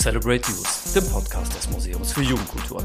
[0.00, 2.82] Celebrate Youth, dem Podcast des Museums für Jugendkultur.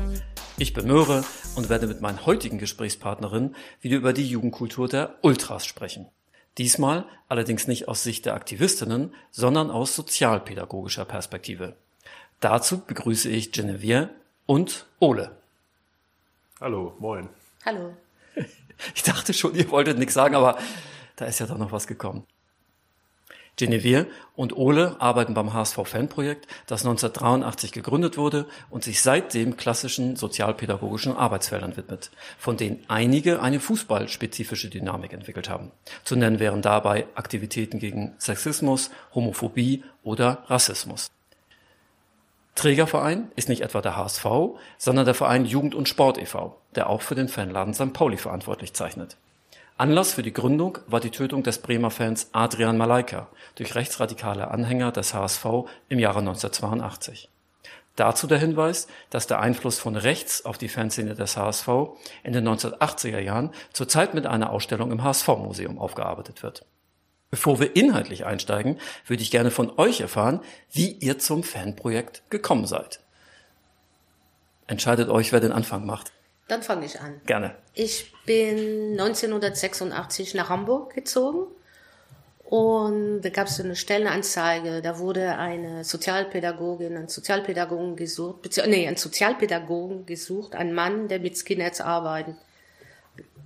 [0.57, 1.23] Ich bin Möhre
[1.55, 6.09] und werde mit meinen heutigen Gesprächspartnerinnen wieder über die Jugendkultur der Ultras sprechen.
[6.57, 11.77] Diesmal allerdings nicht aus Sicht der Aktivistinnen, sondern aus sozialpädagogischer Perspektive.
[12.41, 14.09] Dazu begrüße ich Genevieve
[14.45, 15.38] und Ole.
[16.59, 17.29] Hallo, moin.
[17.66, 17.95] Hallo.
[18.93, 20.57] Ich dachte schon, ihr wolltet nichts sagen, aber
[21.16, 22.26] da ist ja doch noch was gekommen.
[23.58, 31.16] Genevieve und Ole arbeiten beim HSV-Fanprojekt, das 1983 gegründet wurde und sich seitdem klassischen sozialpädagogischen
[31.16, 35.72] Arbeitsfeldern widmet, von denen einige eine fußballspezifische Dynamik entwickelt haben.
[36.04, 41.10] Zu nennen wären dabei Aktivitäten gegen Sexismus, Homophobie oder Rassismus.
[42.55, 44.26] Trägerverein ist nicht etwa der HSV,
[44.77, 47.91] sondern der Verein Jugend und Sport e.V., der auch für den Fanladen St.
[47.94, 49.18] Pauli verantwortlich zeichnet.
[49.77, 54.93] Anlass für die Gründung war die Tötung des Bremer Fans Adrian Malaika durch rechtsradikale Anhänger
[54.93, 55.45] des HSV
[55.90, 57.29] im Jahre 1982.
[57.98, 61.67] Dazu der Hinweis, dass der Einfluss von rechts auf die Fanszene des HSV
[62.23, 66.66] in den 1980er Jahren zurzeit mit einer Ausstellung im HSV-Museum aufgearbeitet wird.
[67.29, 70.39] Bevor wir inhaltlich einsteigen, würde ich gerne von euch erfahren,
[70.72, 73.01] wie ihr zum Fanprojekt gekommen seid.
[74.67, 76.13] Entscheidet euch, wer den Anfang macht.
[76.47, 77.22] Dann fange ich an.
[77.25, 77.56] Gerne.
[77.74, 81.47] Ich bin 1986 nach Hamburg gezogen
[82.44, 84.81] und da gab es eine Stellenanzeige.
[84.84, 91.35] Da wurde eine Sozialpädagogin, ein Sozialpädagogen gesucht, nee, ein Sozialpädagogen gesucht, ein Mann, der mit
[91.35, 92.38] Skinheads arbeiten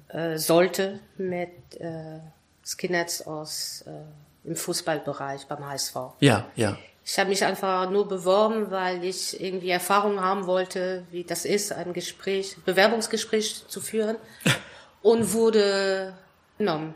[0.09, 2.19] äh, sollte, mit äh,
[2.65, 5.95] Skinheads aus äh, im Fußballbereich beim HSV.
[6.19, 6.77] Ja, ja.
[7.11, 11.71] Ich habe mich einfach nur beworben, weil ich irgendwie Erfahrung haben wollte, wie das ist,
[11.71, 14.17] ein Gespräch, Bewerbungsgespräch zu führen
[15.01, 16.13] und wurde
[16.59, 16.93] genommen.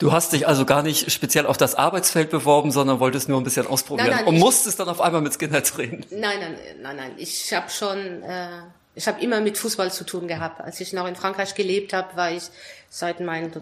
[0.00, 3.44] Du hast dich also gar nicht speziell auf das Arbeitsfeld beworben, sondern wolltest nur ein
[3.44, 6.04] bisschen ausprobieren Nein, nein, und ich- musstest dann auf einmal mit Skinheads reden.
[6.10, 7.12] Nein, nein, nein, nein.
[7.18, 8.62] Ich habe schon, äh,
[8.96, 10.60] ich habe immer mit Fußball zu tun gehabt.
[10.60, 12.42] Als ich noch in Frankreich gelebt habe, war ich
[12.90, 13.52] seit mein,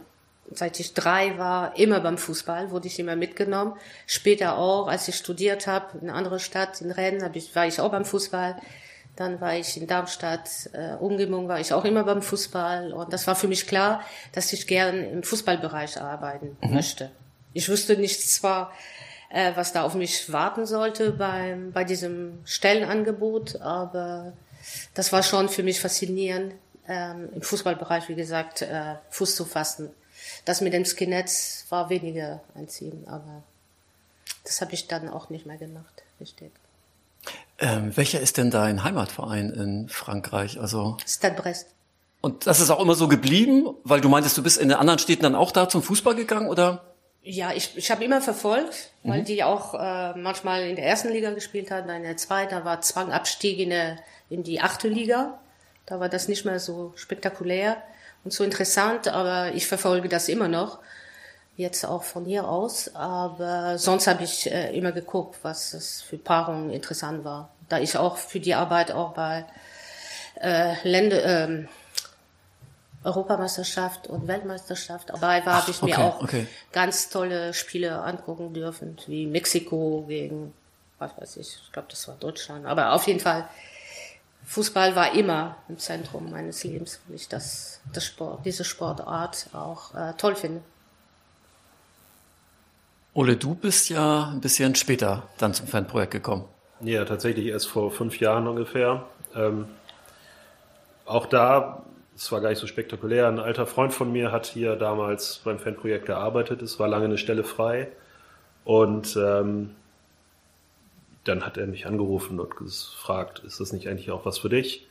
[0.52, 3.74] seit ich drei war, immer beim Fußball, wurde ich immer mitgenommen.
[4.06, 7.66] Später auch, als ich studiert habe, in einer anderen Stadt, in Rennes, hab ich, war
[7.66, 8.56] ich auch beim Fußball.
[9.16, 12.92] Dann war ich in Darmstadt, äh, Umgebung war ich auch immer beim Fußball.
[12.92, 14.02] Und das war für mich klar,
[14.32, 17.10] dass ich gern im Fußballbereich arbeiten möchte.
[17.52, 18.72] Ich wusste nicht zwar,
[19.30, 24.32] äh, was da auf mich warten sollte beim, bei diesem Stellenangebot, aber
[24.94, 26.54] das war schon für mich faszinierend,
[26.88, 29.90] ähm, im Fußballbereich, wie gesagt, äh, Fuß zu fassen.
[30.44, 33.42] Das mit dem Skinheads war weniger ein Ziel, aber
[34.44, 36.52] das habe ich dann auch nicht mehr gemacht, richtig.
[37.58, 40.58] Ähm, welcher ist denn dein Heimatverein in Frankreich?
[40.58, 41.66] Also Stade Brest.
[42.22, 44.98] und das ist auch immer so geblieben, weil du meintest, du bist in den anderen
[44.98, 46.84] Städten dann auch da zum Fußball gegangen, oder?
[47.22, 51.32] Ja, ich, ich habe immer verfolgt, weil die auch äh, manchmal in der ersten Liga
[51.32, 53.98] gespielt hatten, dann in der zweiten, da war Zwangabstieg in, der,
[54.30, 55.38] in die achte Liga.
[55.84, 57.76] Da war das nicht mehr so spektakulär
[58.24, 60.78] und so interessant, aber ich verfolge das immer noch.
[61.56, 62.94] Jetzt auch von hier aus.
[62.94, 67.50] Aber sonst habe ich äh, immer geguckt, was es für Paarungen interessant war.
[67.68, 69.44] Da ich auch für die Arbeit auch bei
[70.40, 71.68] äh, Länder, ähm,
[73.02, 76.46] Europameisterschaft und Weltmeisterschaft dabei war, habe ich mir okay, auch okay.
[76.72, 80.52] ganz tolle Spiele angucken dürfen, wie Mexiko gegen,
[80.98, 82.66] was weiß ich, ich glaube, das war Deutschland.
[82.66, 83.48] Aber auf jeden Fall,
[84.50, 89.94] Fußball war immer im Zentrum meines Lebens, weil ich das, das Sport, diese Sportart auch
[89.94, 90.60] äh, toll finde.
[93.14, 96.46] Ole, du bist ja ein bisschen später dann zum Fanprojekt gekommen.
[96.80, 99.04] Ja, tatsächlich erst vor fünf Jahren ungefähr.
[99.36, 99.66] Ähm,
[101.06, 101.84] auch da,
[102.16, 105.60] es war gar nicht so spektakulär, ein alter Freund von mir hat hier damals beim
[105.60, 106.60] Fanprojekt gearbeitet.
[106.60, 107.86] Es war lange eine Stelle frei.
[108.64, 109.76] Und ähm,
[111.24, 114.86] dann hat er mich angerufen und gefragt, ist das nicht eigentlich auch was für dich?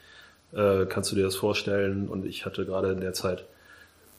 [0.53, 2.07] Äh, kannst du dir das vorstellen?
[2.07, 3.45] Und ich hatte gerade in der Zeit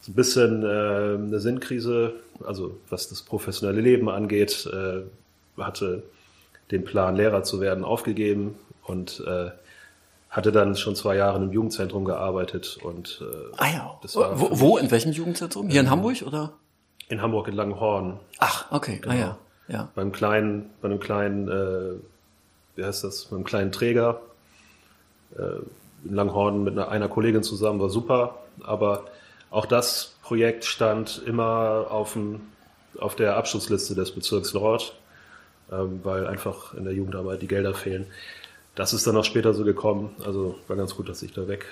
[0.00, 2.14] so ein bisschen äh, eine Sinnkrise,
[2.44, 5.02] also was das professionelle Leben angeht, äh,
[5.60, 6.02] hatte
[6.70, 9.50] den Plan, Lehrer zu werden, aufgegeben und äh,
[10.30, 13.98] hatte dann schon zwei Jahre im Jugendzentrum gearbeitet und äh, Ah ja.
[14.02, 15.68] Das war wo, wo, in welchem Jugendzentrum?
[15.68, 16.52] Hier in Hamburg oder?
[17.08, 19.00] in Hamburg in Langenhorn Ach, okay.
[19.06, 19.38] Ah ja.
[19.70, 19.88] Ja.
[19.94, 21.94] beim kleinen, bei einem kleinen, äh,
[22.76, 24.20] wie heißt das, beim kleinen Träger
[25.37, 25.61] äh,
[26.05, 29.05] in Langhorn mit einer, einer Kollegin zusammen, war super, aber
[29.50, 32.40] auch das Projekt stand immer auf, dem,
[32.99, 34.96] auf der Abschlussliste des Bezirks Nord,
[35.70, 38.06] ähm, weil einfach in der Jugendarbeit die Gelder fehlen.
[38.75, 41.66] Das ist dann auch später so gekommen, also war ganz gut, dass ich da weg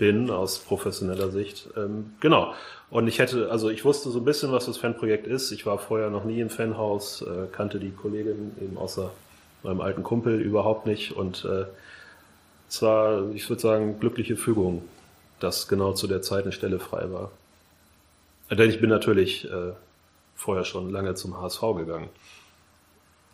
[0.00, 1.68] bin aus professioneller Sicht.
[1.76, 2.54] Ähm, genau.
[2.88, 5.52] Und ich hätte, also ich wusste so ein bisschen, was das Fanprojekt ist.
[5.52, 9.10] Ich war vorher noch nie im Fanhaus, äh, kannte die Kollegin eben außer
[9.62, 11.12] meinem alten Kumpel überhaupt nicht.
[11.12, 11.66] Und äh,
[12.68, 12.76] es
[13.34, 14.82] ich würde sagen, glückliche Fügung,
[15.38, 17.30] dass genau zu der Zeit eine Stelle frei war.
[18.50, 19.72] Denn ich bin natürlich äh,
[20.34, 22.08] vorher schon lange zum HSV gegangen.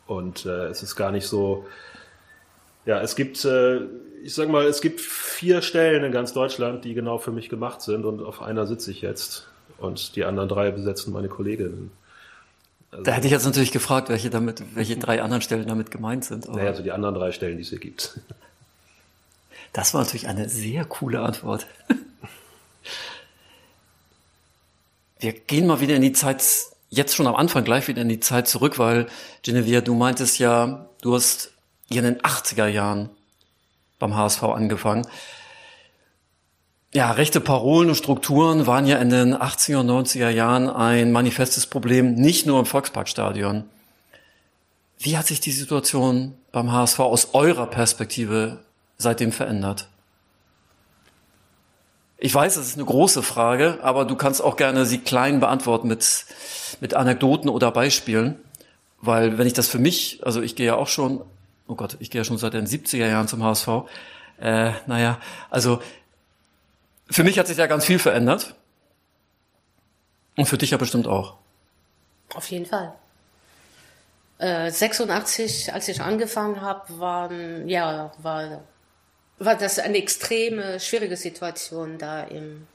[0.08, 1.64] Und äh, es ist gar nicht so,
[2.86, 3.82] ja, es gibt, äh,
[4.26, 7.80] ich sag mal, es gibt vier Stellen in ganz Deutschland, die genau für mich gemacht
[7.80, 9.46] sind und auf einer sitze ich jetzt
[9.78, 11.92] und die anderen drei besetzen meine Kolleginnen.
[12.90, 16.24] Also, da hätte ich jetzt natürlich gefragt, welche damit, welche drei anderen Stellen damit gemeint
[16.24, 16.48] sind.
[16.48, 18.20] Aber naja, also die anderen drei Stellen, die es hier gibt.
[19.72, 21.66] Das war natürlich eine sehr coole Antwort.
[25.18, 26.42] Wir gehen mal wieder in die Zeit,
[26.88, 29.06] jetzt schon am Anfang gleich wieder in die Zeit zurück, weil
[29.42, 31.52] Genevieve, du meintest ja, du hast
[31.90, 33.10] in den 80er Jahren
[33.98, 35.06] beim HSV angefangen.
[36.94, 41.66] Ja, rechte Parolen und Strukturen waren ja in den 80er und 90er Jahren ein manifestes
[41.66, 43.64] Problem, nicht nur im Volksparkstadion.
[44.98, 48.60] Wie hat sich die Situation beim HSV aus eurer Perspektive
[48.96, 49.88] seitdem verändert?
[52.18, 55.88] Ich weiß, es ist eine große Frage, aber du kannst auch gerne sie klein beantworten
[55.88, 56.24] mit,
[56.80, 58.36] mit Anekdoten oder Beispielen.
[59.02, 61.20] Weil wenn ich das für mich, also ich gehe ja auch schon
[61.66, 63.68] oh Gott, ich gehe ja schon seit den 70er Jahren zum HSV.
[64.40, 65.20] Äh, naja,
[65.50, 65.80] also
[67.08, 68.54] für mich hat sich ja ganz viel verändert.
[70.36, 71.36] Und für dich ja bestimmt auch.
[72.34, 72.94] Auf jeden Fall.
[74.38, 78.62] Äh, 86, als ich angefangen habe, waren, ja, war,
[79.38, 82.66] war das eine extreme, schwierige Situation da im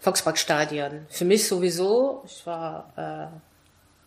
[0.00, 1.06] Volksparkstadion.
[1.10, 2.22] Für mich sowieso.
[2.26, 3.53] Ich war äh,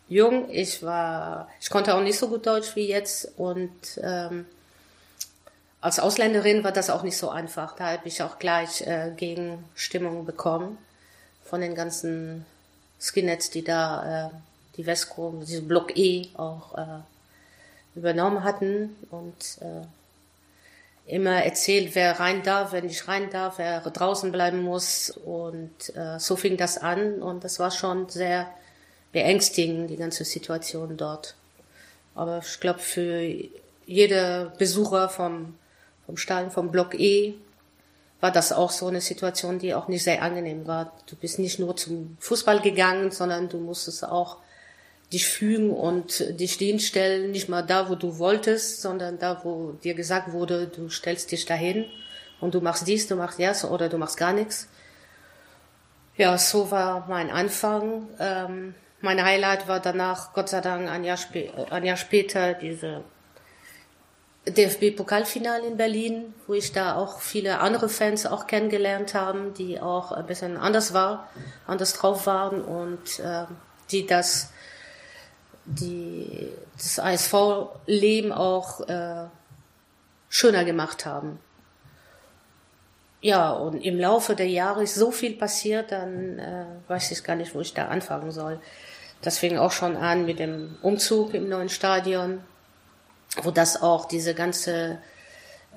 [0.10, 0.50] jung.
[0.50, 3.72] Ich war, ich konnte auch nicht so gut Deutsch wie jetzt und
[4.02, 4.46] ähm,
[5.82, 7.76] als Ausländerin war das auch nicht so einfach.
[7.76, 10.78] Da habe ich auch gleich äh, Gegenstimmung bekommen
[11.44, 12.46] von den ganzen
[13.00, 14.30] Skinheads, die da äh,
[14.76, 19.86] die Vesco, diesen Block E auch äh, übernommen hatten und äh,
[21.08, 26.20] immer erzählt, wer rein darf, wer nicht rein darf, wer draußen bleiben muss und äh,
[26.20, 28.50] so fing das an und das war schon sehr
[29.12, 31.36] beängstigen, die ganze Situation dort.
[32.16, 33.22] Aber ich glaube, für
[33.86, 35.56] jede Besucher vom,
[36.06, 37.36] vom Stadion, vom Block E,
[38.20, 40.94] war das auch so eine Situation, die auch nicht sehr angenehm war.
[41.08, 44.38] Du bist nicht nur zum Fußball gegangen, sondern du musstest auch
[45.14, 46.54] dich fügen und dich
[46.86, 51.32] stellen, nicht mal da, wo du wolltest, sondern da, wo dir gesagt wurde, du stellst
[51.32, 51.86] dich dahin
[52.42, 54.68] und du machst dies, du machst das oder du machst gar nichts.
[56.18, 58.08] Ja, so war mein Anfang.
[58.20, 63.04] Ähm, mein Highlight war danach, Gott sei Dank, ein Jahr, spä ein Jahr später, diese
[64.48, 70.12] DFB-Pokalfinale in Berlin, wo ich da auch viele andere Fans auch kennengelernt haben, die auch
[70.12, 71.30] ein bisschen anders war,
[71.66, 73.46] anders drauf waren und äh,
[73.92, 74.52] die das,
[75.66, 79.26] die das ASV-Leben auch äh,
[80.30, 81.40] schöner gemacht haben.
[83.20, 87.36] Ja, und im Laufe der Jahre ist so viel passiert, dann äh, weiß ich gar
[87.36, 88.62] nicht, wo ich da anfangen soll.
[89.22, 92.42] Das fing auch schon an mit dem Umzug im neuen Stadion,
[93.42, 95.00] wo das auch diese ganze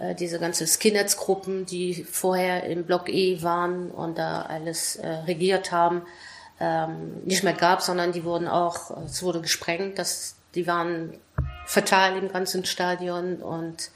[0.00, 5.73] äh, diese ganze Skinheads-Gruppen, die vorher im Block E waren und da alles äh, regiert
[5.73, 6.02] haben,
[6.59, 11.18] ähm, nicht mehr gab, sondern die wurden auch, es wurde gesprengt, das, die waren
[11.66, 13.90] fatal im ganzen Stadion und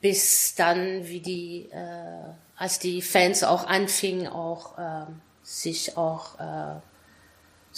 [0.00, 5.06] bis dann, wie die, äh, als die Fans auch anfingen, auch äh,
[5.42, 6.80] sich auch äh,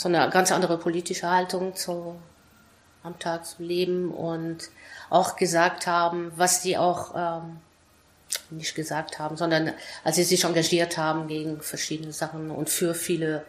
[0.01, 2.17] so eine ganz andere politische Haltung zu,
[3.03, 4.71] am Tag zu leben und
[5.11, 7.59] auch gesagt haben, was sie auch ähm,
[8.49, 13.45] nicht gesagt haben, sondern als sie sich engagiert haben gegen verschiedene Sachen und für viele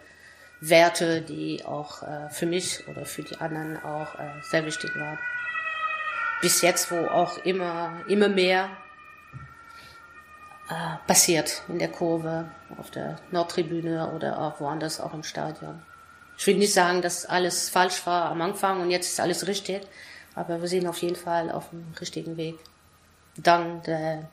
[0.59, 5.19] Werte, die auch äh, für mich oder für die anderen auch äh, sehr wichtig waren.
[6.41, 8.69] Bis jetzt, wo auch immer, immer mehr
[10.69, 15.81] äh, passiert in der Kurve, auf der Nordtribüne oder auch woanders, auch im Stadion.
[16.41, 19.83] Ich will nicht sagen, dass alles falsch war am Anfang und jetzt ist alles richtig,
[20.33, 22.55] aber wir sind auf jeden Fall auf dem richtigen Weg.
[23.37, 24.27] Dank der,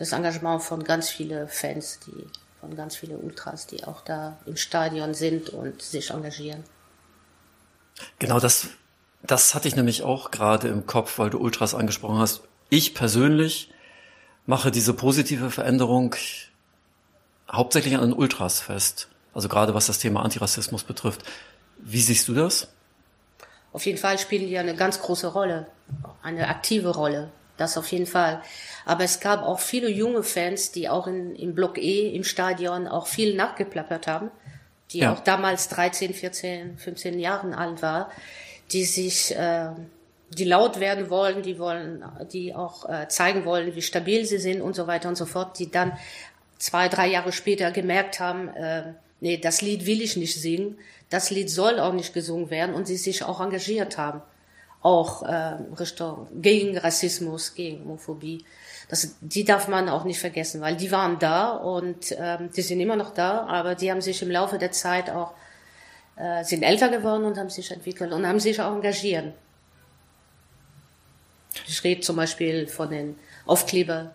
[0.00, 2.26] des Engagements von ganz vielen Fans, die,
[2.58, 6.64] von ganz vielen Ultras, die auch da im Stadion sind und sich engagieren.
[8.18, 8.68] Genau das,
[9.22, 12.44] das hatte ich nämlich auch gerade im Kopf, weil du Ultras angesprochen hast.
[12.70, 13.70] Ich persönlich
[14.46, 16.14] mache diese positive Veränderung
[17.52, 19.10] hauptsächlich an den Ultras fest.
[19.36, 21.22] Also gerade was das Thema Antirassismus betrifft.
[21.76, 22.68] Wie siehst du das?
[23.74, 25.66] Auf jeden Fall spielen die eine ganz große Rolle,
[26.22, 27.28] eine aktive Rolle.
[27.58, 28.40] Das auf jeden Fall.
[28.86, 32.88] Aber es gab auch viele junge Fans, die auch in, im Block E, im Stadion,
[32.88, 34.30] auch viel nachgeplappert haben,
[34.92, 35.12] die ja.
[35.12, 38.10] auch damals 13, 14, 15 Jahren alt war,
[38.72, 39.68] die sich, äh,
[40.30, 42.02] die laut werden wollen, die wollen,
[42.32, 45.58] die auch äh, zeigen wollen, wie stabil sie sind und so weiter und so fort,
[45.58, 45.92] die dann
[46.58, 50.78] zwei, drei Jahre später gemerkt haben, äh, nee, das Lied will ich nicht singen,
[51.10, 54.22] das Lied soll auch nicht gesungen werden und sie sich auch engagiert haben,
[54.82, 58.44] auch äh, Richtung gegen Rassismus, gegen Homophobie.
[58.88, 62.80] Das, die darf man auch nicht vergessen, weil die waren da und ähm, die sind
[62.80, 65.32] immer noch da, aber die haben sich im Laufe der Zeit auch
[66.16, 69.34] äh, sind älter geworden und haben sich entwickelt und haben sich auch engagiert.
[71.66, 74.14] Ich rede zum Beispiel von den Aufkleber.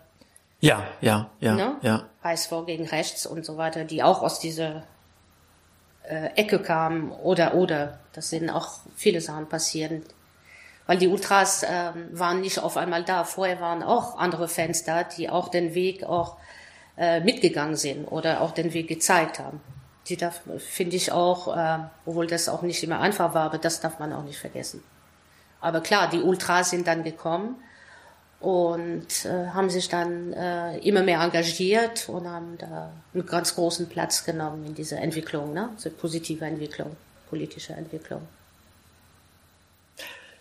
[0.60, 1.76] Ja, ja, ja, ne?
[1.82, 2.08] ja.
[2.48, 4.84] vor gegen rechts und so weiter, die auch aus dieser
[6.08, 7.98] äh, Ecke kamen oder oder.
[8.12, 10.02] Das sind auch viele Sachen passieren.
[10.86, 13.24] Weil die Ultras äh, waren nicht auf einmal da.
[13.24, 16.36] Vorher waren auch andere Fans da, die auch den Weg auch
[16.96, 19.60] äh, mitgegangen sind oder auch den Weg gezeigt haben.
[20.08, 23.80] Die darf, finde ich auch, äh, obwohl das auch nicht immer einfach war, aber das
[23.80, 24.82] darf man auch nicht vergessen.
[25.60, 27.56] Aber klar, die Ultras sind dann gekommen
[28.42, 33.88] und äh, haben sich dann äh, immer mehr engagiert und haben da einen ganz großen
[33.88, 35.70] Platz genommen in dieser Entwicklung, ne?
[35.76, 36.96] diese positive Entwicklung,
[37.30, 38.22] politische Entwicklung.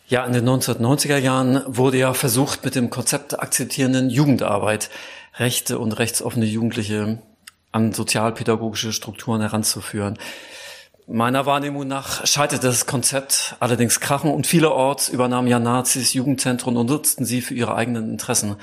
[0.07, 4.89] Ja, in den 1990er Jahren wurde ja versucht, mit dem Konzept der akzeptierenden Jugendarbeit
[5.35, 7.19] rechte und rechtsoffene Jugendliche
[7.71, 10.17] an sozialpädagogische Strukturen heranzuführen.
[11.07, 16.87] Meiner Wahrnehmung nach scheiterte das Konzept allerdings krachen und vielerorts übernahmen ja Nazis Jugendzentren und
[16.87, 18.55] nutzten sie für ihre eigenen Interessen.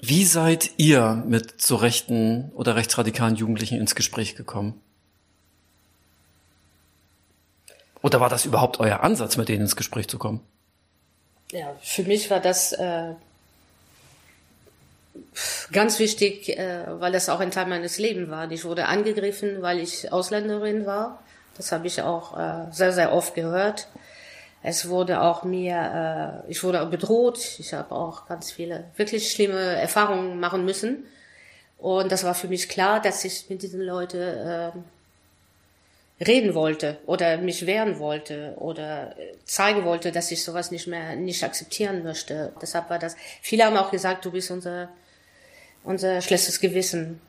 [0.00, 4.80] Wie seid ihr mit so rechten oder rechtsradikalen Jugendlichen ins Gespräch gekommen?
[8.02, 10.40] Oder war das überhaupt euer Ansatz, mit denen ins Gespräch zu kommen?
[11.50, 13.14] Ja, für mich war das äh,
[15.72, 18.50] ganz wichtig, äh, weil das auch ein Teil meines Lebens war.
[18.50, 21.22] Ich wurde angegriffen, weil ich Ausländerin war.
[21.56, 23.88] Das habe ich auch äh, sehr, sehr oft gehört.
[24.62, 27.38] Es wurde auch mir, äh, ich wurde bedroht.
[27.58, 31.04] Ich habe auch ganz viele wirklich schlimme Erfahrungen machen müssen.
[31.78, 34.70] Und das war für mich klar, dass ich mit diesen Leuten äh,
[36.20, 41.44] reden wollte oder mich wehren wollte oder zeigen wollte, dass ich sowas nicht mehr nicht
[41.44, 42.52] akzeptieren möchte.
[42.60, 43.16] Deshalb war das.
[43.40, 44.88] Viele haben auch gesagt, du bist unser
[45.84, 47.20] unser schlechtes Gewissen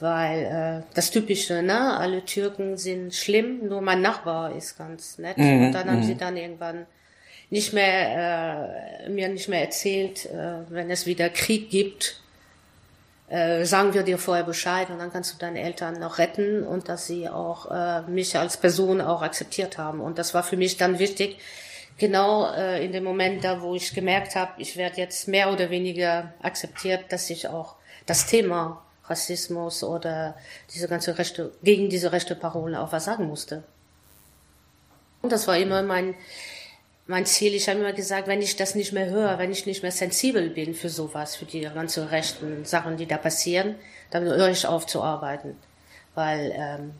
[0.00, 5.38] weil äh, das Typische, ne, alle Türken sind schlimm, nur mein Nachbar ist ganz nett.
[5.38, 6.18] Mhm, und dann haben sie mhm.
[6.18, 6.86] dann irgendwann
[7.50, 12.20] nicht mehr äh, mir nicht mehr erzählt, äh, wenn es wieder Krieg gibt,
[13.28, 16.88] äh, sagen wir dir vorher Bescheid und dann kannst du deine Eltern noch retten und
[16.88, 20.00] dass sie auch äh, mich als Person auch akzeptiert haben.
[20.00, 21.38] Und das war für mich dann wichtig,
[21.98, 25.70] genau äh, in dem Moment da, wo ich gemerkt habe, ich werde jetzt mehr oder
[25.70, 27.74] weniger akzeptiert, dass ich auch
[28.06, 30.36] das Thema Rassismus oder
[30.72, 33.64] diese ganze Rechte, gegen diese rechte Parole auch was sagen musste.
[35.22, 36.14] Und das war immer mein,
[37.06, 37.54] mein Ziel.
[37.54, 40.50] Ich habe immer gesagt, wenn ich das nicht mehr höre, wenn ich nicht mehr sensibel
[40.50, 43.74] bin für sowas, für die ganzen rechten Sachen, die da passieren,
[44.10, 45.56] dann höre ich auf zu arbeiten.
[46.14, 46.92] Weil ähm,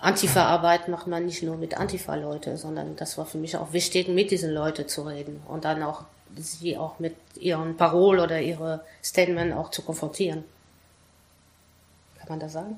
[0.00, 4.30] Antifa-Arbeit macht man nicht nur mit Antifa-Leute, sondern das war für mich auch wichtig, mit
[4.30, 6.04] diesen Leuten zu reden und dann auch
[6.36, 10.44] sie auch mit ihren Parol oder ihre Statement auch zu konfrontieren.
[12.18, 12.76] Kann man das sagen?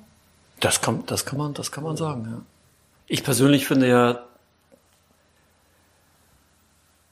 [0.61, 2.43] Das kann, das kann man, das kann man sagen, ja.
[3.07, 4.25] Ich persönlich finde ja,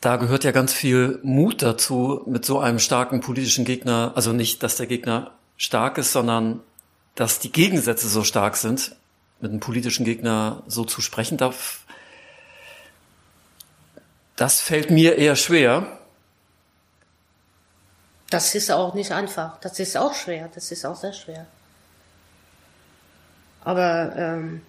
[0.01, 4.63] da gehört ja ganz viel Mut dazu, mit so einem starken politischen Gegner, also nicht,
[4.63, 6.61] dass der Gegner stark ist, sondern
[7.17, 8.95] dass die Gegensätze so stark sind,
[9.41, 11.85] mit einem politischen Gegner so zu sprechen darf.
[14.37, 15.99] Das fällt mir eher schwer.
[18.31, 19.59] Das ist auch nicht einfach.
[19.61, 20.49] Das ist auch schwer.
[20.55, 21.47] Das ist auch sehr schwer.
[23.65, 24.63] Aber ähm,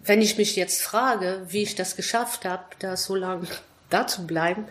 [0.00, 3.46] wenn ich mich jetzt frage, wie ich das geschafft habe, da so lange
[3.90, 4.66] da zu bleiben,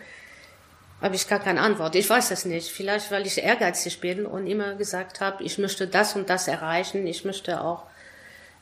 [1.00, 1.94] habe ich gar keine Antwort.
[1.94, 2.70] Ich weiß es nicht.
[2.70, 7.06] Vielleicht, weil ich ehrgeizig bin und immer gesagt habe, ich möchte das und das erreichen.
[7.06, 7.84] Ich möchte auch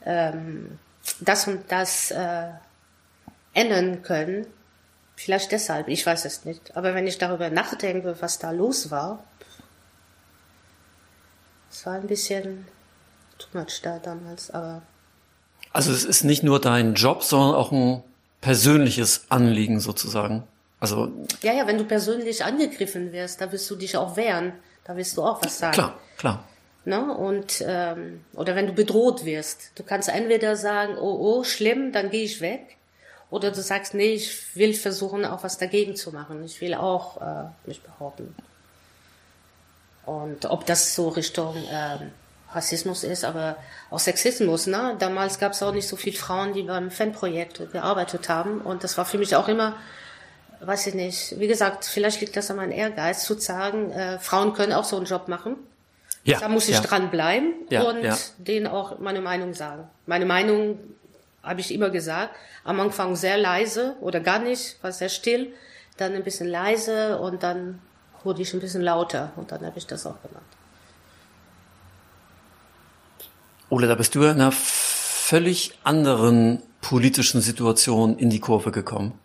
[0.04, 0.78] ähm,
[1.21, 2.49] das und das äh,
[3.54, 4.47] ändern können.
[5.16, 6.76] Vielleicht deshalb, ich weiß es nicht.
[6.76, 9.25] Aber wenn ich darüber nachdenke, was da los war,
[11.71, 12.66] es war ein bisschen
[13.37, 14.83] too much da damals, aber.
[15.73, 18.02] Also es ist nicht nur dein Job, sondern auch ein
[18.40, 20.45] persönliches Anliegen sozusagen.
[20.80, 21.12] Also.
[21.42, 24.52] Ja, ja, wenn du persönlich angegriffen wirst, da wirst du dich auch wehren.
[24.85, 25.75] Da wirst du auch was sagen.
[25.75, 26.44] Klar, klar.
[26.85, 27.14] Ne?
[27.14, 29.73] Und, ähm, oder wenn du bedroht wirst.
[29.75, 32.76] Du kannst entweder sagen, oh, oh, schlimm, dann gehe ich weg.
[33.30, 36.42] oder du sagst, nee, ich will versuchen, auch was dagegen zu machen.
[36.44, 38.35] Ich will auch äh, mich behaupten.
[40.06, 41.99] Und ob das so Richtung äh,
[42.54, 43.56] Rassismus ist, aber
[43.90, 44.66] auch Sexismus.
[44.66, 44.97] Ne?
[44.99, 48.62] Damals gab es auch nicht so viele Frauen, die beim Fanprojekt gearbeitet haben.
[48.62, 49.76] Und das war für mich auch immer,
[50.60, 54.54] weiß ich nicht, wie gesagt, vielleicht liegt das an meinem Ehrgeiz, zu sagen, äh, Frauen
[54.54, 55.56] können auch so einen Job machen.
[56.24, 56.82] Ja, da muss ich ja.
[56.82, 58.16] dranbleiben ja, und ja.
[58.38, 59.88] denen auch meine Meinung sagen.
[60.06, 60.78] Meine Meinung
[61.42, 62.34] habe ich immer gesagt.
[62.64, 65.52] Am Anfang sehr leise oder gar nicht, war sehr still.
[65.96, 67.80] Dann ein bisschen leise und dann
[68.24, 70.44] wurde ich ein bisschen lauter und dann habe ich das auch gemacht.
[73.70, 79.18] Ole, da bist du in einer völlig anderen politischen Situation in die Kurve gekommen.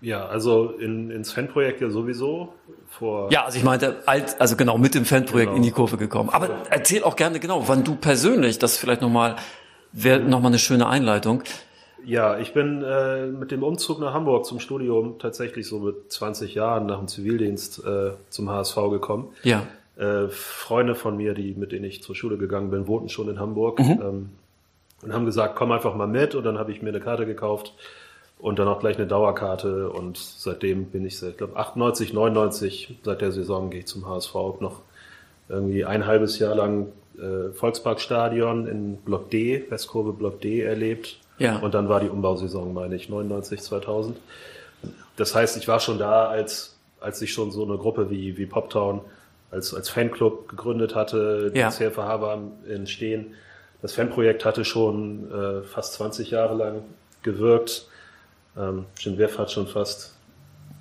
[0.00, 2.52] Ja, also in, ins Fanprojekt ja sowieso
[2.90, 3.32] vor.
[3.32, 5.56] Ja, also ich meinte, alt, also genau mit dem Fanprojekt genau.
[5.56, 6.28] in die Kurve gekommen.
[6.30, 9.36] Aber erzähl auch gerne genau, wann du persönlich, das vielleicht nochmal,
[9.92, 11.42] wäre nochmal eine schöne Einleitung.
[12.04, 16.54] Ja, ich bin äh, mit dem Umzug nach Hamburg zum Studium tatsächlich so mit 20
[16.54, 19.30] Jahren nach dem Zivildienst äh, zum HSV gekommen.
[19.42, 19.66] Ja.
[19.96, 23.40] Äh, Freunde von mir, die mit denen ich zur Schule gegangen bin, wohnten schon in
[23.40, 24.00] Hamburg mhm.
[24.02, 24.30] ähm,
[25.02, 26.34] und haben gesagt, komm einfach mal mit.
[26.34, 27.72] Und dann habe ich mir eine Karte gekauft
[28.38, 29.90] und dann auch gleich eine Dauerkarte.
[29.90, 34.34] Und seitdem bin ich seit, glaube 98, 99, seit der Saison gehe ich zum HSV
[34.60, 34.82] noch
[35.48, 36.88] irgendwie ein halbes Jahr lang
[37.18, 41.58] äh, Volksparkstadion in Block D, Westkurve Block D erlebt ja.
[41.58, 44.16] Und dann war die Umbausaison, meine ich, 99, 2000.
[45.16, 48.46] Das heißt, ich war schon da, als, als ich schon so eine Gruppe wie, wie
[48.46, 49.00] Poptown
[49.50, 51.66] als, als Fanclub gegründet hatte, ja.
[51.66, 52.38] das CFH war
[52.68, 53.34] entstehen.
[53.82, 56.82] Das Fanprojekt hatte schon äh, fast 20 Jahre lang
[57.22, 57.88] gewirkt.
[58.56, 60.14] Ähm, Genevieve hat schon fast,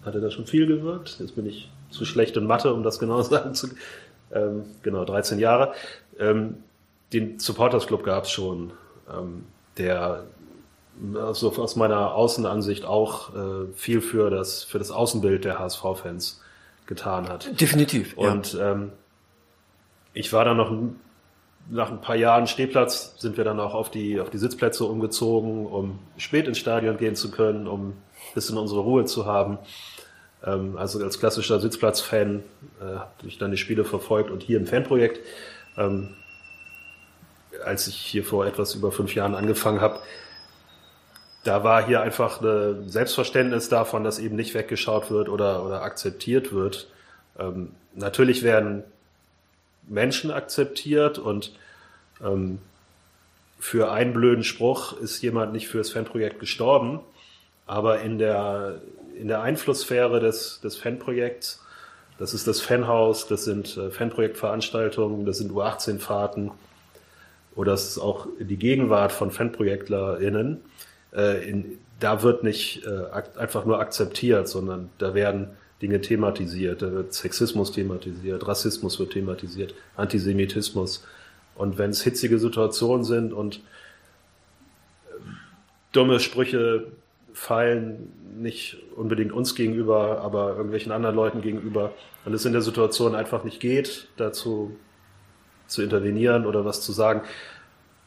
[0.04, 1.18] hatte da schon viel gewirkt.
[1.20, 3.68] Jetzt bin ich zu schlecht in Mathe, um das genau sagen zu
[4.32, 5.74] ähm, Genau, 13 Jahre.
[6.20, 6.58] Ähm,
[7.14, 8.74] den Supporters Club gab es schon,
[9.12, 9.46] ähm,
[9.78, 10.26] der
[11.16, 16.42] also aus meiner Außenansicht auch äh, viel für das, für das Außenbild der HSV-Fans
[16.86, 17.60] getan hat.
[17.60, 18.18] Definitiv.
[18.18, 18.72] Und ja.
[18.72, 18.92] ähm,
[20.14, 20.72] ich war dann noch
[21.70, 25.66] nach ein paar Jahren Stehplatz, sind wir dann auch auf die, auf die Sitzplätze umgezogen,
[25.66, 29.58] um spät ins Stadion gehen zu können, um ein bisschen unsere Ruhe zu haben.
[30.44, 32.44] Ähm, also als klassischer Sitzplatz-Fan
[32.82, 35.20] äh, habe ich dann die Spiele verfolgt und hier im Fanprojekt.
[35.78, 36.16] Ähm,
[37.64, 40.00] als ich hier vor etwas über fünf Jahren angefangen habe,
[41.44, 46.54] da war hier einfach ein Selbstverständnis davon, dass eben nicht weggeschaut wird oder, oder akzeptiert
[46.54, 46.90] wird.
[47.40, 48.84] Ähm, natürlich werden
[49.88, 51.54] Menschen akzeptiert und
[52.24, 52.60] ähm,
[53.60, 57.00] für einen blöden Spruch ist jemand nicht fürs Fanprojekt gestorben,
[57.66, 58.82] aber in der,
[59.20, 61.62] in der Einflusssphäre des, des Fanprojekts,
[62.18, 66.52] das ist das Fanhaus, das sind äh, Fanprojektveranstaltungen, das sind U18-Fahrten
[67.56, 70.62] oder das ist auch die Gegenwart von FanprojektlerInnen,
[71.14, 75.50] äh, in, da wird nicht äh, einfach nur akzeptiert, sondern da werden
[75.82, 81.06] Dinge thematisiert, da wird Sexismus thematisiert, Rassismus wird thematisiert, Antisemitismus.
[81.56, 83.60] Und wenn es hitzige Situationen sind und äh,
[85.92, 86.88] dumme Sprüche
[87.34, 91.94] fallen, nicht unbedingt uns gegenüber, aber irgendwelchen anderen Leuten gegenüber,
[92.26, 94.76] und es in der Situation einfach nicht geht, dazu
[95.68, 97.22] zu intervenieren oder was zu sagen,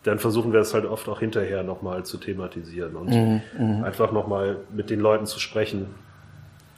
[0.03, 3.85] dann versuchen wir es halt oft auch hinterher nochmal zu thematisieren und mhm, mhm.
[3.85, 5.87] einfach nochmal mit den Leuten zu sprechen.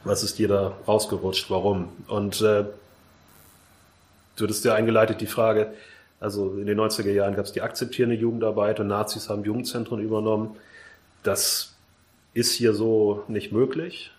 [0.04, 1.50] Was ist dir da rausgerutscht?
[1.50, 1.88] Warum?
[2.08, 2.64] Und äh,
[4.36, 5.72] du hattest ja eingeleitet die Frage,
[6.20, 10.56] also in den 90er Jahren gab es die akzeptierende Jugendarbeit und Nazis haben Jugendzentren übernommen.
[11.22, 11.74] Das
[12.34, 14.10] ist hier so nicht möglich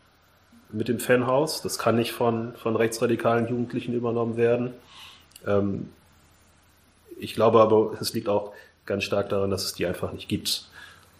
[0.71, 1.61] mit dem Fanhaus.
[1.61, 4.73] Das kann nicht von, von rechtsradikalen Jugendlichen übernommen werden.
[5.45, 5.89] Ähm,
[7.19, 8.53] ich glaube aber, es liegt auch
[8.85, 10.65] ganz stark daran, dass es die einfach nicht gibt.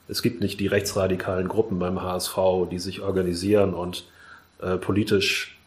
[0.08, 2.38] Es gibt nicht die rechtsradikalen Gruppen beim HSV,
[2.72, 4.06] die sich organisieren und
[4.62, 5.58] äh, politisch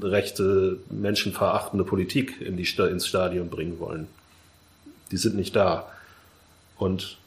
[0.00, 4.08] rechte, menschenverachtende Politik in die, ins Stadion bringen wollen.
[5.10, 5.90] Die sind nicht da.
[6.78, 7.18] Und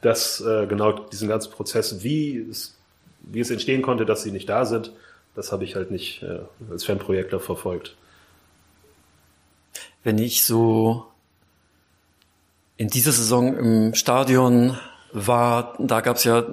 [0.00, 2.76] das, äh, genau diesen ganzen Prozess, wie es,
[3.22, 4.92] wie es entstehen konnte, dass sie nicht da sind,
[5.34, 7.96] das habe ich halt nicht äh, als Fanprojektor verfolgt.
[10.02, 11.06] Wenn ich so
[12.76, 14.78] in dieser Saison im Stadion
[15.12, 16.46] war, da gab es ja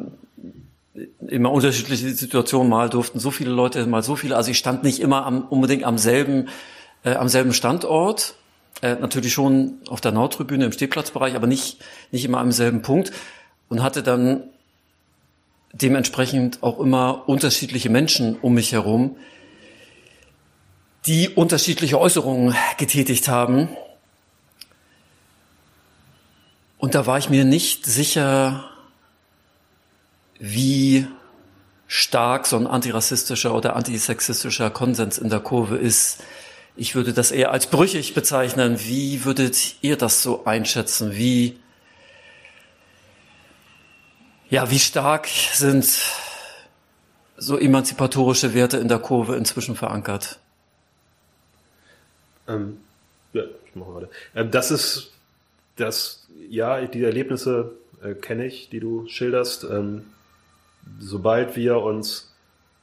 [1.28, 2.70] immer unterschiedliche Situationen.
[2.70, 4.36] Mal durften so viele Leute, mal so viele.
[4.36, 6.50] Also ich stand nicht immer am, unbedingt am selben,
[7.04, 8.36] äh, am selben Standort.
[8.82, 11.80] Äh, natürlich schon auf der Nordtribüne im Stehplatzbereich, aber nicht,
[12.12, 13.12] nicht immer am selben Punkt.
[13.70, 14.44] Und hatte dann
[15.74, 19.18] dementsprechend auch immer unterschiedliche Menschen um mich herum,
[21.06, 23.70] die unterschiedliche Äußerungen getätigt haben.
[26.78, 28.70] Und da war ich mir nicht sicher,
[30.40, 31.08] wie
[31.88, 36.24] stark so ein antirassistischer oder antisexistischer Konsens in der Kurve ist.
[36.76, 38.80] Ich würde das eher als brüchig bezeichnen.
[38.80, 41.16] Wie würdet ihr das so einschätzen?
[41.16, 41.58] Wie,
[44.50, 45.88] ja, wie stark sind
[47.38, 50.40] so emanzipatorische Werte in der Kurve inzwischen verankert?
[52.48, 52.78] Ähm,
[53.34, 54.10] ja, ich mache gerade.
[54.36, 55.12] Ähm, das ist
[55.78, 57.74] das, ja, die Erlebnisse
[58.04, 59.64] äh, kenne ich, die du schilderst.
[59.64, 60.06] Ähm,
[61.00, 62.34] sobald wir uns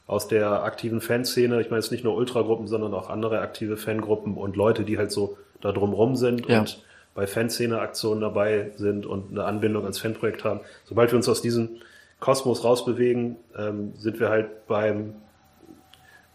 [0.06, 4.36] aus der aktiven Fanszene, ich meine jetzt nicht nur Ultragruppen, sondern auch andere aktive Fangruppen
[4.36, 6.60] und Leute, die halt so da drumrum sind ja.
[6.60, 6.82] und
[7.14, 10.60] bei Fanszene-Aktionen dabei sind und eine Anbindung ans Fanprojekt haben.
[10.84, 11.80] Sobald wir uns aus diesem
[12.20, 15.14] Kosmos rausbewegen, ähm, sind wir halt beim,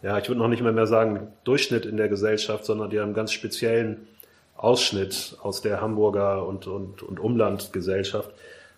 [0.02, 3.06] ja, ich würde noch nicht mehr mehr sagen Durchschnitt in der Gesellschaft, sondern die haben
[3.06, 4.08] einen ganz speziellen
[4.56, 8.30] Ausschnitt aus der Hamburger und, und, und Umlandgesellschaft.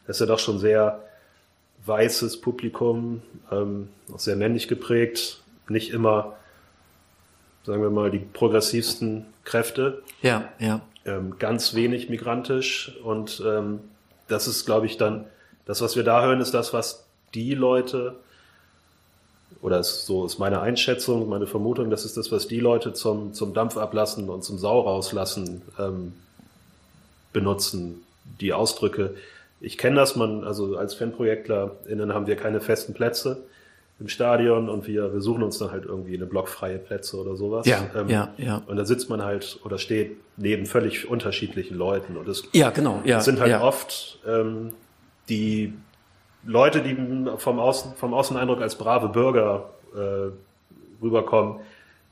[0.06, 1.00] Das ist ja doch schon sehr
[1.84, 6.36] weißes Publikum, ähm, auch sehr männlich geprägt, nicht immer,
[7.64, 10.02] sagen wir mal, die progressivsten Kräfte.
[10.22, 10.80] Ja, ja.
[11.04, 13.80] Ähm, ganz wenig migrantisch und ähm,
[14.28, 15.26] das ist, glaube ich, dann,
[15.66, 18.14] das, was wir da hören, ist das, was die Leute,
[19.60, 23.34] oder ist, so ist meine Einschätzung, meine Vermutung, das ist das, was die Leute zum,
[23.34, 26.12] zum Dampf ablassen und zum Sau rauslassen ähm,
[27.32, 28.02] benutzen,
[28.40, 29.14] die Ausdrücke,
[29.62, 33.44] ich kenne das, man, also als FanprojektlerInnen haben wir keine festen Plätze
[34.00, 37.66] im Stadion und wir, wir suchen uns dann halt irgendwie eine blockfreie Plätze oder sowas.
[37.66, 38.62] Ja, ähm, ja, ja.
[38.66, 43.00] Und da sitzt man halt oder steht neben völlig unterschiedlichen Leuten und es ja, genau,
[43.04, 43.62] ja, sind halt ja.
[43.62, 44.72] oft ähm,
[45.28, 45.72] die
[46.44, 46.96] Leute, die
[47.36, 50.32] vom, Außen, vom Außeneindruck als brave Bürger äh,
[51.00, 51.60] rüberkommen,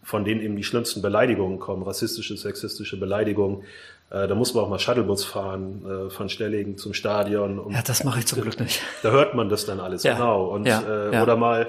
[0.05, 3.65] von denen eben die schlimmsten Beleidigungen kommen, rassistische, sexistische Beleidigungen,
[4.11, 7.59] äh, da muss man auch mal Shuttlebus fahren äh, von Stellingen zum Stadion.
[7.59, 8.83] Und ja, das mache ich zum Glück nicht.
[9.03, 10.15] Da hört man das dann alles ja.
[10.15, 10.47] genau.
[10.47, 11.23] Und ja, äh, ja.
[11.23, 11.69] oder mal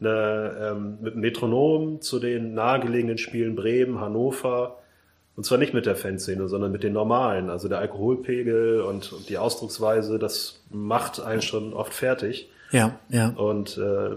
[0.00, 4.78] eine, ähm, mit einem Metronom zu den nahegelegenen Spielen Bremen, Hannover.
[5.36, 7.50] Und zwar nicht mit der Fanszene, sondern mit den normalen.
[7.50, 12.48] Also der Alkoholpegel und, und die Ausdrucksweise, das macht einen schon oft fertig.
[12.72, 13.28] Ja, ja.
[13.36, 14.16] Und äh,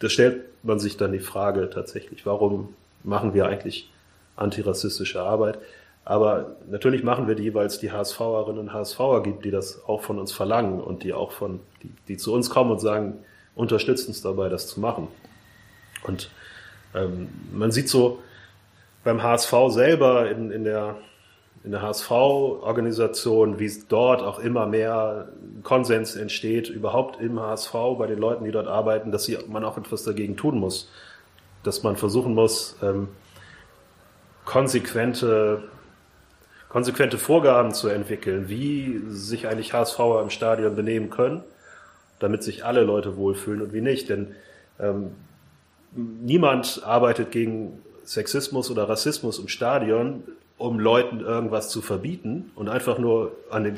[0.00, 2.74] da stellt man sich dann die Frage tatsächlich, warum
[3.04, 3.90] machen wir eigentlich
[4.34, 5.58] antirassistische Arbeit?
[6.06, 10.02] Aber natürlich machen wir die, weil es die HSVerinnen und HSVer gibt, die das auch
[10.02, 13.18] von uns verlangen und die auch von, die, die zu uns kommen und sagen,
[13.56, 15.08] unterstützt uns dabei, das zu machen.
[16.04, 16.30] Und
[16.94, 18.20] ähm, man sieht so
[19.02, 20.94] beim HSV selber in, in der,
[21.64, 25.26] in der HSV-Organisation, wie dort auch immer mehr
[25.64, 29.76] Konsens entsteht, überhaupt im HSV, bei den Leuten, die dort arbeiten, dass sie, man auch
[29.76, 30.88] etwas dagegen tun muss.
[31.64, 33.08] Dass man versuchen muss, ähm,
[34.44, 35.64] konsequente
[36.76, 41.42] konsequente Vorgaben zu entwickeln, wie sich eigentlich HSVer im Stadion benehmen können,
[42.18, 44.10] damit sich alle Leute wohlfühlen und wie nicht.
[44.10, 44.34] Denn
[44.78, 45.12] ähm,
[45.94, 50.22] niemand arbeitet gegen Sexismus oder Rassismus im Stadion,
[50.58, 53.76] um Leuten irgendwas zu verbieten und einfach nur an den.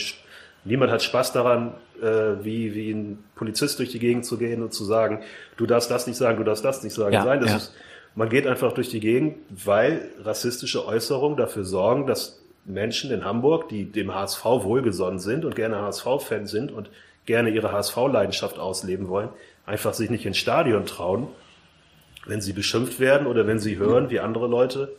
[0.65, 4.75] Niemand hat Spaß daran, äh, wie, wie ein Polizist durch die Gegend zu gehen und
[4.75, 5.21] zu sagen,
[5.57, 7.13] du darfst das nicht sagen, du darfst das nicht sagen.
[7.13, 7.57] Ja, Nein, das ja.
[7.59, 7.75] ist,
[8.17, 13.69] man geht einfach durch die Gegend, weil rassistische Äußerungen dafür sorgen, dass Menschen in Hamburg,
[13.69, 16.91] die dem HSV wohlgesonnen sind und gerne HSV-Fan sind und
[17.27, 19.29] gerne ihre HSV-Leidenschaft ausleben wollen,
[19.67, 21.29] einfach sich nicht ins Stadion trauen,
[22.27, 24.93] wenn sie beschimpft werden oder wenn sie hören, wie andere Leute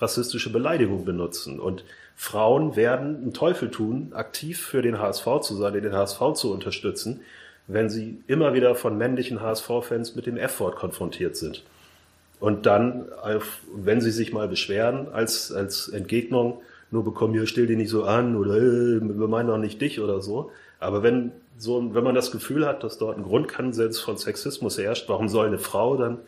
[0.00, 1.58] rassistische Beleidigungen benutzen.
[1.58, 1.84] Und
[2.16, 7.20] Frauen werden einen Teufel tun, aktiv für den HSV zu sein, den HSV zu unterstützen,
[7.66, 11.64] wenn sie immer wieder von männlichen HSV-Fans mit dem F-Wort konfrontiert sind.
[12.38, 13.06] Und dann,
[13.74, 16.60] wenn sie sich mal beschweren, als, als Entgegnung,
[16.96, 20.00] nur bekommen, hier stell dich nicht so an oder äh, wir meinen auch nicht dich
[20.00, 20.50] oder so.
[20.80, 25.08] Aber wenn so, wenn man das Gefühl hat, dass dort ein Grundkonsens von Sexismus herrscht,
[25.08, 26.18] warum soll eine Frau dann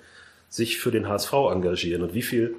[0.49, 2.03] sich für den HSV engagieren?
[2.03, 2.55] Und wie viel,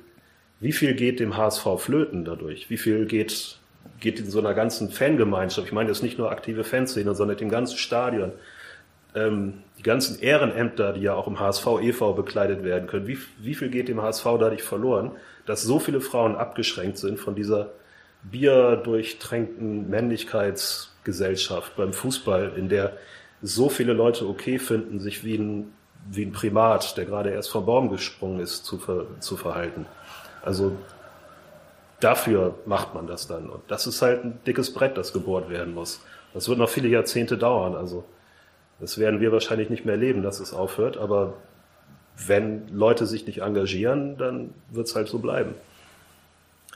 [0.60, 2.70] wie viel geht dem HSV flöten dadurch?
[2.70, 3.60] Wie viel geht,
[4.00, 5.68] geht in so einer ganzen Fangemeinschaft?
[5.68, 8.34] Ich meine jetzt nicht nur aktive Fanszene, sondern dem ganzen Stadion.
[9.16, 12.14] Ähm, die ganzen Ehrenämter, die ja auch im HSV e.V.
[12.14, 13.08] bekleidet werden können.
[13.08, 15.12] Wie, wie viel geht dem HSV dadurch verloren,
[15.48, 17.72] dass so viele Frauen abgeschränkt sind von dieser
[18.24, 22.98] bierdurchtränkten Männlichkeitsgesellschaft beim Fußball, in der
[23.42, 25.74] so viele Leute okay finden, sich wie ein,
[26.10, 29.86] wie ein Primat, der gerade erst vom Baum gesprungen ist, zu, ver, zu verhalten.
[30.44, 30.76] Also
[32.00, 33.50] dafür macht man das dann.
[33.50, 36.02] Und das ist halt ein dickes Brett, das gebohrt werden muss.
[36.34, 37.76] Das wird noch viele Jahrzehnte dauern.
[37.76, 38.04] Also
[38.80, 40.98] das werden wir wahrscheinlich nicht mehr erleben, dass es aufhört.
[40.98, 41.34] Aber
[42.28, 45.56] wenn Leute sich nicht engagieren, dann wird es halt so bleiben.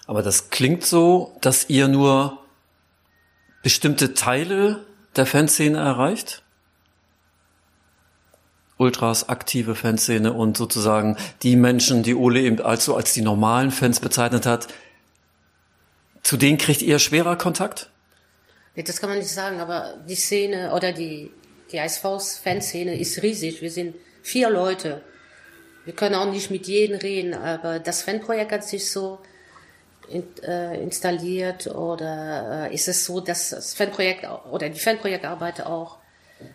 [0.06, 2.40] Aber das klingt so, dass ihr nur
[3.62, 4.86] bestimmte Teile
[5.16, 6.44] der Fanszene erreicht?
[8.78, 13.72] Ultras, aktive Fanszene und sozusagen die Menschen, die Ole eben als so als die normalen
[13.72, 14.68] Fans bezeichnet hat,
[16.22, 17.90] zu denen kriegt ihr schwerer Kontakt?
[18.76, 21.32] Nee, das kann man nicht sagen, aber die Szene oder die,
[21.72, 23.62] die ISVs Fanszene ist riesig.
[23.62, 25.02] Wir sind vier Leute.
[25.86, 29.20] Wir können auch nicht mit jedem reden, aber das Fanprojekt hat sich so
[30.14, 35.98] in, äh, installiert oder äh, ist es so, dass das Fanprojekt oder die Fanprojektarbeit auch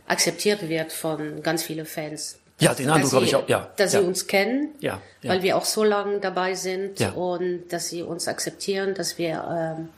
[0.06, 2.38] akzeptiert wird von ganz vielen Fans.
[2.60, 3.70] Ja, den Eindruck habe ich auch, ja.
[3.76, 4.00] Dass ja.
[4.00, 5.30] sie uns kennen, ja, ja.
[5.30, 7.12] weil wir auch so lange dabei sind Ja.
[7.12, 9.88] und dass sie uns akzeptieren, dass wir, ähm,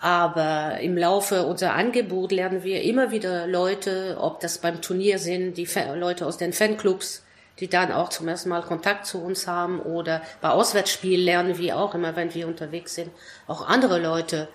[0.00, 5.58] aber im Laufe unserer Angebot lernen wir immer wieder Leute, ob das beim Turnier sind,
[5.58, 7.22] die Fa Leute aus den Fanclubs,
[7.60, 11.76] die dann auch zum ersten Mal Kontakt zu uns haben oder bei Auswärtsspielen lernen wir
[11.76, 13.10] auch immer, wenn wir unterwegs sind,
[13.46, 14.48] auch andere Leute,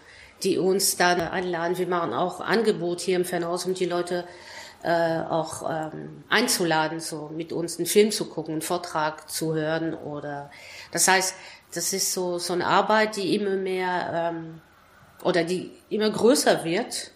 [0.44, 1.78] die uns dann einladen.
[1.78, 4.26] Wir machen auch Angebot hier im Fanhaus, um die Leute
[4.84, 9.94] äh, auch ähm, einzuladen, so mit uns einen Film zu gucken, einen Vortrag zu hören
[9.94, 10.52] oder
[10.92, 11.36] das heißt,
[11.74, 14.62] das ist so so eine Arbeit, die immer mehr ähm,
[15.24, 17.12] oder die immer größer wird.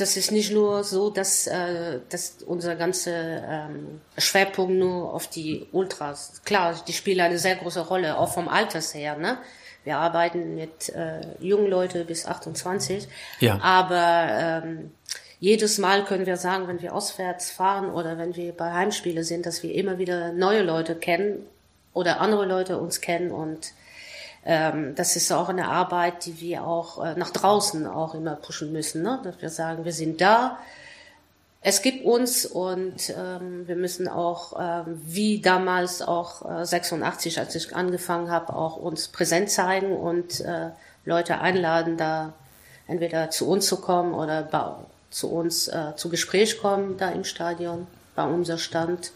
[0.00, 5.66] Das ist nicht nur so, dass, äh, dass unser ganzer ähm, Schwerpunkt nur auf die
[5.72, 6.40] Ultras.
[6.44, 9.16] Klar, die spielen eine sehr große Rolle, auch vom Alters her.
[9.16, 9.38] Ne?
[9.84, 13.08] Wir arbeiten mit äh, jungen Leuten bis 28.
[13.40, 13.60] Ja.
[13.62, 14.90] Aber ähm,
[15.38, 19.46] jedes Mal können wir sagen, wenn wir auswärts fahren oder wenn wir bei Heimspiele sind,
[19.46, 21.46] dass wir immer wieder neue Leute kennen
[21.94, 23.72] oder andere Leute uns kennen und
[24.44, 28.72] ähm, das ist auch eine Arbeit, die wir auch äh, nach draußen auch immer pushen
[28.72, 29.20] müssen, ne?
[29.22, 30.58] dass wir sagen, wir sind da,
[31.62, 37.54] es gibt uns und ähm, wir müssen auch, ähm, wie damals auch äh, 86, als
[37.54, 40.70] ich angefangen habe, auch uns präsent zeigen und äh,
[41.04, 42.32] Leute einladen, da
[42.86, 44.72] entweder zu uns zu kommen oder bei,
[45.10, 49.12] zu uns äh, zu Gespräch kommen da im Stadion, bei unser Stand.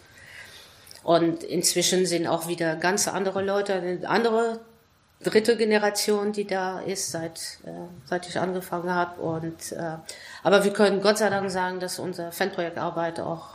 [1.03, 4.59] Und inzwischen sind auch wieder ganz andere Leute, andere
[5.29, 7.71] dritte Generation, die da ist, seit, äh,
[8.05, 9.21] seit ich angefangen habe.
[9.21, 9.97] Und äh,
[10.43, 13.49] aber wir können Gott sei Dank sagen, dass unsere Fanprojektarbeit auch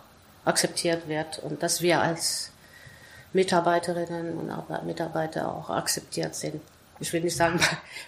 [0.45, 2.51] akzeptiert wird und dass wir als
[3.33, 6.61] Mitarbeiterinnen und Arbe- Mitarbeiter auch akzeptiert sind.
[6.99, 7.59] Ich will nicht sagen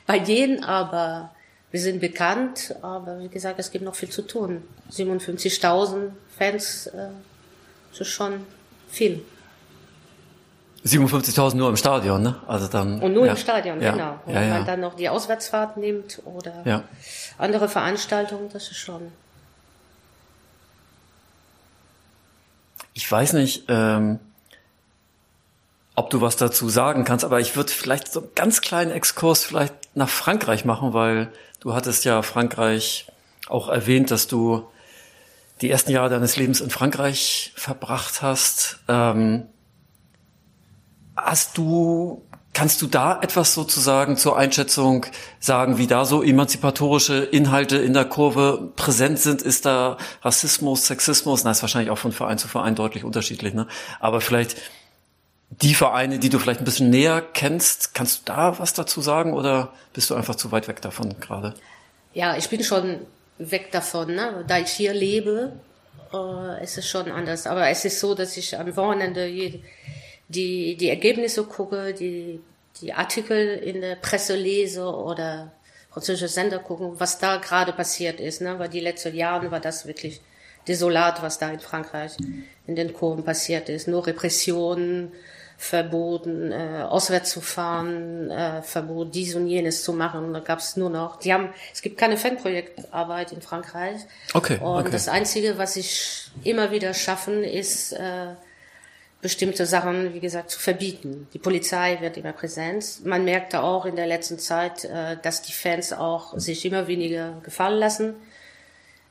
[0.07, 1.31] bei, bei jedem, aber
[1.71, 2.75] wir sind bekannt.
[2.83, 4.63] Aber wie gesagt, es gibt noch viel zu tun.
[4.91, 7.09] 57.000 Fans, äh,
[7.93, 8.47] ist schon
[8.91, 9.25] viel.
[10.85, 12.37] 57.000 nur im Stadion, ne?
[12.49, 13.01] Also dann.
[13.01, 13.33] Und nur ja.
[13.33, 13.93] im Stadion, ja.
[13.93, 14.19] genau.
[14.27, 14.55] Und Ja, wenn ja.
[14.55, 16.83] man dann noch die Auswärtsfahrt nimmt oder
[17.39, 19.13] andere Veranstaltungen, das ist schon.
[22.95, 24.19] Ich weiß nicht, ähm,
[25.95, 29.45] ob du was dazu sagen kannst, aber ich würde vielleicht so einen ganz kleinen Exkurs
[29.45, 33.07] vielleicht nach Frankreich machen, weil du hattest ja Frankreich
[33.49, 34.67] auch erwähnt, dass du
[35.61, 38.81] die ersten Jahre deines Lebens in Frankreich verbracht hast.
[38.89, 39.45] Ähm,
[41.25, 42.23] hast du,
[42.55, 45.07] kannst du da etwas sozusagen zur Einschätzung
[45.41, 49.43] sagen, wie da so emanzipatorische Inhalte in der Kurve präsent sind?
[49.43, 51.45] Ist da Rassismus, Sexismus?
[51.45, 53.67] Na, ist wahrscheinlich auch von Verein zu Verein deutlich unterschiedlich, ne?
[54.01, 54.57] Aber vielleicht
[55.61, 59.35] die Vereine, die du vielleicht ein bisschen näher kennst, kannst du da was dazu sagen
[59.35, 61.55] oder bist du einfach zu weit weg davon gerade?
[62.15, 63.01] Ja, ich bin schon
[63.39, 64.45] weg davon, ne?
[64.49, 65.53] Da ich hier lebe,
[66.13, 67.47] äh, ist es schon anders.
[67.47, 69.61] Aber es ist so, dass ich am Wochenende je-
[70.29, 72.41] die, die Ergebnisse gucke, die,
[72.81, 75.53] die Artikel in der Presse lese oder
[75.91, 78.59] französische Sender gucken, was da gerade passiert ist, ne?
[78.59, 80.21] Weil die letzten Jahre war das wirklich
[80.67, 82.13] desolat, was da in Frankreich
[82.67, 83.89] in den Kurven passiert ist.
[83.89, 85.13] Nur Repressionen,
[85.63, 90.33] verboten, äh, auswärts zu fahren, äh, Verbot, dies und jenes zu machen.
[90.33, 94.01] Da gab es nur noch, die haben, es gibt keine Fanprojektarbeit in Frankreich.
[94.35, 94.91] Okay, Und okay.
[94.91, 98.35] das Einzige, was ich immer wieder schaffen, ist, äh,
[99.23, 101.29] bestimmte Sachen, wie gesagt, zu verbieten.
[101.33, 103.05] Die Polizei wird immer präsent.
[103.05, 107.41] Man merkte auch in der letzten Zeit, äh, dass die Fans auch sich immer weniger
[107.45, 108.15] gefallen lassen.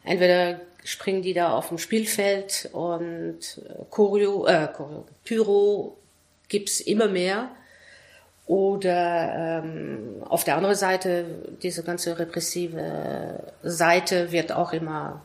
[0.03, 5.97] Entweder springen die da auf dem Spielfeld und äh, Choreo, äh, Choreo, Pyro
[6.49, 7.49] gibt's immer mehr.
[8.47, 11.23] Oder ähm, auf der anderen Seite,
[11.63, 15.21] diese ganze repressive Seite wird auch immer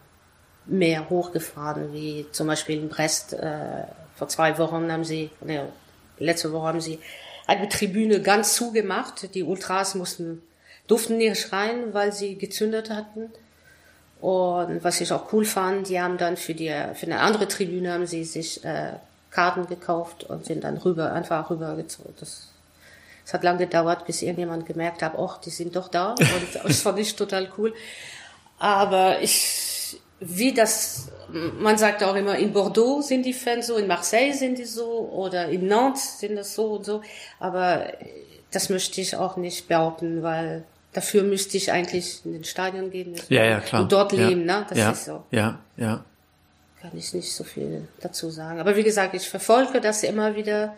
[0.67, 3.33] mehr hochgefahren, wie zum Beispiel in Brest.
[3.33, 3.85] Äh,
[4.17, 5.69] vor zwei Wochen haben sie, ne,
[6.19, 6.99] letzte Woche haben sie
[7.47, 9.35] eine Tribüne ganz zugemacht.
[9.35, 10.43] Die Ultras mussten,
[10.87, 13.31] durften nicht rein, weil sie gezündet hatten.
[14.21, 17.93] Und was ich auch cool fand, die haben dann für die für eine andere Tribüne
[17.93, 18.95] haben sie sich äh,
[19.31, 22.15] Karten gekauft und sind dann rüber einfach rübergezogen.
[22.19, 22.49] Das,
[23.25, 26.13] es hat lange gedauert, bis irgendjemand gemerkt hat, oh, die sind doch da.
[26.13, 27.75] Und das fand ich total cool.
[28.59, 33.87] Aber ich wie das, man sagt auch immer, in Bordeaux sind die Fans so, in
[33.87, 37.03] Marseille sind die so oder in Nantes sind das so und so.
[37.41, 37.93] Aber
[38.51, 43.15] das möchte ich auch nicht behaupten, weil dafür müsste ich eigentlich in den Stadion gehen
[43.29, 43.83] ja, ja, klar.
[43.83, 44.29] und dort ja.
[44.29, 44.45] leben.
[44.45, 44.67] Ne?
[44.69, 44.91] Das ja.
[44.91, 45.25] ist so.
[45.31, 46.05] Ja, ja.
[46.81, 48.61] Kann ich nicht so viel dazu sagen.
[48.61, 50.75] Aber wie gesagt, ich verfolge das immer wieder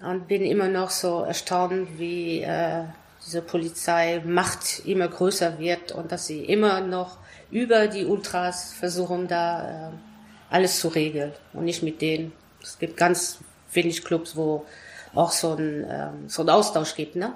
[0.00, 2.84] und bin immer noch so erstaunt, wie äh,
[3.24, 7.18] diese Polizeimacht immer größer wird und dass sie immer noch
[7.50, 9.92] über die Ultras versuchen, da äh,
[10.50, 12.32] alles zu regeln und nicht mit denen.
[12.62, 13.38] Es gibt ganz
[13.72, 14.66] wenig Clubs, wo
[15.14, 17.32] auch so ein, ähm, so ein Austausch gibt, ne?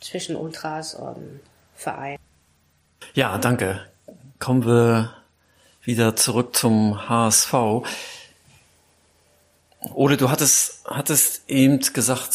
[0.00, 1.40] Zwischen Ultras und
[1.74, 2.18] Verein.
[3.14, 3.80] Ja, danke.
[4.38, 5.14] Kommen wir
[5.82, 7.54] wieder zurück zum HSV.
[9.94, 12.34] Ole, du hattest, hattest eben gesagt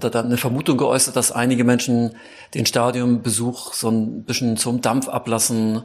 [0.00, 2.16] oder dann eine Vermutung geäußert, dass einige Menschen
[2.54, 5.82] den Stadionbesuch so ein bisschen zum Dampfablassen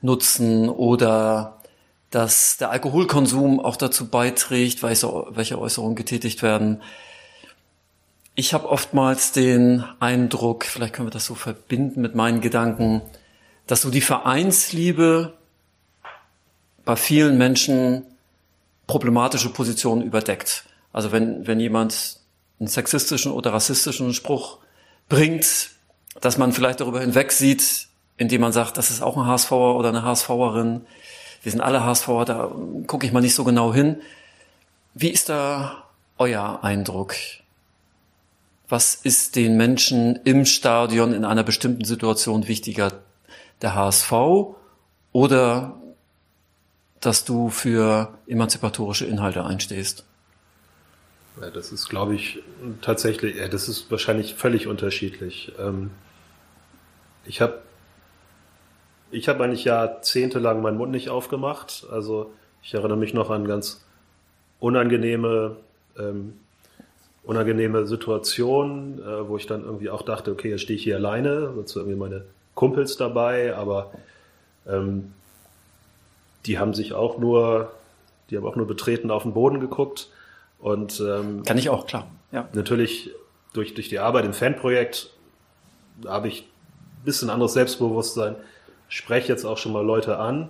[0.00, 1.60] nutzen oder
[2.10, 6.80] dass der Alkoholkonsum auch dazu beiträgt, welche Äußerungen getätigt werden.
[8.34, 13.02] Ich habe oftmals den Eindruck, vielleicht können wir das so verbinden mit meinen Gedanken,
[13.66, 15.34] dass so die Vereinsliebe
[16.84, 18.04] bei vielen Menschen
[18.86, 20.64] problematische Positionen überdeckt.
[20.92, 22.20] Also wenn, wenn jemand
[22.58, 24.58] einen sexistischen oder rassistischen Spruch
[25.08, 25.70] bringt,
[26.20, 29.88] dass man vielleicht darüber hinweg sieht, indem man sagt, das ist auch ein HSVer oder
[29.88, 30.86] eine HSVerin.
[31.42, 32.52] Wir sind alle HSVer, da
[32.86, 33.96] gucke ich mal nicht so genau hin.
[34.94, 35.84] Wie ist da
[36.18, 37.14] euer Eindruck?
[38.68, 42.92] Was ist den Menschen im Stadion in einer bestimmten Situation wichtiger?
[43.60, 44.12] Der HSV
[45.12, 45.74] oder
[47.00, 50.04] dass du für emanzipatorische Inhalte einstehst?
[51.40, 52.42] Ja, das ist, glaube ich,
[52.80, 55.52] tatsächlich, ja, das ist wahrscheinlich völlig unterschiedlich.
[55.58, 55.90] Ähm,
[57.24, 57.58] ich habe
[59.10, 61.86] ich hab eigentlich jahrzehntelang meinen Mund nicht aufgemacht.
[61.90, 63.84] Also ich erinnere mich noch an ganz
[64.60, 65.56] unangenehme,
[65.98, 66.34] ähm,
[67.22, 71.52] unangenehme Situationen, äh, wo ich dann irgendwie auch dachte, okay, jetzt stehe ich hier alleine,
[71.56, 73.92] dazu irgendwie meine Kumpels dabei, aber
[74.66, 75.12] ähm,
[76.46, 77.72] die haben sich auch nur,
[78.30, 80.08] die haben auch nur betreten auf den Boden geguckt.
[80.64, 82.10] Und ähm, kann ich auch, klar.
[82.32, 82.48] Ja.
[82.54, 83.10] Natürlich
[83.52, 85.10] durch, durch die Arbeit im Fanprojekt
[86.06, 88.34] habe ich ein bisschen anderes Selbstbewusstsein,
[88.88, 90.48] spreche jetzt auch schon mal Leute an.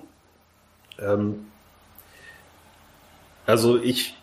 [1.01, 1.47] Ähm,
[3.45, 4.15] also ich,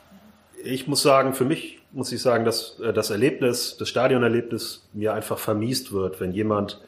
[0.63, 5.13] ich muss sagen, für mich muss ich sagen, dass äh, das Erlebnis, das Stadionerlebnis mir
[5.13, 6.79] einfach vermiest wird, wenn jemand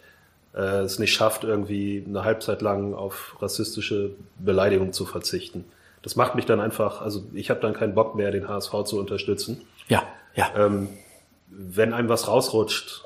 [0.54, 5.66] äh, es nicht schafft, irgendwie eine Halbzeit lang auf rassistische Beleidigungen zu verzichten.
[6.04, 9.00] Das macht mich dann einfach, also ich habe dann keinen Bock mehr, den HSV zu
[9.00, 9.62] unterstützen.
[9.88, 10.04] Ja,
[10.36, 10.52] ja.
[10.56, 10.89] Ähm,
[11.48, 13.06] wenn einem was rausrutscht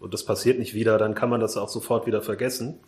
[0.00, 2.80] und das passiert nicht wieder, dann kann man das auch sofort wieder vergessen.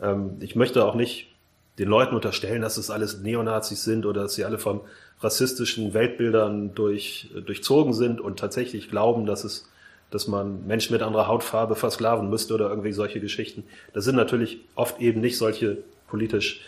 [0.00, 1.34] Ähm, ich möchte auch nicht
[1.78, 4.80] den Leuten unterstellen, dass es alles Neonazis sind oder dass sie alle von
[5.20, 9.68] rassistischen Weltbildern durch, durchzogen sind und tatsächlich glauben, dass es
[10.10, 13.64] dass man Menschen mit anderer Hautfarbe versklaven müsste oder irgendwie solche Geschichten.
[13.92, 16.62] Das sind natürlich oft eben nicht solche politisch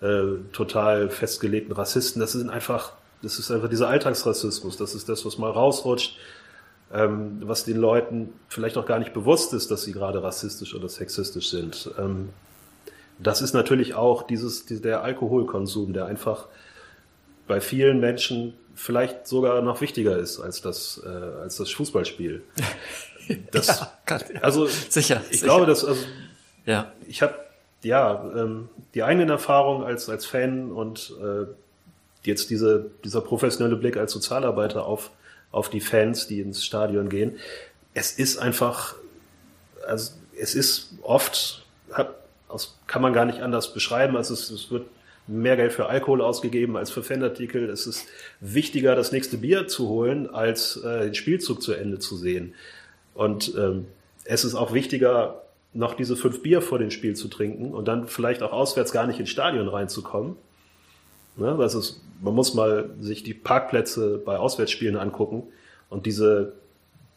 [0.00, 2.20] äh, total festgelegten Rassisten.
[2.20, 4.76] Das sind einfach, das ist einfach dieser Alltagsrassismus.
[4.76, 6.16] Das ist das, was mal rausrutscht,
[6.92, 10.88] ähm, was den Leuten vielleicht auch gar nicht bewusst ist, dass sie gerade rassistisch oder
[10.88, 11.90] sexistisch sind.
[11.98, 12.30] Ähm,
[13.18, 16.46] das ist natürlich auch dieses, der Alkoholkonsum, der einfach
[17.48, 22.42] bei vielen Menschen vielleicht sogar noch wichtiger ist als das, äh, als das Fußballspiel.
[23.50, 24.40] Das, ja, kann, ja.
[24.40, 25.20] Also sicher.
[25.28, 25.44] Ich sicher.
[25.44, 26.02] glaube, dass also
[26.64, 26.92] ja.
[27.06, 27.34] ich habe
[27.82, 31.46] ja ähm, die eigenen Erfahrungen als als Fan und äh,
[32.24, 35.10] jetzt diese dieser professionelle Blick als Sozialarbeiter auf
[35.50, 37.38] auf die Fans, die ins Stadion gehen.
[37.94, 38.94] Es ist einfach,
[39.86, 42.14] also es ist oft, hat,
[42.86, 44.86] kann man gar nicht anders beschreiben, also es, es wird
[45.26, 47.68] mehr Geld für Alkohol ausgegeben als für Fanartikel.
[47.68, 48.06] Es ist
[48.40, 52.54] wichtiger, das nächste Bier zu holen, als äh, den Spielzug zu Ende zu sehen.
[53.14, 53.86] Und ähm,
[54.24, 55.42] es ist auch wichtiger,
[55.78, 59.06] noch diese fünf Bier vor dem Spiel zu trinken und dann vielleicht auch auswärts gar
[59.06, 60.34] nicht ins Stadion reinzukommen.
[61.36, 65.44] Ne, das ist, man muss mal sich die Parkplätze bei Auswärtsspielen angucken
[65.88, 66.54] und diese,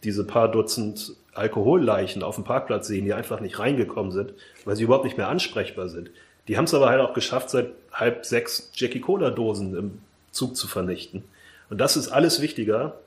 [0.03, 4.83] diese paar Dutzend Alkoholleichen auf dem Parkplatz sehen, die einfach nicht reingekommen sind, weil sie
[4.83, 6.11] überhaupt nicht mehr ansprechbar sind.
[6.47, 9.99] Die haben es aber halt auch geschafft, seit halb sechs Jackie Cola Dosen im
[10.29, 11.23] Zug zu vernichten.
[11.71, 12.99] Und das ist alles wichtiger,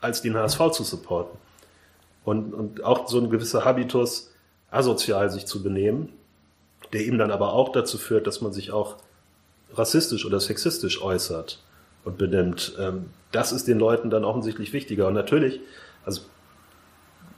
[0.00, 1.38] als den HSV zu supporten.
[2.24, 4.32] Und, und auch so ein gewisser Habitus,
[4.76, 6.10] asozial sich zu benehmen,
[6.92, 8.96] der eben dann aber auch dazu führt, dass man sich auch
[9.74, 11.58] rassistisch oder sexistisch äußert
[12.04, 12.74] und benimmt.
[12.78, 15.08] Ähm, das ist den Leuten dann offensichtlich wichtiger.
[15.08, 15.60] Und natürlich,
[16.04, 16.22] also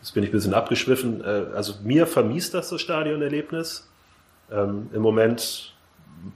[0.01, 3.89] jetzt bin ich ein bisschen abgeschwiffen, äh, also mir vermiest das das Stadionerlebnis.
[4.51, 5.75] Ähm, Im Moment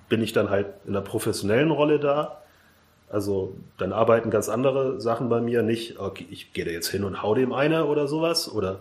[0.08, 2.42] bin ich dann halt in einer professionellen Rolle da.
[3.10, 5.62] Also dann arbeiten ganz andere Sachen bei mir.
[5.62, 8.50] Nicht, okay, ich gehe da jetzt hin und hau dem eine oder sowas.
[8.50, 8.80] Oder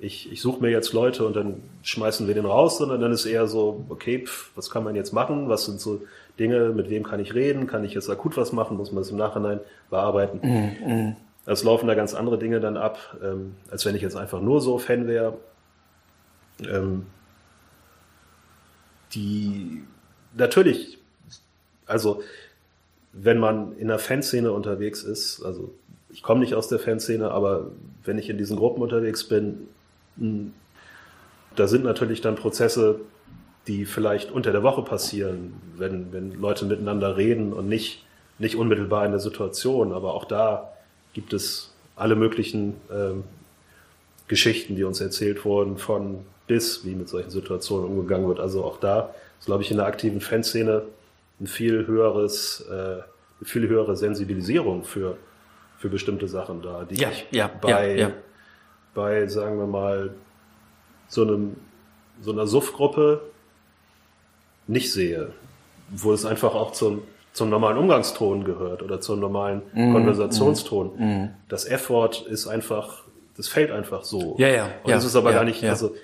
[0.00, 3.26] ich, ich suche mir jetzt Leute und dann schmeißen wir den raus, sondern dann ist
[3.26, 5.48] eher so, okay, pff, was kann man jetzt machen?
[5.48, 6.02] Was sind so
[6.38, 7.66] Dinge, mit wem kann ich reden?
[7.66, 8.76] Kann ich jetzt akut was machen?
[8.76, 10.38] Muss man es im Nachhinein bearbeiten?
[10.42, 11.16] Mm, mm.
[11.46, 14.60] Es laufen da ganz andere Dinge dann ab, ähm, als wenn ich jetzt einfach nur
[14.60, 15.36] so Fan wäre.
[16.60, 17.06] Ähm,
[19.14, 19.82] die
[20.36, 20.98] natürlich,
[21.86, 22.22] also
[23.12, 25.72] wenn man in der Fanszene unterwegs ist, also
[26.10, 27.70] ich komme nicht aus der Fanszene, aber
[28.04, 29.68] wenn ich in diesen Gruppen unterwegs bin,
[30.18, 30.52] hm,
[31.56, 33.00] da sind natürlich dann Prozesse,
[33.66, 38.04] die vielleicht unter der Woche passieren, wenn, wenn Leute miteinander reden und nicht,
[38.38, 39.92] nicht unmittelbar in der Situation.
[39.92, 40.72] Aber auch da
[41.12, 43.24] gibt es alle möglichen ähm,
[44.28, 48.40] Geschichten, die uns erzählt wurden, von bis, wie mit solchen Situationen umgegangen wird.
[48.40, 50.82] Also auch da ist, glaube ich, in der aktiven Fanszene
[51.40, 53.02] ein viel höheres, äh, eine
[53.42, 55.16] viel höhere Sensibilisierung für,
[55.78, 58.12] für bestimmte Sachen da, die ja, ich ja, bei, ja, ja.
[58.94, 60.14] Bei, sagen wir mal,
[61.08, 61.56] so einem,
[62.20, 63.22] so einer Suff-Gruppe
[64.66, 65.32] nicht sehe,
[65.90, 70.86] wo es einfach auch zum, zum normalen Umgangston gehört oder zum normalen mm, Konversationston.
[70.96, 71.34] Mm.
[71.48, 73.04] Das F-Wort ist einfach,
[73.36, 74.36] das fällt einfach so.
[74.38, 74.70] Ja, ja.
[74.82, 75.70] Und ja, es ist aber ja, gar nicht, ja.
[75.70, 75.94] also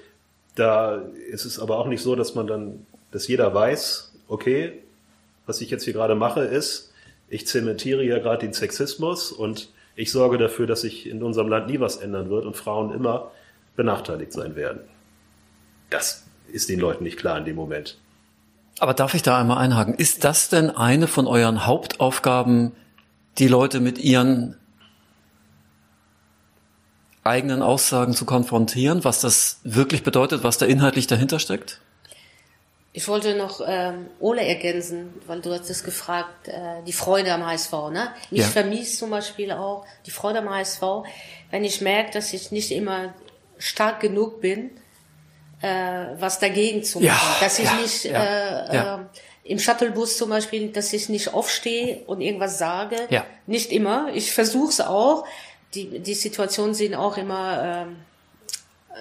[0.54, 4.80] da ist es aber auch nicht so, dass man dann, dass jeder weiß, okay,
[5.46, 6.92] was ich jetzt hier gerade mache, ist,
[7.28, 11.68] ich zementiere hier gerade den Sexismus und ich sorge dafür, dass sich in unserem Land
[11.68, 13.30] nie was ändern wird und Frauen immer
[13.76, 14.80] benachteiligt sein werden.
[15.90, 17.98] Das ist den Leuten nicht klar in dem Moment.
[18.80, 19.94] Aber darf ich da einmal einhaken?
[19.94, 22.72] Ist das denn eine von euren Hauptaufgaben,
[23.38, 24.56] die Leute mit ihren
[27.22, 31.80] eigenen Aussagen zu konfrontieren, was das wirklich bedeutet, was da inhaltlich dahinter steckt?
[32.96, 37.44] Ich wollte noch ähm, Ole ergänzen, weil du hast es gefragt, äh, die Freude am
[37.44, 37.72] HSV.
[37.90, 38.12] Ne?
[38.30, 38.46] Mich Ja.
[38.46, 40.80] vermisst zum Beispiel auch die Freude am HSV,
[41.50, 43.12] wenn ich merke, dass ich nicht immer
[43.58, 44.70] stark genug bin,
[45.60, 47.06] äh, was dagegen zu machen.
[47.08, 48.94] Ja, dass ich ja, nicht äh.
[48.94, 48.98] Äh,
[49.42, 52.96] im Shuttlebus zum Beispiel, dass ich nicht aufstehe und irgendwas sage.
[53.10, 53.26] Ja.
[53.46, 54.08] Nicht immer.
[54.14, 55.26] Ich versuche es auch.
[55.74, 57.96] Die, die Situationen sind auch immer ähm,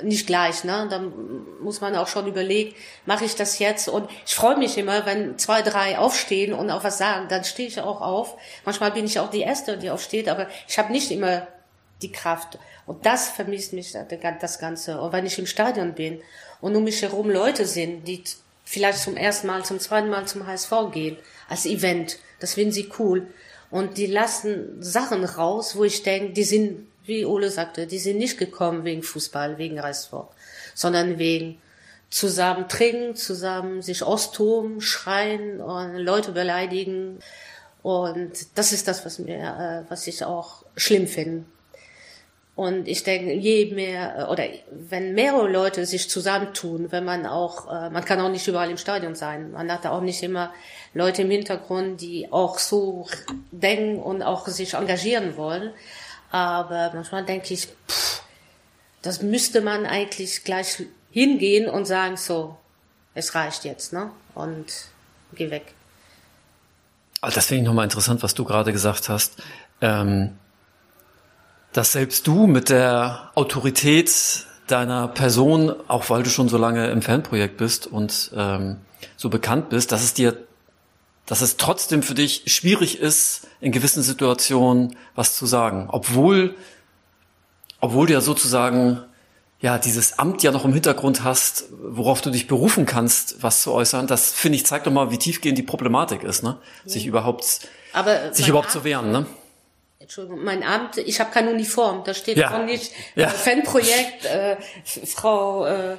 [0.02, 0.88] nicht gleich, ne?
[0.89, 1.14] Dann
[1.62, 2.76] muss man auch schon überlegen,
[3.06, 3.88] mache ich das jetzt?
[3.88, 7.68] Und ich freue mich immer, wenn zwei, drei aufstehen und auch was sagen, dann stehe
[7.68, 8.36] ich auch auf.
[8.66, 11.48] Manchmal bin ich auch die Erste, die aufsteht, aber ich habe nicht immer
[12.02, 12.58] die Kraft.
[12.86, 13.94] Und das vermisst mich
[14.41, 15.00] das Ganze.
[15.00, 16.22] Und wenn ich im Stadion bin
[16.60, 18.24] und um mich herum Leute sind, die
[18.66, 21.18] vielleicht zum ersten Mal, zum zweiten Mal zum HSV gehen,
[21.48, 23.28] als Event, das finden sie cool.
[23.70, 28.18] Und die lassen Sachen raus, wo ich denke, die sind wie Ole sagte, die sind
[28.18, 30.32] nicht gekommen wegen Fußball, wegen Reissport,
[30.74, 31.60] sondern wegen
[32.10, 37.20] zusammen trinken, zusammen sich austoben, schreien und Leute beleidigen.
[37.82, 39.38] Und das ist das, was mir,
[39.86, 41.45] äh, was ich auch schlimm finde.
[42.56, 47.89] Und ich denke, je mehr, oder wenn mehrere Leute sich zusammentun, wenn man auch, äh,
[47.89, 49.51] man kann auch nicht überall im Stadion sein.
[49.51, 50.54] Man hat auch nicht immer
[50.93, 53.08] Leute im Hintergrund, die auch so
[53.51, 55.72] denken und auch sich engagieren wollen.
[56.34, 58.24] Aber manchmal denke ich, pff,
[59.04, 62.58] das müsste man eigentlich gleich hingehen und sagen, so,
[63.14, 64.10] es reicht jetzt, ne?
[64.34, 64.66] Und
[65.36, 65.76] geh weg.
[67.22, 69.44] Also das finde ich nochmal interessant, was du gerade gesagt hast.
[69.80, 70.32] Ähm,
[71.72, 74.12] dass selbst du mit der Autorität
[74.66, 78.78] deiner Person, auch weil du schon so lange im Fanprojekt bist und ähm,
[79.18, 80.36] so bekannt bist, dass es dir,
[81.26, 86.55] dass es trotzdem für dich schwierig ist, in gewissen Situationen was zu sagen, obwohl,
[87.80, 89.01] obwohl du ja sozusagen
[89.61, 93.71] ja dieses Amt ja noch im Hintergrund hast, worauf du dich berufen kannst, was zu
[93.71, 94.07] äußern.
[94.07, 96.57] Das finde ich zeigt doch mal, wie tiefgehend die Problematik ist, ne?
[96.86, 97.61] Sich überhaupt,
[97.93, 99.26] Aber sich überhaupt Amt- zu wehren, ne?
[99.99, 102.53] Entschuldigung, mein Amt, ich habe keine Uniform, da steht Ja.
[102.53, 103.28] auch nicht Ja.
[103.28, 104.57] äh, Fanprojekt, äh,
[105.07, 105.97] Frau äh,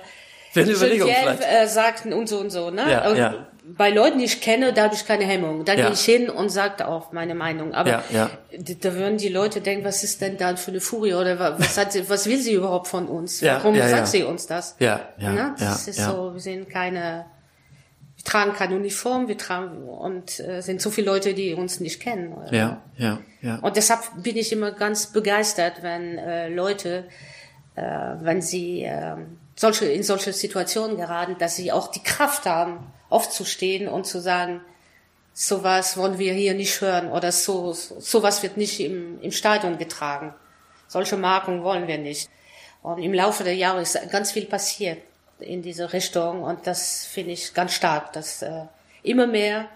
[0.53, 1.43] Wäre eine Überlegung vielleicht.
[1.43, 2.71] äh, sagt und so und so.
[2.71, 2.85] Ne?
[2.91, 3.47] Ja, und ja.
[3.67, 5.65] Bei Leuten, die ich kenne, da habe ich keine Hemmung.
[5.65, 5.85] Da Ja.
[5.87, 7.73] gehe ich hin und sage auch meine Meinung.
[7.73, 8.31] Aber Ja, ja.
[8.59, 11.79] da würden die Leute denken, was ist denn da für eine Furie oder wa- was,
[11.79, 13.43] hat sie, was will sie überhaupt von uns?
[13.43, 14.77] Warum sagt sie uns das?
[14.81, 15.39] Ja, ja, Ne?
[15.39, 17.25] ja, Das ist so, wir sind keine,
[18.17, 22.01] wir tragen keine Uniform, wir tragen und äh, sind so viele Leute, die uns nicht
[22.01, 22.35] kennen.
[22.35, 22.53] oder?
[22.53, 23.59] Ja, ja, ja.
[23.63, 27.05] Und deshalb bin ich immer ganz begeistert, wenn äh, Leute,
[27.77, 27.83] äh,
[28.21, 29.15] wenn sie äh,
[29.57, 32.79] solche, in solche Situationen geraten, dass sie auch die Kraft haben,
[33.15, 34.61] aufzustehen und zu sagen,
[35.33, 39.79] sowas wollen wir hier nicht hören oder so, so sowas wird nicht im, im Stadion
[39.79, 40.35] getragen.
[40.89, 42.29] Solche Marken wollen wir nicht.
[42.83, 44.99] Und im Laufe der Jahre ist ganz viel passiert
[45.41, 48.65] in diese Richtung und das finde ich ganz stark, dass äh,
[49.03, 49.69] immer mehr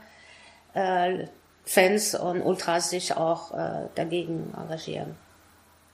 [0.74, 1.26] äh,
[1.64, 5.16] Fans und Ultras sich auch äh, dagegen engagieren.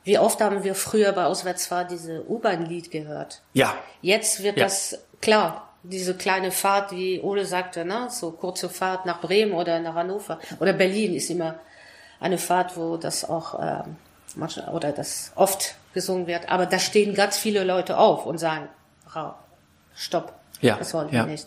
[0.05, 3.40] Wie oft haben wir früher bei Auswärtsfahrt diese U-Bahn-Lied gehört?
[3.55, 3.74] Ja.
[4.03, 4.64] Jetzt wird Ja.
[4.64, 5.74] das klar.
[5.87, 10.39] Diese kleine Fahrt, wie Ole sagte, ne, so kurze Fahrt nach Bremen oder nach Hannover
[10.59, 11.57] oder Berlin ist immer
[12.20, 13.97] eine Fahrt, wo das auch ähm,
[14.35, 16.49] manchmal oder das oft gesungen wird.
[16.49, 18.68] Aber da stehen ganz viele Leute auf und sagen,
[19.11, 19.39] "Ra-
[19.95, 20.32] Stopp,
[20.62, 21.26] Ja, das wollen ja.
[21.26, 21.47] wir nicht.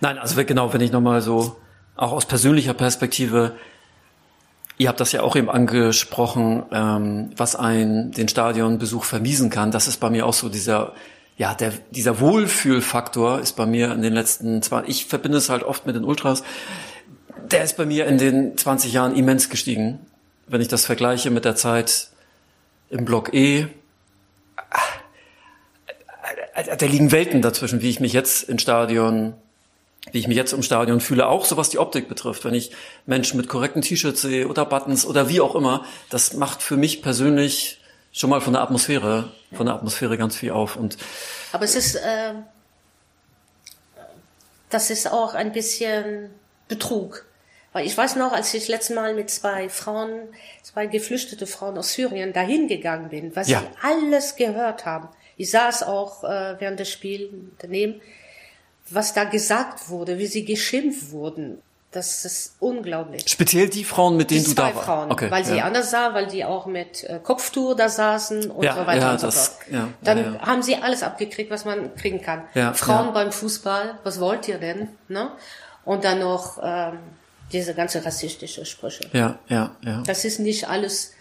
[0.00, 1.56] Nein, also genau, wenn ich nochmal so,
[1.96, 3.56] auch aus persönlicher Perspektive,
[4.78, 9.70] ihr habt das ja auch eben angesprochen, ähm, was ein den Stadionbesuch vermiesen kann.
[9.72, 10.92] Das ist bei mir auch so dieser,
[11.40, 15.62] ja, der, dieser Wohlfühlfaktor ist bei mir in den letzten zwei, ich verbinde es halt
[15.62, 16.42] oft mit den Ultras,
[17.50, 20.00] der ist bei mir in den 20 Jahren immens gestiegen.
[20.46, 22.08] Wenn ich das vergleiche mit der Zeit
[22.90, 23.68] im Block E,
[26.54, 29.32] äh, da liegen Welten dazwischen, wie ich mich jetzt im Stadion,
[30.12, 32.44] wie ich mich jetzt im Stadion fühle, auch so was die Optik betrifft.
[32.44, 32.72] Wenn ich
[33.06, 37.00] Menschen mit korrekten T-Shirts sehe oder Buttons oder wie auch immer, das macht für mich
[37.00, 37.80] persönlich
[38.12, 40.76] schon mal von der Atmosphäre, von der Atmosphäre ganz viel auf.
[40.76, 40.96] Und
[41.52, 42.34] Aber es ist, äh,
[44.70, 46.30] das ist auch ein bisschen
[46.68, 47.26] Betrug.
[47.72, 50.10] Weil ich weiß noch, als ich letztes Mal mit zwei Frauen,
[50.62, 53.60] zwei geflüchtete Frauen aus Syrien dahin gegangen bin, was Ja.
[53.60, 55.08] sie alles gehört haben.
[55.36, 58.00] Ich saß auch äh, während des Spiels daneben,
[58.88, 61.62] was da gesagt wurde, wie sie geschimpft wurden.
[61.92, 63.24] Das ist unglaublich.
[63.28, 64.86] speziell die Frauen, mit denen Die du zwei da warst.
[64.86, 65.64] Frauen, Okay, weil sie ja.
[65.64, 69.12] anders sah, weil die auch mit äh, Kopftuch da saßen und Ja, so weiter ja,
[69.12, 69.60] und so das- fort.
[69.72, 72.44] ja, Dann ja, haben sie alles abgekriegt, was man kriegen kann.
[72.54, 74.88] Ja, Frauen beim Fußball, was wollt ihr denn?
[75.08, 75.32] Ne?
[75.84, 76.98] Und dann noch ähm,
[77.50, 79.10] diese ganze rassistische Sprüche.
[79.12, 80.02] Ja, ja, ja.
[80.06, 81.12] Das ist nicht alles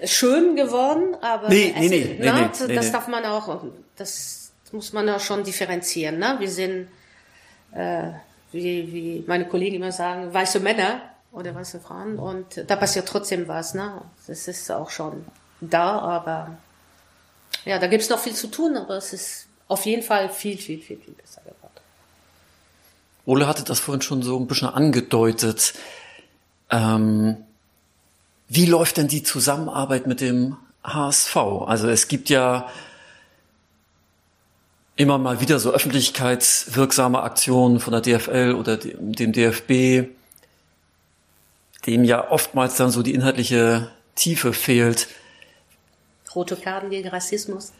[0.00, 2.90] äh, schön geworden, aber Nee, nee, nee, ist, nee, ne, nee, das nee, nee.
[2.90, 3.64] darf man auch,
[3.96, 6.18] das muss man auch schon differenzieren.
[6.18, 6.36] Ne?
[6.38, 6.88] Wir sind,
[7.74, 8.10] äh,
[8.52, 11.00] wie, wie meine Kollegen immer sagen, weiße Männer
[11.32, 13.74] oder weiße Frauen und da passiert trotzdem was.
[13.74, 14.02] Ne?
[14.26, 15.24] Das ist auch schon
[15.60, 16.58] da, aber
[17.64, 20.80] ja, da gibt's noch viel zu tun, aber es ist auf jeden Fall viel, viel,
[20.80, 21.72] viel, viel besser geworden.
[23.24, 25.74] Ole hatte das vorhin schon so ein bisschen angedeutet.
[26.70, 27.36] Ähm,
[28.48, 31.36] wie läuft denn die Zusammenarbeit mit dem HSV?
[31.36, 32.68] Also es gibt ja
[35.02, 40.08] immer mal wieder so öffentlichkeitswirksame Aktionen von der DFL oder de- dem DFB,
[41.86, 45.08] dem ja oftmals dann so die inhaltliche Tiefe fehlt.
[46.34, 47.72] Rote Karten gegen Rassismus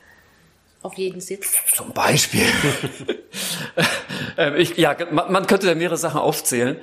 [0.82, 1.54] auf jeden Sitz.
[1.72, 2.44] Zum Beispiel.
[4.36, 6.76] ähm, ich, ja, man, man könnte da mehrere Sachen aufzählen.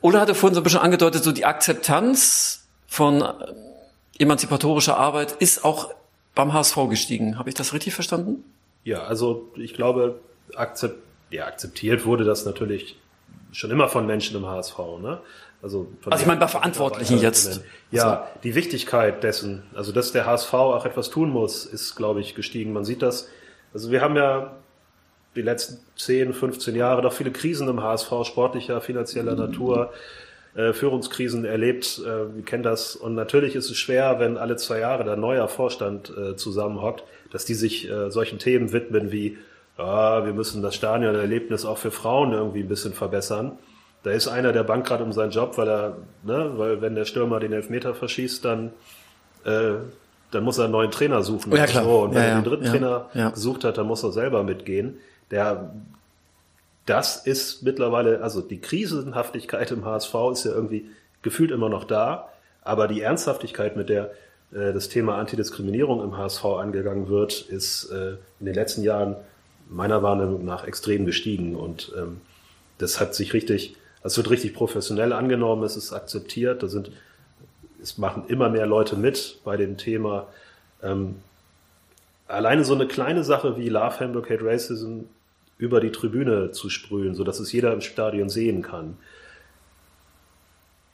[0.00, 3.32] Ole hatte vorhin so ein bisschen angedeutet, so die Akzeptanz von äh,
[4.18, 5.94] emanzipatorischer Arbeit ist auch
[6.34, 7.38] beim HSV gestiegen.
[7.38, 8.42] Habe ich das richtig verstanden?
[8.84, 10.20] Ja, also ich glaube,
[10.54, 10.96] akzept,
[11.30, 12.96] ja, akzeptiert wurde das natürlich
[13.52, 14.78] schon immer von Menschen im HSV.
[15.00, 15.20] Ne?
[15.62, 17.62] Also, von Also ich meine bei Verantwortlichen jetzt.
[17.90, 22.34] Ja, die Wichtigkeit dessen, also dass der HSV auch etwas tun muss, ist, glaube ich,
[22.34, 22.72] gestiegen.
[22.72, 23.28] Man sieht das,
[23.72, 24.56] also wir haben ja
[25.36, 29.92] die letzten 10, 15 Jahre doch viele Krisen im HSV, sportlicher, finanzieller Natur,
[30.54, 32.00] äh, Führungskrisen erlebt.
[32.04, 32.96] Äh, wir kennen das.
[32.96, 37.44] Und natürlich ist es schwer, wenn alle zwei Jahre der neuer Vorstand äh, zusammenhockt, dass
[37.44, 39.38] die sich äh, solchen Themen widmen wie,
[39.78, 43.52] ah, wir müssen das Stadionerlebnis auch für Frauen irgendwie ein bisschen verbessern.
[44.02, 47.04] Da ist einer, der bangt gerade um seinen Job, weil er, ne, weil wenn der
[47.04, 48.72] Stürmer den Elfmeter verschießt, dann,
[49.44, 49.74] äh,
[50.32, 51.54] dann muss er einen neuen Trainer suchen.
[51.54, 51.84] Ja, klar.
[51.84, 54.42] So, und wenn Ja, er den dritten ja, Trainer gesucht hat, dann muss er selber
[54.42, 54.98] mitgehen.
[55.30, 55.72] Der,
[56.86, 60.90] das ist mittlerweile, also die Krisenhaftigkeit im HSV ist ja irgendwie
[61.22, 62.28] gefühlt immer noch da,
[62.62, 64.12] aber die Ernsthaftigkeit, mit der
[64.52, 69.16] äh, das Thema Antidiskriminierung im HSV angegangen wird, ist äh, in den letzten Jahren
[69.68, 72.20] meiner Wahrnehmung nach extrem gestiegen und ähm,
[72.78, 76.90] das hat sich richtig, es wird richtig professionell angenommen, es ist akzeptiert, da sind,
[77.80, 80.26] es machen immer mehr Leute mit bei dem Thema.
[80.82, 81.16] Ähm,
[82.26, 85.02] alleine so eine kleine Sache wie Love Hamburg Hate Racism
[85.62, 88.96] über die Tribüne zu sprühen, so dass es jeder im Stadion sehen kann.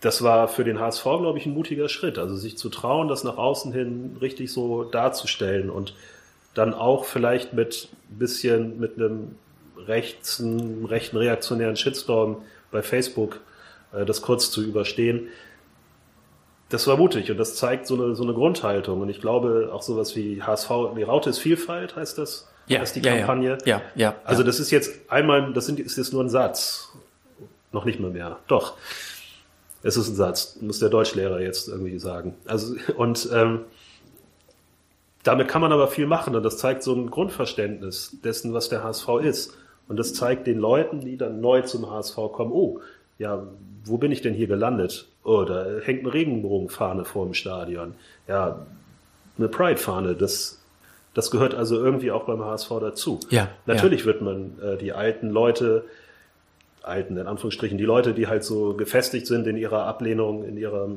[0.02, 2.18] Das war für den HSV, glaube ich, ein mutiger Schritt.
[2.18, 5.94] Also sich zu trauen, das nach außen hin richtig so darzustellen und
[6.52, 9.36] dann auch vielleicht mit ein bisschen mit einem
[9.86, 13.40] rechten, rechten reaktionären Shitstorm bei Facebook
[13.94, 15.28] äh, das kurz zu überstehen.
[16.68, 19.00] Das war mutig und das zeigt so eine, so eine Grundhaltung.
[19.00, 22.96] Und ich glaube auch sowas wie HSV, die Raute ist Vielfalt, heißt das, Ja, heißt
[22.96, 23.18] die ja, ja.
[23.18, 23.58] Kampagne.
[23.64, 24.46] Ja, ja, Also ja.
[24.46, 26.92] das ist jetzt einmal, das sind, ist jetzt nur ein Satz.
[27.72, 28.38] Noch nicht mal mehr.
[28.48, 28.76] Doch.
[29.82, 32.34] Es ist ein Satz, muss der Deutschlehrer jetzt irgendwie sagen.
[32.46, 33.60] Also, und ähm,
[35.22, 38.82] damit kann man aber viel machen und das zeigt so ein Grundverständnis dessen, was der
[38.82, 39.54] HSV ist.
[39.88, 42.80] Und das zeigt den Leuten, die dann neu zum HSV kommen, oh,
[43.18, 43.46] ja,
[43.84, 45.08] wo bin ich denn hier gelandet?
[45.24, 47.94] Oh, da hängt eine Regenbogenfahne vor dem Stadion.
[48.26, 48.66] Ja,
[49.38, 50.57] eine Pride-Fahne, das,
[51.14, 53.20] das gehört also irgendwie auch beim HSV dazu.
[53.30, 54.06] Ja, Natürlich ja.
[54.06, 55.84] wird man äh, die alten Leute,
[56.82, 60.90] alten in Anführungsstrichen, die Leute, die halt so gefestigt sind in ihrer Ablehnung, in ihrer,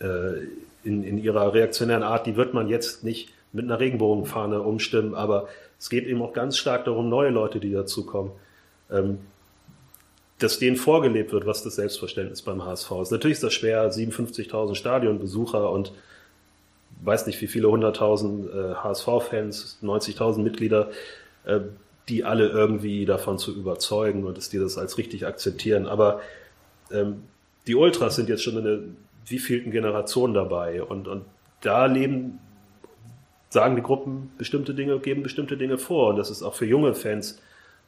[0.00, 0.44] äh,
[0.84, 5.48] in, in ihrer reaktionären Art, die wird man jetzt nicht mit einer Regenbogenfahne umstimmen, aber
[5.78, 8.32] es geht eben auch ganz stark darum, neue Leute, die dazukommen,
[8.90, 9.18] ähm,
[10.38, 13.10] dass denen vorgelebt wird, was das Selbstverständnis beim HSV ist.
[13.10, 15.92] Natürlich ist das schwer, 57.000 Stadionbesucher und
[17.02, 20.90] weiß nicht wie viele hunderttausend äh, HSV-Fans, 90.000 Mitglieder,
[21.44, 21.60] äh,
[22.08, 25.86] die alle irgendwie davon zu überzeugen und dass die das als richtig akzeptieren.
[25.86, 26.20] Aber
[26.90, 27.22] ähm,
[27.66, 28.78] die Ultras sind jetzt schon in der
[29.26, 31.24] wievielten Generation dabei und, und
[31.60, 32.38] da leben,
[33.48, 36.94] sagen die Gruppen bestimmte Dinge, geben bestimmte Dinge vor und das ist auch für junge
[36.94, 37.40] Fans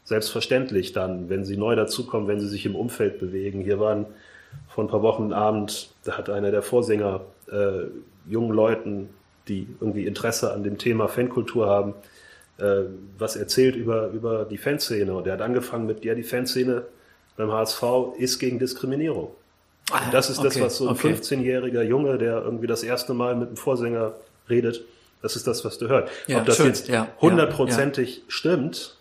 [0.05, 3.61] selbstverständlich dann, wenn sie neu dazukommen, wenn sie sich im Umfeld bewegen.
[3.61, 4.07] Hier waren
[4.69, 7.85] vor ein paar Wochen Abend, da hat einer der Vorsänger äh,
[8.29, 9.09] jungen Leuten,
[9.49, 11.95] die irgendwie Interesse an dem Thema Fankultur haben,
[12.59, 12.83] äh,
[13.19, 15.15] was erzählt über, über die Fanszene.
[15.15, 16.85] Und der hat angefangen mit, ja, die Fanszene
[17.37, 17.83] beim HSV
[18.19, 19.31] ist gegen Diskriminierung.
[19.91, 21.15] Ah, Und das ist das, okay, was so ein okay.
[21.15, 24.15] 15-jähriger Junge, der irgendwie das erste Mal mit einem Vorsänger
[24.51, 24.85] redet,
[25.23, 26.13] das ist das, was du hörst.
[26.27, 28.97] Ja, Ob das schön, jetzt ja, ja, hundertprozentig stimmt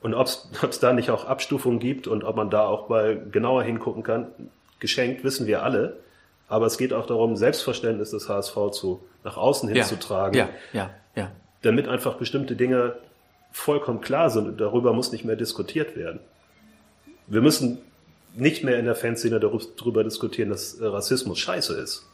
[0.00, 0.48] und ob es
[0.80, 4.28] da nicht auch Abstufungen gibt und ob man da auch mal genauer hingucken kann,
[4.80, 5.98] geschenkt, wissen wir alle.
[6.48, 10.90] Aber es geht auch darum, Selbstverständnis des HSV zu, nach außen Ja, hinzutragen, ja, ja,
[11.14, 11.30] ja.
[11.62, 12.96] damit einfach bestimmte Dinge
[13.52, 16.20] vollkommen klar sind und darüber muss nicht mehr diskutiert werden.
[17.26, 17.78] Wir müssen
[18.34, 22.06] nicht mehr in der Fanszene darüber diskutieren, dass äh, Rassismus scheiße ist.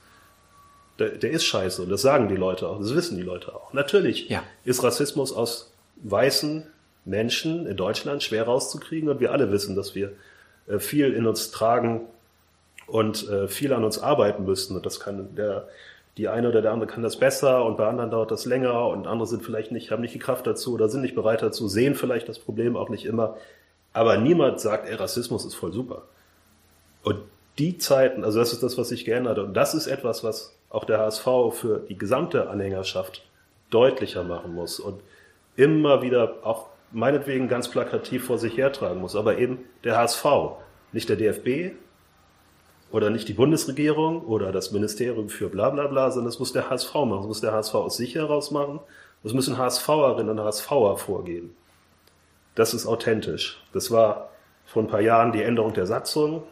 [0.98, 3.72] Der, der ist scheiße und das sagen die Leute auch, das wissen die Leute auch.
[3.72, 4.42] Natürlich Ja.
[4.64, 6.64] ist Rassismus aus weißen
[7.04, 10.12] Menschen in Deutschland schwer rauszukriegen und wir alle wissen, dass wir
[10.66, 12.02] äh, viel in uns tragen
[12.86, 14.76] und äh, viel an uns arbeiten müssten.
[14.76, 15.68] Und das kann der,
[16.16, 19.06] die eine oder der andere kann das besser und bei anderen dauert das länger und
[19.06, 21.94] andere sind vielleicht nicht, haben nicht die Kraft dazu oder sind nicht bereit dazu, sehen
[21.94, 23.36] vielleicht das Problem auch nicht immer.
[23.92, 26.02] Aber niemand sagt, ey, Rassismus ist voll super.
[27.02, 27.18] Und
[27.58, 29.44] die Zeiten, also das ist das, was sich geändert hat.
[29.44, 33.22] Und das ist etwas, was auch der HSV für die gesamte Anhängerschaft
[33.70, 35.00] deutlicher machen muss und
[35.56, 39.14] immer wieder auch meinetwegen ganz plakativ vor sich hertragen muss.
[39.16, 40.24] Aber eben der HSV,
[40.92, 41.76] nicht der DFB
[42.94, 46.70] oder nicht die Bundesregierung oder das Ministerium für bla bla bla, sondern das muss der
[46.70, 47.16] HSV machen.
[47.16, 48.78] Das muss der HSV aus sich heraus machen.
[49.24, 51.56] Das müssen HSVerinnen und HSVer vorgeben.
[52.54, 53.60] Das ist authentisch.
[53.72, 54.28] Das war
[54.64, 56.44] vor ein paar Jahren die Änderung der Satzung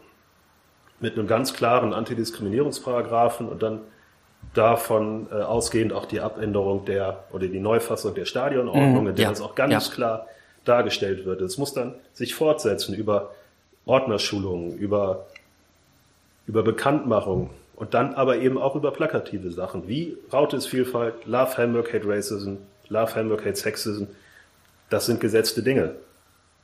[0.99, 3.79] mit einem ganz klaren Antidiskriminierungsparagraphen und dann
[4.53, 9.23] davon äh, ausgehend auch die Abänderung der oder die Neufassung der Stadionordnung, Mhm, in der
[9.23, 9.93] ja, das auch ganz ja.
[9.93, 10.27] klar
[10.65, 11.39] dargestellt wird.
[11.39, 13.31] Es muss dann sich fortsetzen über
[13.85, 15.27] Ordnerschulungen, über,
[16.47, 21.57] über Bekanntmachung und dann aber eben auch über plakative Sachen wie Raute ist Vielfalt, Love
[21.57, 22.55] Hamburg Hate Racism,
[22.89, 24.05] Love Hamburg Hate Sexism.
[24.89, 25.95] Das sind gesetzte Dinge.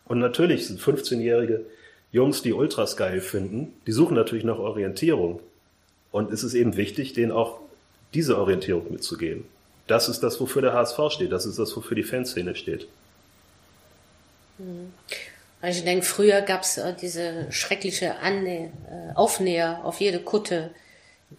[0.06, 1.66] Und natürlich sind 15-jährige
[2.12, 5.40] Jungs, die Ultras geil finden, die suchen natürlich nach Orientierung.
[6.12, 7.60] Und es ist eben wichtig, denen auch
[8.14, 9.46] diese Orientierung mitzugeben.
[9.88, 11.32] Das ist das, wofür der HSV steht.
[11.32, 12.88] Das ist das, wofür die Fanszene steht.
[15.62, 20.72] Also ich denke, früher gab's äh, diese schreckliche Annä äh, Aufnäher auf jede Kutte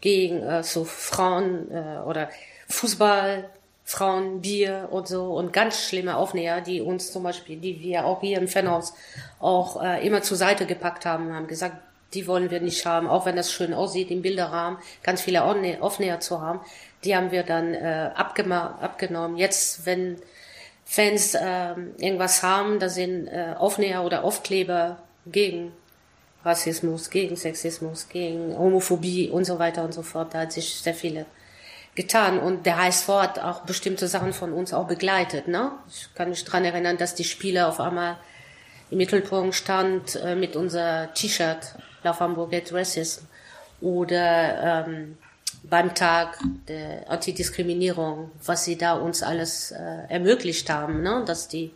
[0.00, 2.28] gegen äh, so Frauen äh, oder
[2.68, 3.48] Fußball,
[3.84, 8.20] Frauen, Bier und so und ganz schlimme Aufnäher, die uns zum Beispiel, die wir auch
[8.20, 8.94] hier im Fanhaus
[9.40, 11.76] auch äh, immer zur Seite gepackt haben, haben gesagt,
[12.14, 15.80] die wollen wir nicht haben, auch wenn das schön aussieht im Bilderrahmen, ganz viele Aufnä-
[15.80, 16.60] Aufnäher zu haben,
[17.04, 19.36] die haben wir dann äh, abgenommen.
[19.38, 20.20] Jetzt, wenn
[20.93, 25.70] Fans ähm, irgendwas haben, da sind äh, Aufnäher oder Aufkleber gegen
[26.45, 30.34] Rassismus, gegen Sexismus, gegen Homophobie und so weiter und so fort.
[30.34, 31.26] Da hat sich sehr viele
[31.95, 32.41] getan.
[32.41, 35.47] Und der HSV hat auch bestimmte Sachen von uns auch begleitet.
[35.47, 35.70] Ne?
[35.88, 38.16] Ich kann mich dran erinnern, dass die Spieler auf einmal
[38.91, 43.26] im Mittelpunkt stand äh, mit unser T-Shirt Love Hamburg at Racism
[43.80, 45.18] oder ähm,
[45.70, 49.76] beim Tag der Antidiskriminierung, was sie da uns alles äh,
[50.08, 51.22] ermöglicht haben, ne?
[51.26, 51.72] dass die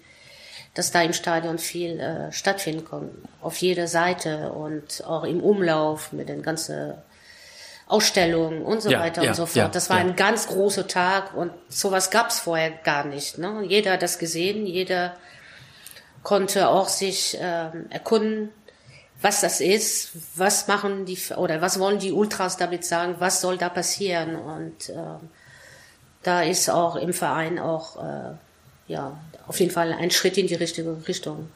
[0.74, 3.08] dass da im Stadion viel äh, stattfinden kann,
[3.40, 6.94] auf jeder Seite und auch im Umlauf mit den ganzen
[7.86, 9.56] Ausstellungen und so Ja, weiter ja, und so fort.
[9.56, 13.38] ja, das war ein ganz großer Tag und sowas gab's vorher gar nicht.
[13.38, 13.62] Ne?
[13.68, 15.16] Jeder hat das gesehen, jeder
[16.24, 18.48] konnte auch sich ähm, erkunden,
[19.24, 23.56] was das ist, was machen die oder was wollen die Ultras damit sagen, was soll
[23.56, 25.30] da passieren und ähm,
[26.22, 28.34] da ist auch im Verein auch äh,
[28.86, 29.16] ja,
[29.46, 31.48] auf jeden Fall ein Schritt in die richtige Richtung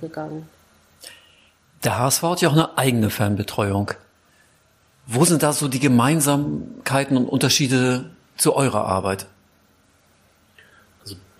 [0.00, 0.48] gegangen.
[1.84, 3.90] Der HSV hat ja auch eine eigene Fanbetreuung.
[5.06, 9.26] Wo sind da so die Gemeinsamkeiten und Unterschiede zu eurer Arbeit?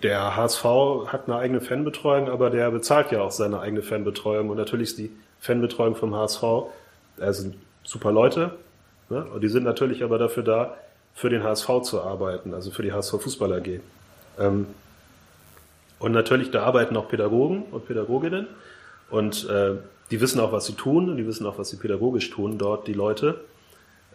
[0.05, 4.49] Also der HSV hat eine eigene Fanbetreuung, aber der bezahlt ja auch seine eigene Fanbetreuung.
[4.49, 6.43] Und natürlich ist die Fanbetreuung vom HSV,
[7.17, 8.51] da sind super Leute,
[9.09, 9.25] ne?
[9.25, 10.77] und die sind natürlich aber dafür da,
[11.15, 13.79] für den HSV zu arbeiten, also für die HSV Fußball AG.
[14.37, 14.67] Ähm,
[15.97, 18.47] und natürlich, da arbeiten auch Pädagogen und Pädagoginnen.
[19.09, 19.75] Und äh,
[20.11, 22.87] die wissen auch, was sie tun und die wissen auch, was sie pädagogisch tun, dort
[22.87, 23.39] die Leute.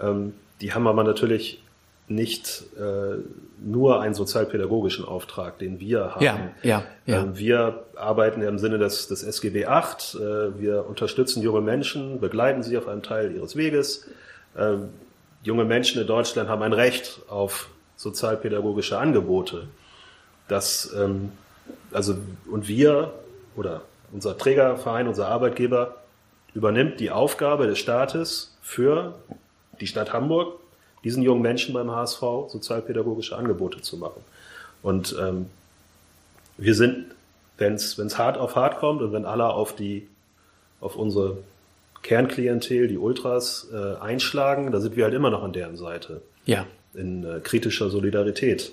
[0.01, 1.63] Ähm, die haben aber natürlich
[2.11, 3.19] nicht äh,
[3.63, 6.25] nur einen sozialpädagogischen Auftrag, den wir haben.
[6.25, 7.23] Ja, ja, ja.
[7.23, 10.15] Ähm, wir arbeiten im Sinne des, des SGB 8.
[10.15, 14.09] Äh, wir unterstützen junge Menschen, begleiten sie auf einem Teil ihres Weges.
[14.59, 14.89] Ähm,
[15.43, 19.69] junge Menschen in Deutschland haben ein Recht auf sozialpädagogische Angebote.
[20.49, 21.33] Das, ähm,
[21.93, 22.17] also,
[22.51, 23.13] und wir
[23.57, 23.83] oder
[24.13, 25.97] unser Trägerverein, unser Arbeitgeber
[26.55, 29.15] übernimmt die Aufgabe des Staates für
[29.81, 30.60] die Stadt Hamburg,
[31.05, 34.23] diesen jungen Menschen beim HSV sozialpädagogische Angebote zu machen.
[34.83, 35.47] Und ähm,
[36.57, 37.07] wir sind,
[37.59, 40.07] wenn es hart auf hart kommt und wenn alle auf die
[40.81, 41.39] auf unsere
[42.03, 46.23] Kernklientel, die Ultras, äh, einschlagen, da sind wir halt immer noch an deren Seite.
[46.47, 46.67] Ja.
[46.95, 48.73] In äh, kritischer Solidarität.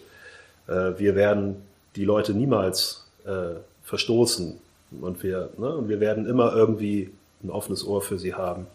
[0.68, 1.58] Äh, wir werden
[1.96, 4.58] die Leute niemals äh, verstoßen
[5.02, 7.12] und wir, ne, und wir werden immer irgendwie
[7.44, 8.68] ein offenes Ohr für sie haben.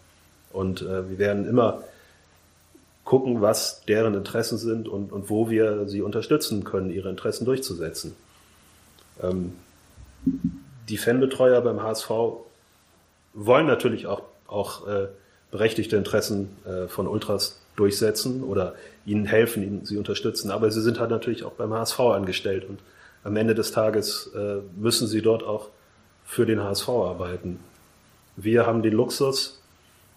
[0.52, 1.82] Und äh, wir werden immer
[3.04, 8.14] gucken, was deren Interessen sind und, und wo wir sie unterstützen können, ihre Interessen durchzusetzen.
[9.22, 9.54] Ähm,
[10.88, 12.10] die Fanbetreuer beim HSV
[13.34, 15.08] wollen natürlich auch, auch äh,
[15.50, 18.74] berechtigte Interessen äh, von Ultras durchsetzen oder
[19.04, 20.50] ihnen helfen, ihnen, sie unterstützen.
[20.50, 22.80] Aber sie sind halt natürlich auch beim HSV angestellt und
[23.24, 25.68] am Ende des Tages äh, müssen sie dort auch
[26.24, 27.60] für den HSV arbeiten.
[28.36, 29.60] Wir haben den Luxus,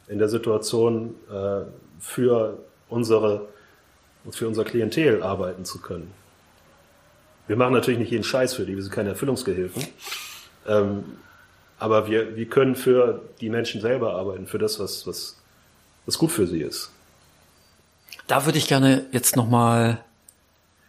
[0.08, 1.62] in der Situation äh,
[2.00, 2.60] für
[2.90, 3.48] unsere
[4.32, 6.12] für unser Klientel arbeiten zu können.
[7.48, 9.86] Wir machen natürlich nicht jeden Scheiß für die, wir sind keine Erfüllungsgehilfen.
[10.68, 11.04] Ähm,
[11.78, 15.36] aber wir, wir können für die Menschen selber arbeiten, für das, was, was,
[16.06, 16.90] was gut für sie ist.
[18.28, 20.00] Da würde ich gerne jetzt nochmal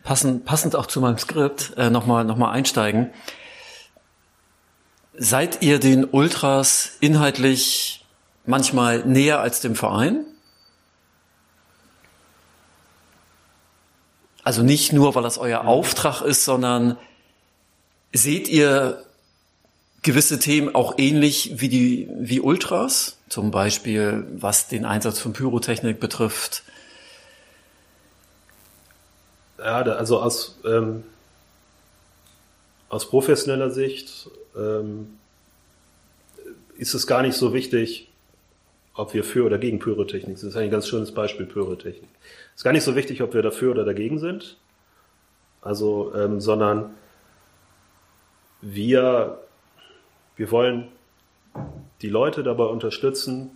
[0.02, 3.10] passend, passend auch zu meinem Skript äh, nochmal noch mal einsteigen.
[5.18, 8.04] Seid ihr den Ultras inhaltlich
[8.46, 10.24] manchmal näher als dem Verein?
[14.46, 15.68] Also nicht nur, weil das euer mhm.
[15.68, 16.96] Auftrag ist, sondern
[18.12, 19.04] seht ihr
[20.02, 25.98] gewisse Themen auch ähnlich wie die wie Ultras, zum Beispiel was den Einsatz von Pyrotechnik
[25.98, 26.62] betrifft?
[29.58, 31.02] Ja, also aus ähm,
[32.88, 35.18] aus professioneller Sicht ähm,
[36.78, 38.05] ist es gar nicht so wichtig,
[38.96, 40.48] ob wir für oder gegen Pyrotechnik sind.
[40.48, 42.08] Das ist ein ganz schönes Beispiel Pyrotechnik.
[42.54, 44.56] Es ist gar nicht so wichtig, ob wir dafür oder dagegen sind,
[45.60, 46.94] also, ähm, sondern
[48.62, 49.38] wir,
[50.36, 50.88] wir wollen
[52.02, 53.50] die Leute dabei unterstützen,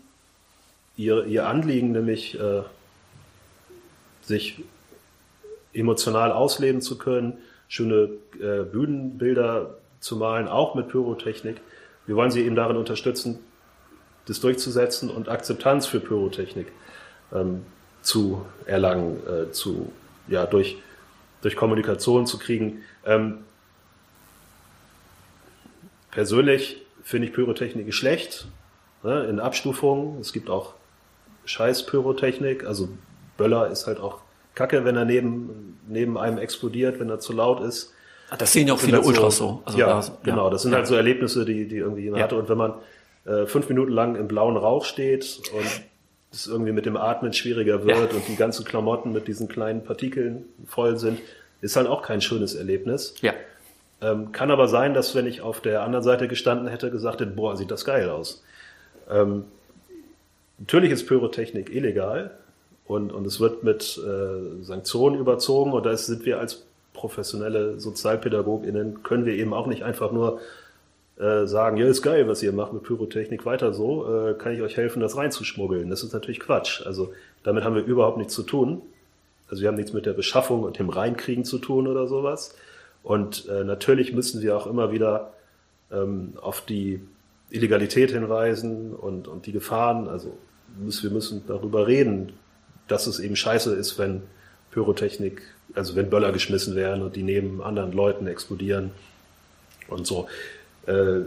[0.97, 2.63] ihr, ihr Anliegen, nämlich äh,
[4.23, 4.63] sich
[5.73, 7.39] emotional ausleben zu können,
[7.69, 8.11] schöne
[8.41, 11.61] äh, Bühnenbilder zu malen, auch mit Pyrotechnik.
[12.07, 13.39] Wir wollen sie eben darin unterstützen,
[14.27, 16.69] das durchzusetzen und Akzeptanz für Pyrotechnik
[17.33, 17.65] ähm,
[18.03, 19.93] zu erlangen, äh, zu,
[20.29, 20.79] ja, durch,
[21.43, 22.83] durch Kommunikation zu kriegen.
[23.05, 23.39] Ähm,
[26.11, 28.47] persönlich finde ich Pyrotechnik schlecht,
[29.03, 30.21] ne, in Abstufungen.
[30.21, 30.75] Es gibt auch
[31.45, 32.89] scheiß Pyrotechnik, also
[33.37, 34.21] Böller ist halt auch
[34.55, 37.95] kacke, wenn er neben, neben einem explodiert, wenn er zu laut ist.
[38.39, 39.63] Das sehen ja auch viele halt Ultras so.
[39.65, 40.51] Also ja, da, genau.
[40.51, 40.79] Das sind ja.
[40.79, 42.25] halt so Erlebnisse, die, die irgendwie jemand ja.
[42.25, 42.37] hatte.
[42.37, 42.75] Und wenn man
[43.25, 45.83] äh, fünf Minuten lang im blauen Rauch steht und
[46.33, 48.17] es irgendwie mit dem Atmen schwieriger wird ja.
[48.17, 51.21] und die ganzen Klamotten mit diesen kleinen Partikeln voll sind,
[51.61, 53.15] ist halt auch kein schönes Erlebnis.
[53.21, 53.35] Ja.
[54.01, 57.31] Ähm, kann aber sein, dass wenn ich auf der anderen Seite gestanden hätte, gesagt hätte,
[57.33, 58.43] boah, sieht das geil aus.
[59.11, 59.45] Ähm,
[60.59, 62.31] natürlich ist Pyrotechnik illegal
[62.87, 66.65] und, und es wird mit äh, Sanktionen überzogen und da sind wir als
[66.95, 70.41] professionelle SozialpädagogInnen, können wir eben auch nicht einfach nur
[71.21, 74.63] äh, sagen, ja, ist geil, was ihr macht mit Pyrotechnik, weiter so, äh, kann ich
[74.63, 75.91] euch helfen, das reinzuschmuggeln.
[75.91, 76.83] Das ist natürlich Quatsch.
[76.87, 77.13] Also
[77.43, 78.83] damit haben wir überhaupt nichts zu tun.
[79.49, 82.55] Also wir haben nichts mit der Beschaffung und dem Reinkriegen zu tun oder sowas.
[83.03, 85.33] Und äh, natürlich müssen wir auch immer wieder
[85.93, 87.01] ähm, auf die
[87.51, 90.09] Illegalität hinweisen und, und die Gefahren.
[90.09, 90.37] Also
[90.79, 92.33] müssen, wir müssen darüber reden,
[92.89, 94.23] dass es eben scheiße ist, wenn
[94.71, 95.43] Pyrotechnik
[95.75, 98.91] also wenn Böller geschmissen werden und die neben anderen Leuten explodieren
[99.89, 100.29] und so.
[100.87, 101.23] Äh,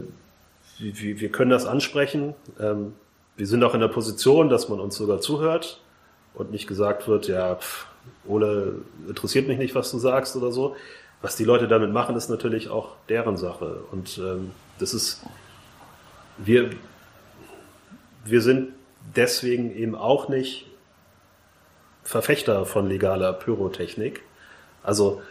[0.78, 2.34] wir, wir können das ansprechen.
[2.60, 2.94] Ähm,
[3.36, 5.80] wir sind auch in der Position, dass man uns sogar zuhört
[6.34, 7.86] und nicht gesagt wird, ja, pff,
[8.26, 8.76] Ole,
[9.08, 10.76] interessiert mich nicht, was du sagst oder so.
[11.22, 13.80] Was die Leute damit machen, ist natürlich auch deren Sache.
[13.92, 15.22] Und ähm, das ist,
[16.36, 16.70] wir,
[18.24, 18.72] wir sind
[19.16, 20.66] deswegen eben auch nicht
[22.02, 24.22] Verfechter von legaler Pyrotechnik.
[24.82, 25.22] Also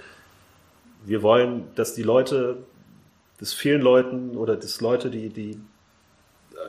[1.05, 2.57] wir wollen, dass die Leute,
[3.43, 5.59] dass vielen Leuten oder dass Leute, die, die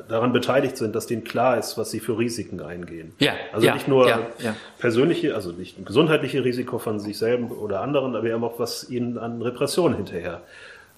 [0.09, 3.13] daran beteiligt sind, dass denen klar ist, was sie für Risiken eingehen.
[3.21, 4.57] Ja, also ja, nicht nur ja, ja.
[4.81, 8.91] persönliche, also nicht ein gesundheitliche Risiko von sich selber oder anderen, aber eben auch, was
[8.91, 10.43] ihnen an Repressionen hinterher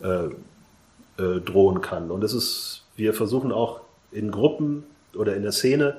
[0.03, 0.29] äh,
[1.23, 2.11] äh, drohen kann.
[2.11, 3.81] Und es ist, wir versuchen auch
[4.13, 5.99] in Gruppen oder in der Szene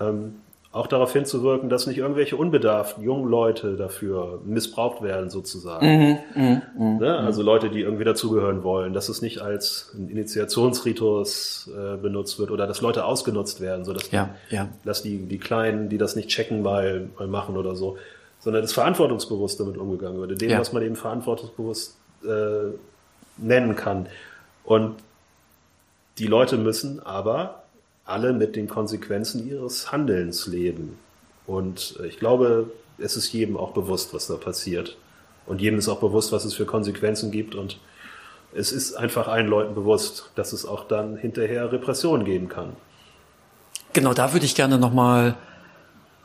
[0.00, 0.36] ähm,
[0.76, 5.86] auch darauf hinzuwirken, dass nicht irgendwelche unbedarften jungen Leute dafür missbraucht werden, sozusagen.
[5.86, 7.18] Mhm, mh, mh, ne?
[7.18, 12.66] Also Leute, die irgendwie dazugehören wollen, dass es nicht als Initiationsritus äh, benutzt wird oder
[12.66, 14.68] dass Leute ausgenutzt werden, so dass, ja, die, ja.
[14.84, 17.96] dass die, die Kleinen, die das nicht checken, mal, mal machen oder so,
[18.40, 20.60] sondern dass verantwortungsbewusst damit umgegangen wird, dem, ja.
[20.60, 22.74] was man eben verantwortungsbewusst äh,
[23.38, 24.08] nennen kann.
[24.62, 24.96] Und
[26.18, 27.62] die Leute müssen aber
[28.06, 30.98] alle mit den Konsequenzen ihres Handelns leben.
[31.46, 34.96] Und ich glaube, es ist jedem auch bewusst, was da passiert.
[35.44, 37.54] Und jedem ist auch bewusst, was es für Konsequenzen gibt.
[37.54, 37.78] Und
[38.54, 42.72] es ist einfach allen Leuten bewusst, dass es auch dann hinterher Repression geben kann.
[43.92, 45.36] Genau, da würde ich gerne nochmal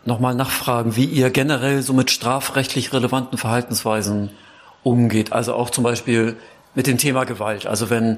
[0.03, 4.31] noch mal nachfragen, wie ihr generell so mit strafrechtlich relevanten Verhaltensweisen
[4.83, 5.31] umgeht.
[5.31, 6.37] Also auch zum Beispiel
[6.73, 7.67] mit dem Thema Gewalt.
[7.67, 8.17] Also wenn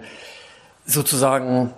[0.86, 1.74] sozusagen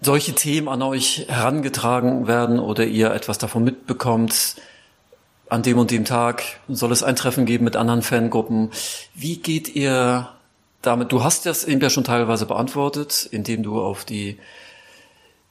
[0.00, 4.56] solche Themen an euch herangetragen werden oder ihr etwas davon mitbekommt,
[5.48, 8.70] an dem und dem Tag soll es ein Treffen geben mit anderen Fangruppen.
[9.14, 10.28] Wie geht ihr
[10.82, 11.12] damit?
[11.12, 14.38] Du hast das eben ja schon teilweise beantwortet, indem du auf die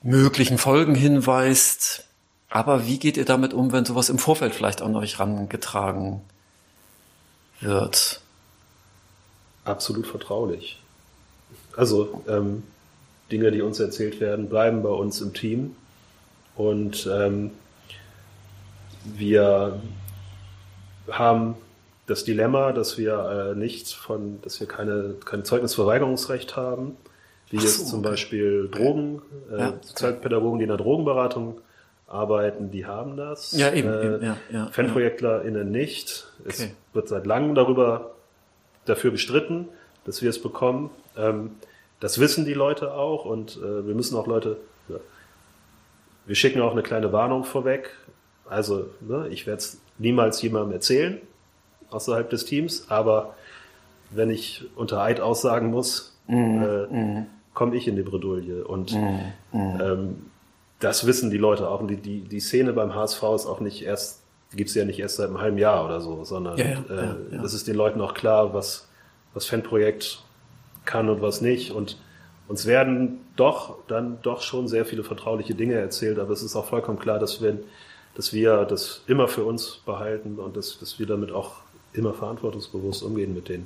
[0.01, 2.05] möglichen Folgen hinweist.
[2.49, 6.21] Aber wie geht ihr damit um, wenn sowas im Vorfeld vielleicht an euch herangetragen
[7.61, 8.21] wird?
[9.63, 10.81] Absolut vertraulich.
[11.75, 12.63] Also ähm,
[13.31, 15.75] Dinge, die uns erzählt werden, bleiben bei uns im Team.
[16.55, 17.51] Und ähm,
[19.03, 19.79] wir
[21.09, 21.55] haben
[22.07, 26.97] das Dilemma, dass wir äh, nicht von, dass wir keine, kein Zeugnisverweigerungsrecht haben,
[27.49, 28.09] wie so, jetzt zum okay.
[28.09, 29.21] Beispiel Drogen,
[29.51, 31.59] äh, ja, Sozialpädagogen, die in der Drogenberatung
[32.07, 33.51] arbeiten, die haben das.
[33.53, 33.89] Ja, eben.
[33.89, 36.27] Äh, eben ja, ja, FanprojektlerInnen nicht.
[36.45, 36.71] Es okay.
[36.93, 38.11] wird seit langem darüber
[38.85, 39.67] dafür gestritten,
[40.05, 40.91] dass wir es bekommen.
[41.17, 41.51] Ähm,
[41.99, 44.57] das wissen die Leute auch und äh, wir müssen auch Leute,
[44.89, 44.97] ja,
[46.25, 47.91] wir schicken auch eine kleine Warnung vorweg.
[48.47, 51.21] Also, ne, ich werde es niemals jemandem erzählen
[51.89, 53.35] außerhalb des Teams, aber
[54.11, 56.33] wenn ich unter Eid aussagen muss, mm,
[56.63, 57.27] äh, mm.
[57.53, 58.65] komme ich in die Bredouille.
[58.65, 59.19] Und mm,
[59.53, 60.15] ähm,
[60.79, 61.79] das wissen die Leute auch.
[61.79, 64.21] Und die, die, die Szene beim HSV ist auch nicht erst,
[64.53, 67.35] gibt es ja nicht erst seit einem halben Jahr oder so, sondern ja, ja, äh,
[67.35, 68.87] ja, das ist den Leuten auch klar, was,
[69.33, 70.23] was Fanprojekt
[70.85, 71.71] kann und was nicht.
[71.71, 71.97] Und
[72.47, 76.65] uns werden doch dann doch schon sehr viele vertrauliche Dinge erzählt, aber es ist auch
[76.65, 77.59] vollkommen klar, dass wir,
[78.15, 81.53] dass wir das immer für uns behalten und dass, dass wir damit auch
[81.93, 83.65] immer verantwortungsbewusst umgehen mit den,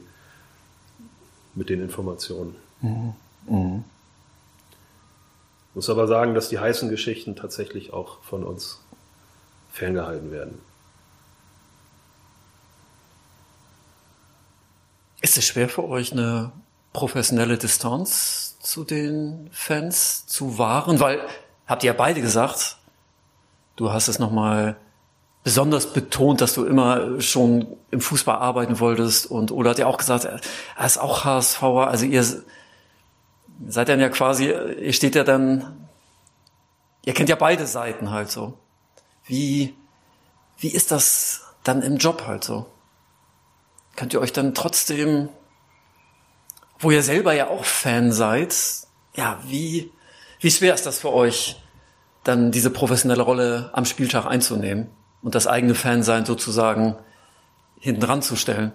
[1.56, 2.56] mit den Informationen.
[2.82, 3.14] Mhm.
[3.48, 3.84] Mhm.
[5.74, 8.80] Muss aber sagen, dass die heißen Geschichten tatsächlich auch von uns
[9.72, 10.60] ferngehalten werden.
[15.22, 16.52] Ist es schwer für euch, eine
[16.94, 21.00] professionelle Distanz zu den Fans zu wahren?
[21.00, 21.22] Weil,
[21.68, 22.78] habt ihr ja beide gesagt,
[23.76, 24.76] du hast es nochmal
[25.44, 29.98] besonders betont, dass du immer schon im Fußball arbeiten wolltest und Ola hat ja auch
[29.98, 32.26] gesagt, er ist auch HSVer, also ihr
[33.68, 35.88] seid dann ja quasi, ihr steht ja dann,
[37.06, 38.58] ihr kennt ja beide Seiten halt so.
[39.26, 39.76] Wie,
[40.58, 42.66] wie ist das dann im Job halt so?
[43.96, 45.30] Könnt ihr euch dann trotzdem
[46.80, 48.56] wo ihr selber ja auch Fan seid,
[49.16, 49.92] ja, wie,
[50.40, 51.62] wie schwer ist das für euch,
[52.24, 54.90] dann diese professionelle Rolle am Spieltag einzunehmen
[55.22, 56.96] und das eigene Fansein sozusagen
[57.80, 58.72] hinten ranzustellen?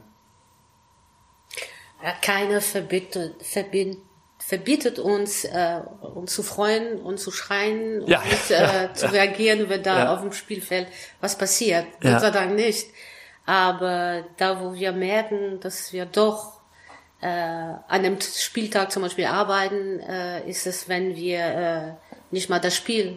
[2.20, 3.98] Keiner verbietet, verbietet,
[4.38, 9.70] verbietet uns, äh, uns zu freuen und zu schreien ja, und äh, ja, zu reagieren,
[9.70, 10.88] wenn da auf dem Spielfeld
[11.22, 11.86] was passiert.
[12.02, 12.88] Gott sei Dank nicht.
[13.46, 16.53] Aber da, wo wir merken, dass wir doch
[17.24, 21.92] äh, an einem Spieltag zum Beispiel arbeiten, äh, ist es, wenn wir äh,
[22.30, 23.16] nicht mal das Spiel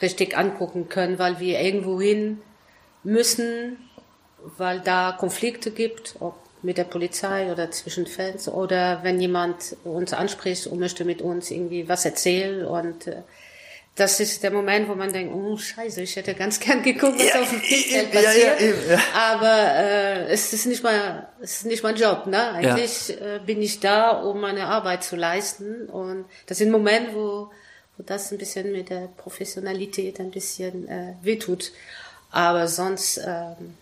[0.00, 2.40] richtig angucken können, weil wir irgendwo hin
[3.02, 3.78] müssen
[4.56, 10.12] weil da Konflikte gibt, ob mit der Polizei oder zwischen Fans oder wenn jemand uns
[10.12, 13.22] anspricht und möchte mit uns irgendwie was erzählen und äh,
[13.94, 17.28] das ist der Moment, wo man denkt, oh Scheiße, ich hätte ganz gern geguckt, was
[17.28, 18.60] ja, auf dem Spielfeld passiert.
[18.60, 22.26] Ja, ja, Aber äh, es ist nicht mal, es ist nicht mein Job.
[22.26, 22.52] Ne?
[22.52, 25.88] Eigentlich äh, bin ich da, um meine Arbeit zu leisten.
[25.90, 27.50] Und das sind Momente, wo,
[27.98, 31.70] wo das ein bisschen mit der Professionalität ein bisschen äh, wehtut.
[32.30, 33.74] Aber sonst, ähm,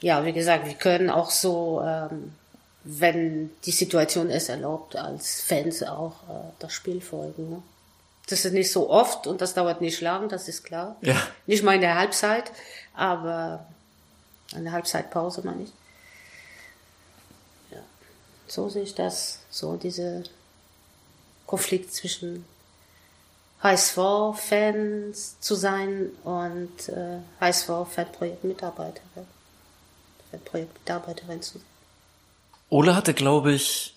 [0.00, 2.32] ja, wie gesagt, wir können auch so, ähm,
[2.84, 7.50] wenn die Situation es erlaubt, als Fans auch äh, das Spiel folgen.
[7.50, 7.62] Ne?
[8.28, 10.96] Das ist nicht so oft und das dauert nicht lang, das ist klar.
[11.00, 11.16] Ja.
[11.46, 12.52] Nicht mal in der Halbzeit,
[12.94, 13.66] aber
[14.54, 15.72] eine Halbzeitpause meine ich.
[17.70, 17.78] Ja.
[18.46, 20.24] So sehe ich das, so diese
[21.46, 22.44] Konflikt zwischen
[23.62, 29.26] HSV-Fans zu sein und äh, HSV-Fanprojekt-Mitarbeiterin.
[30.30, 31.66] Fanprojekt-Mitarbeiterin zu sein.
[32.70, 33.94] Ole hatte, glaube ich,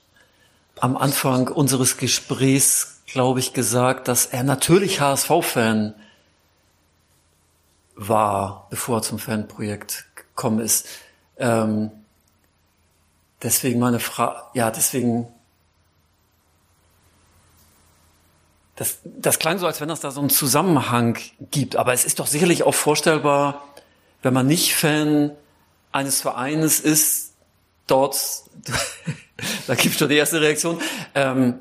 [0.79, 5.93] am Anfang unseres Gesprächs, glaube ich, gesagt, dass er natürlich HSV-Fan
[7.95, 10.87] war, bevor er zum Fanprojekt gekommen ist.
[11.37, 11.91] Ähm,
[13.41, 15.27] deswegen meine Frage, ja, deswegen
[18.75, 21.17] Das, das klang so, als wenn es da so einen Zusammenhang
[21.51, 21.77] gibt.
[21.77, 23.63] Aber es ist doch sicherlich auch vorstellbar,
[24.21, 25.31] wenn man nicht Fan
[25.91, 27.33] eines Vereines ist,
[27.87, 28.17] dort,
[29.67, 30.81] da gibt schon die erste Reaktion,
[31.13, 31.59] ähm,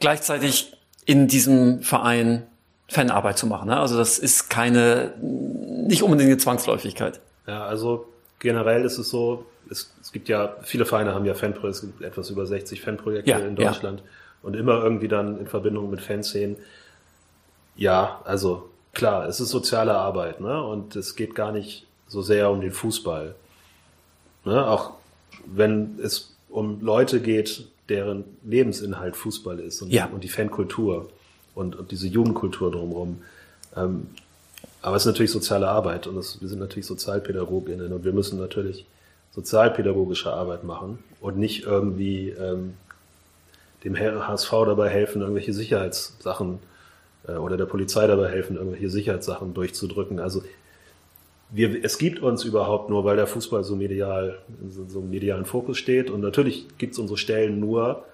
[0.00, 0.72] gleichzeitig
[1.04, 2.46] in diesem Verein
[2.88, 3.68] Fanarbeit zu machen.
[3.68, 3.78] Ne?
[3.78, 7.20] Also das ist keine, nicht unbedingt eine Zwangsläufigkeit.
[7.46, 8.06] Ja, also
[8.40, 12.02] generell ist es so, es, es gibt ja, viele Vereine haben ja Fanprojekte, es gibt
[12.02, 14.00] etwas über 60 Fanprojekte ja, in Deutschland.
[14.00, 14.06] Ja
[14.42, 16.56] und immer irgendwie dann in Verbindung mit Fanszenen.
[17.76, 20.62] Ja, also klar, es ist soziale Arbeit, ne?
[20.62, 23.34] Und es geht gar nicht so sehr um den Fußball.
[24.44, 24.66] Ne?
[24.66, 24.92] Auch
[25.46, 30.06] wenn es um Leute geht, deren Lebensinhalt Fußball ist und, ja.
[30.06, 31.10] und die Fankultur
[31.54, 33.22] und, und, diese Jugendkultur drumherum.
[33.76, 34.06] Ähm,
[34.82, 38.38] aber es ist natürlich soziale Arbeit und das, wir sind natürlich Sozialpädagoginnen und wir müssen
[38.38, 38.86] natürlich
[39.32, 42.74] sozialpädagogische Arbeit machen und nicht irgendwie ähm,
[43.84, 46.58] dem HSV dabei helfen, irgendwelche Sicherheitssachen
[47.26, 50.18] äh, oder der Polizei dabei helfen, irgendwelche Sicherheitssachen durchzudrücken.
[50.18, 50.42] Also
[51.50, 54.38] wir, es gibt uns überhaupt nur, weil der Fußball so medial,
[54.68, 56.10] so, so im medialen Fokus steht.
[56.10, 58.04] Und natürlich gibt es unsere Stellen nur,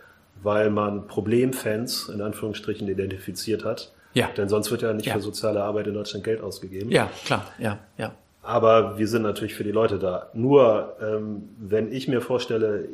[0.43, 3.93] weil man Problemfans in Anführungsstrichen identifiziert hat.
[4.15, 4.31] Ja.
[4.37, 5.15] Denn sonst wird ja nicht ja.
[5.15, 6.91] für soziale Arbeit in Deutschland Geld ausgegeben.
[6.91, 8.13] Ja, klar, ja, ja.
[8.43, 10.31] Aber wir sind natürlich für die Leute da.
[10.33, 12.89] Nur, ähm, wenn ich mir vorstelle,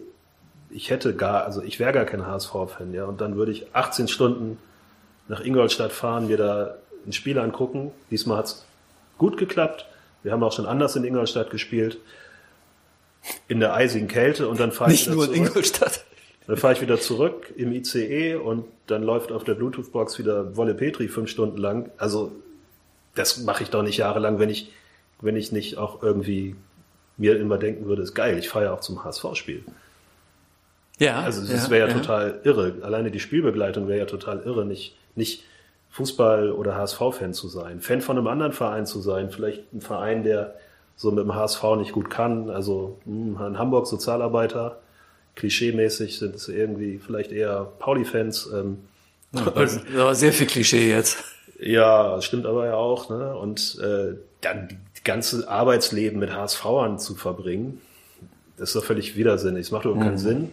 [0.71, 4.09] ich hätte gar, also ich wäre gar kein HSV-Fan, ja, und dann würde ich 18
[4.09, 4.59] Stunden
[5.29, 6.75] nach Ingolstadt fahren, mir da
[7.07, 7.93] ein Spiel angucken.
[8.11, 8.65] Diesmal hat's
[9.19, 9.87] gut geklappt.
[10.23, 11.99] Wir haben auch schon anders in Ingolstadt gespielt.
[13.49, 15.37] In der eisigen Kälte und dann fahre ich wieder nur zurück.
[15.37, 16.05] in Ingolstadt.
[16.47, 20.75] Dann fahre ich wieder zurück im ICE und dann läuft auf der Bluetooth-Box wieder Wolle
[20.75, 21.91] Petri fünf Stunden lang.
[21.99, 22.33] Also
[23.15, 24.73] das mache ich doch nicht jahrelang, wenn ich,
[25.21, 26.57] wenn ich nicht auch irgendwie
[27.17, 29.63] mir immer denken würde, ist geil, ich fahre ja auch zum HSV-Spiel.
[30.99, 31.21] Ja.
[31.21, 32.75] Also das ja, wäre ja, ja, total irre.
[32.83, 35.45] Alleine die Spielbegleitung wäre ja total irre, nicht, nicht
[35.95, 37.81] Fußball- oder HSV-Fan zu sein.
[37.81, 39.31] Fan von einem anderen Verein zu sein.
[39.31, 40.55] Vielleicht ein Verein, der
[40.97, 42.49] so mit dem HSV nicht gut kann.
[42.49, 44.81] Also mh, hm, in Hamburg Sozialarbeiter,
[45.37, 48.51] klischeemäßig sind es irgendwie vielleicht eher Pauli-Fans.
[48.55, 48.79] Ähm,
[49.95, 51.25] ja, sehr viel Klischee jetzt.
[51.59, 53.11] Ja, stimmt aber ja auch.
[53.11, 53.37] Ne?
[53.37, 57.81] Und äh, dann die ganze Arbeitsleben mit HSVern zu verbringen,
[58.57, 59.67] das ist doch völlig widersinnig.
[59.67, 60.07] Es macht überhaupt mhm.
[60.07, 60.53] keinen Sinn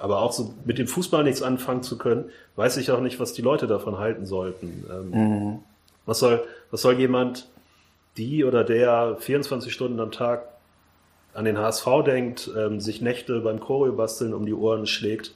[0.00, 2.24] aber auch so mit dem Fußball nichts anfangen zu können,
[2.56, 4.84] weiß ich auch nicht, was die Leute davon halten sollten.
[4.90, 5.58] Ähm, mhm.
[6.06, 7.48] Was soll, was soll jemand,
[8.16, 10.48] die oder der 24 Stunden am Tag
[11.34, 15.32] an den HSV denkt, ähm, sich Nächte beim Choreo basteln um die Ohren schlägt,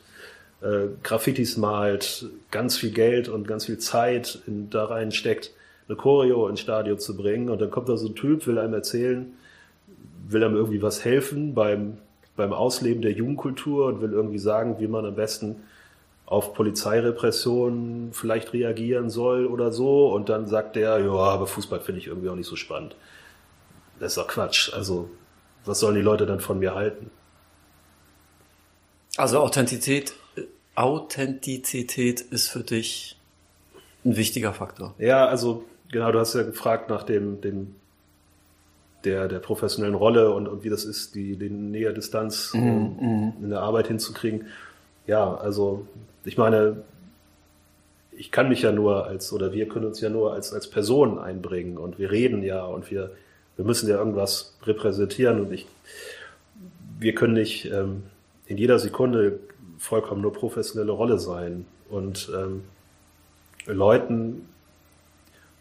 [0.62, 5.53] äh, Graffitis malt, ganz viel Geld und ganz viel Zeit in, da rein steckt,
[5.89, 8.75] eine Choreo ins Stadion zu bringen und dann kommt da so ein Typ, will einem
[8.75, 9.35] erzählen,
[10.27, 11.99] will einem irgendwie was helfen beim
[12.37, 15.62] beim Ausleben der Jugendkultur und will irgendwie sagen, wie man am besten
[16.26, 20.12] auf Polizeirepressionen vielleicht reagieren soll oder so.
[20.12, 22.97] Und dann sagt der, ja, aber Fußball finde ich irgendwie auch nicht so spannend.
[24.01, 24.72] Das ist doch Quatsch.
[24.72, 25.11] Also,
[25.64, 27.11] was sollen die Leute dann von mir halten?
[29.16, 30.14] Also Authentizität,
[30.74, 33.16] Authentizität ist für dich
[34.05, 34.95] ein wichtiger Faktor.
[34.99, 37.76] Ja, also genau, du hast ja gefragt nach dem, dem
[39.05, 43.51] der, der professionellen Rolle und, und wie das ist, die, die Nähe Distanz ähm, in
[43.51, 44.47] der Arbeit hinzukriegen.
[45.07, 45.87] Ja, also
[46.25, 46.83] ich meine,
[48.13, 51.19] ich kann mich ja nur als, oder wir können uns ja nur als, als Person
[51.19, 53.11] einbringen und wir reden ja und wir
[53.57, 55.69] Wir müssen ja irgendwas repräsentieren und ich,
[56.99, 58.03] wir können nicht ähm,
[58.47, 59.39] in jeder Sekunde
[59.79, 62.65] vollkommen nur professionelle Rolle sein und ähm,
[63.67, 64.49] Leuten,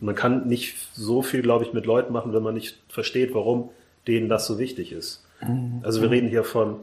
[0.03, 3.69] man kann nicht so viel, glaube ich, mit Leuten machen, wenn man nicht versteht, warum
[4.05, 5.23] denen das so wichtig ist.
[5.41, 5.79] Mhm.
[5.81, 6.75] Also wir reden hier von,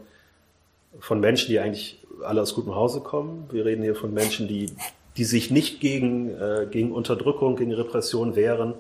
[0.99, 3.47] von Menschen, die eigentlich alle aus gutem Hause kommen.
[3.51, 4.73] Wir reden hier von Menschen, die,
[5.19, 8.73] die sich nicht gegen, äh, gegen Unterdrückung, gegen Repression wehren,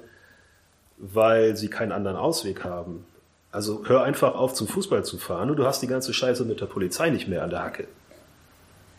[0.97, 3.05] weil sie keinen anderen Ausweg haben.
[3.53, 6.61] Also hör einfach auf, zum Fußball zu fahren und du hast die ganze Scheiße mit
[6.62, 7.88] der Polizei nicht mehr an der Hacke,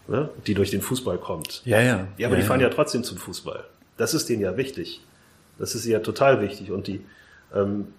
[0.08, 0.30] ne?
[0.46, 1.64] die durch den Fußball kommt.
[1.66, 2.08] Ja, ja.
[2.18, 2.68] Ja, aber ja, die fahren ja.
[2.68, 3.64] ja trotzdem zum Fußball.
[3.98, 5.02] Das ist denen ja wichtig.
[5.62, 7.02] Das ist ja total wichtig und die
[7.54, 7.94] ähm,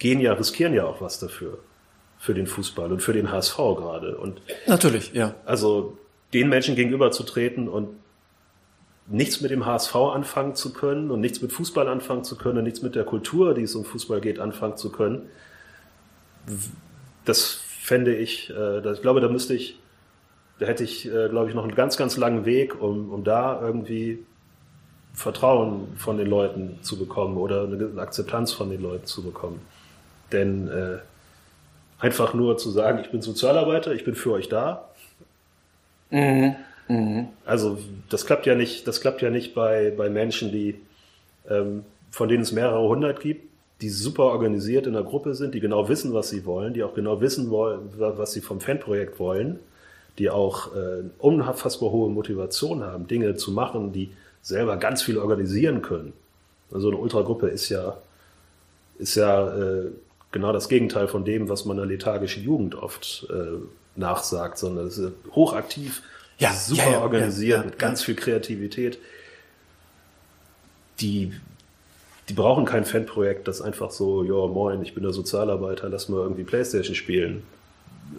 [0.00, 1.58] gehen ja, riskieren ja auch was dafür.
[2.20, 4.18] Für den Fußball und für den HSV gerade.
[4.18, 5.36] Und Natürlich, ja.
[5.44, 5.96] also
[6.32, 7.90] den Menschen gegenüberzutreten und
[9.06, 12.64] nichts mit dem HSV anfangen zu können und nichts mit Fußball anfangen zu können und
[12.64, 15.28] nichts mit der Kultur, die es um Fußball geht, anfangen zu können,
[17.24, 19.78] das fände ich, äh, ich glaube, da müsste ich,
[20.58, 23.60] da hätte ich, äh, glaube ich, noch einen ganz, ganz langen Weg, um, um da
[23.62, 24.26] irgendwie
[25.14, 29.60] Vertrauen von den Leuten zu bekommen oder eine Akzeptanz von den Leuten zu bekommen.
[30.32, 30.98] Denn äh,
[31.98, 34.88] einfach nur zu sagen, ich bin Sozialarbeiter, ich bin für euch da.
[36.10, 36.54] Mhm.
[36.88, 37.28] Mhm.
[37.44, 37.78] Also
[38.08, 40.80] das klappt ja nicht, das klappt ja nicht bei, bei Menschen, die
[41.48, 43.48] ähm, von denen es mehrere hundert gibt,
[43.80, 46.94] die super organisiert in der Gruppe sind, die genau wissen, was sie wollen, die auch
[46.94, 49.60] genau wissen wollen, was sie vom Fanprojekt wollen,
[50.18, 54.10] die auch äh, unfassbar hohe Motivation haben, Dinge zu machen, die
[54.48, 56.14] selber ganz viel organisieren können.
[56.72, 57.98] Also eine Ultragruppe ist ja,
[58.98, 59.90] ist ja äh,
[60.32, 63.58] genau das Gegenteil von dem, was man der lethargischen Jugend oft äh,
[63.94, 66.02] nachsagt, sondern es ist hochaktiv,
[66.38, 68.98] Ja, super ja, ja, organisiert, mit ganz viel Kreativität.
[71.00, 71.32] Die,
[72.28, 76.20] die brauchen kein Fanprojekt, das einfach so, ja, moin, ich bin der Sozialarbeiter, lass mal
[76.22, 77.42] irgendwie Playstation spielen.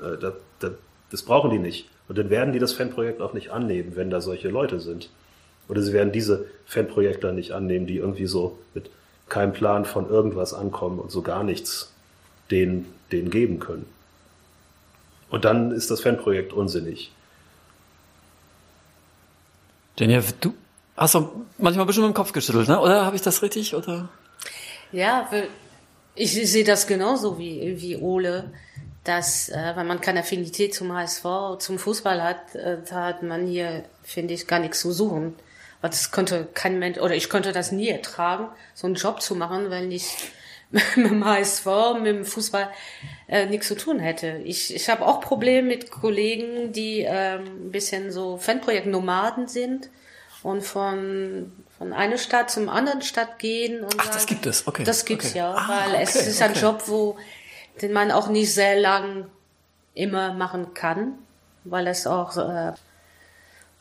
[0.01, 0.71] Äh, Das, das,
[1.11, 1.89] das brauchen die nicht.
[2.07, 5.09] Und dann werden die das Fanprojekt auch nicht annehmen, wenn da solche Leute sind.
[5.70, 8.89] Oder sie werden diese Fanprojekte nicht annehmen, die irgendwie so mit
[9.30, 11.93] keinem Plan von irgendwas ankommen und so gar nichts
[12.51, 13.86] denen, denen geben können.
[15.30, 17.11] Und dann ist das Fanprojekt unsinnig.
[19.99, 20.53] Ja, du
[20.97, 22.80] hast doch manchmal bestimmt mit dem Kopf geschüttelt, ne?
[22.80, 23.76] Oder habe ich das richtig?
[23.76, 24.09] Oder?
[24.91, 25.49] Ja, weil
[26.15, 28.51] ich sehe das genauso wie, wie Ole,
[29.03, 31.26] dass, äh, wenn man keine Affinität zum HSV,
[31.59, 35.36] zum Fußball hat, äh, da hat man hier, finde ich, gar nichts zu suchen.
[35.82, 39.36] Weil das könnte kein Mensch, oder ich könnte das nie ertragen, so einen Job zu
[39.36, 40.07] machen, wenn ich
[40.71, 41.65] mit dem HSV,
[41.95, 42.69] mit dem Fußball
[43.27, 44.41] äh, nichts zu tun hätte.
[44.43, 49.89] Ich, ich habe auch Probleme mit Kollegen, die ähm, ein bisschen so Fanprojekt-Nomaden sind
[50.43, 53.82] und von, von einer Stadt zum anderen Stadt gehen.
[53.84, 54.84] Und Ach, das sagen- gibt es, okay.
[54.84, 55.38] Das gibt's okay.
[55.39, 56.59] ja, Ah, weil es okay, ist ein okay.
[56.61, 57.17] Job, wo
[57.82, 59.25] den man auch nicht sehr lang
[59.95, 61.13] immer machen kann,
[61.63, 62.73] weil es auch äh,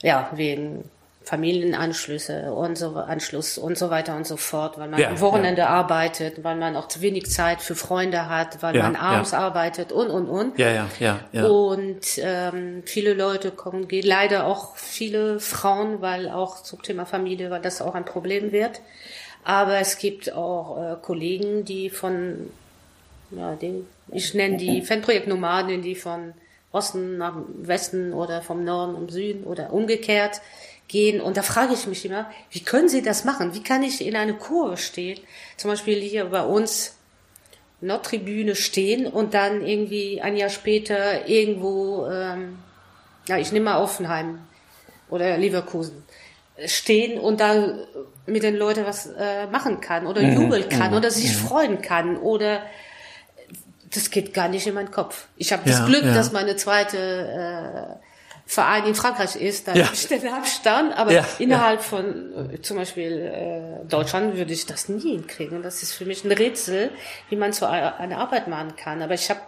[0.02, 0.88] ja wegen
[1.28, 5.66] Familienanschlüsse und so Anschluss und so weiter und so fort, weil man Ja, am Wochenende
[5.66, 9.40] arbeitet, weil man auch zu wenig Zeit für Freunde hat, weil Ja, man abends ja.
[9.40, 10.58] arbeitet und und und.
[10.58, 11.44] Ja, ja, ja, ja.
[11.46, 17.50] Und ähm, viele Leute kommen, gehen leider auch viele Frauen, weil auch zum Thema Familie,
[17.50, 18.80] weil das auch ein Problem wird.
[19.44, 22.50] Aber es gibt auch äh, Kollegen, die von,
[23.32, 26.32] ja, die, ich nenne die Fanprojektnomaden, die von
[26.72, 30.40] Osten nach Westen oder vom Norden um Süden oder umgekehrt
[30.88, 31.20] gehen.
[31.20, 33.54] Und da frage ich mich immer, wie können sie das machen?
[33.54, 35.20] Wie kann ich in eine Kurve stehen?
[35.56, 36.96] Zum Beispiel hier bei uns
[37.80, 42.58] Nordtribüne stehen und dann irgendwie ein Jahr später irgendwo, ähm,
[43.28, 44.40] ja, ich nehme mal Offenheim
[45.10, 46.02] oder Leverkusen
[46.66, 47.74] stehen und da
[48.26, 52.62] mit den Leuten was äh, machen kann oder jubeln kann oder sich freuen kann oder
[53.94, 55.28] das geht gar nicht in meinen Kopf.
[55.36, 56.14] Ich habe das Ja, Glück, ja.
[56.14, 58.07] dass meine zweite äh,
[58.50, 59.92] Verein in Frankreich ist, da Ja.
[59.92, 60.16] ja.
[60.16, 65.00] den Abstand, aber Ja, innerhalb von äh, zum Beispiel äh, Deutschland würde ich das nie
[65.00, 65.62] hinkriegen.
[65.62, 66.90] Das ist für mich ein Rätsel,
[67.28, 69.02] wie man so eine Arbeit machen kann.
[69.02, 69.40] Aber ich habe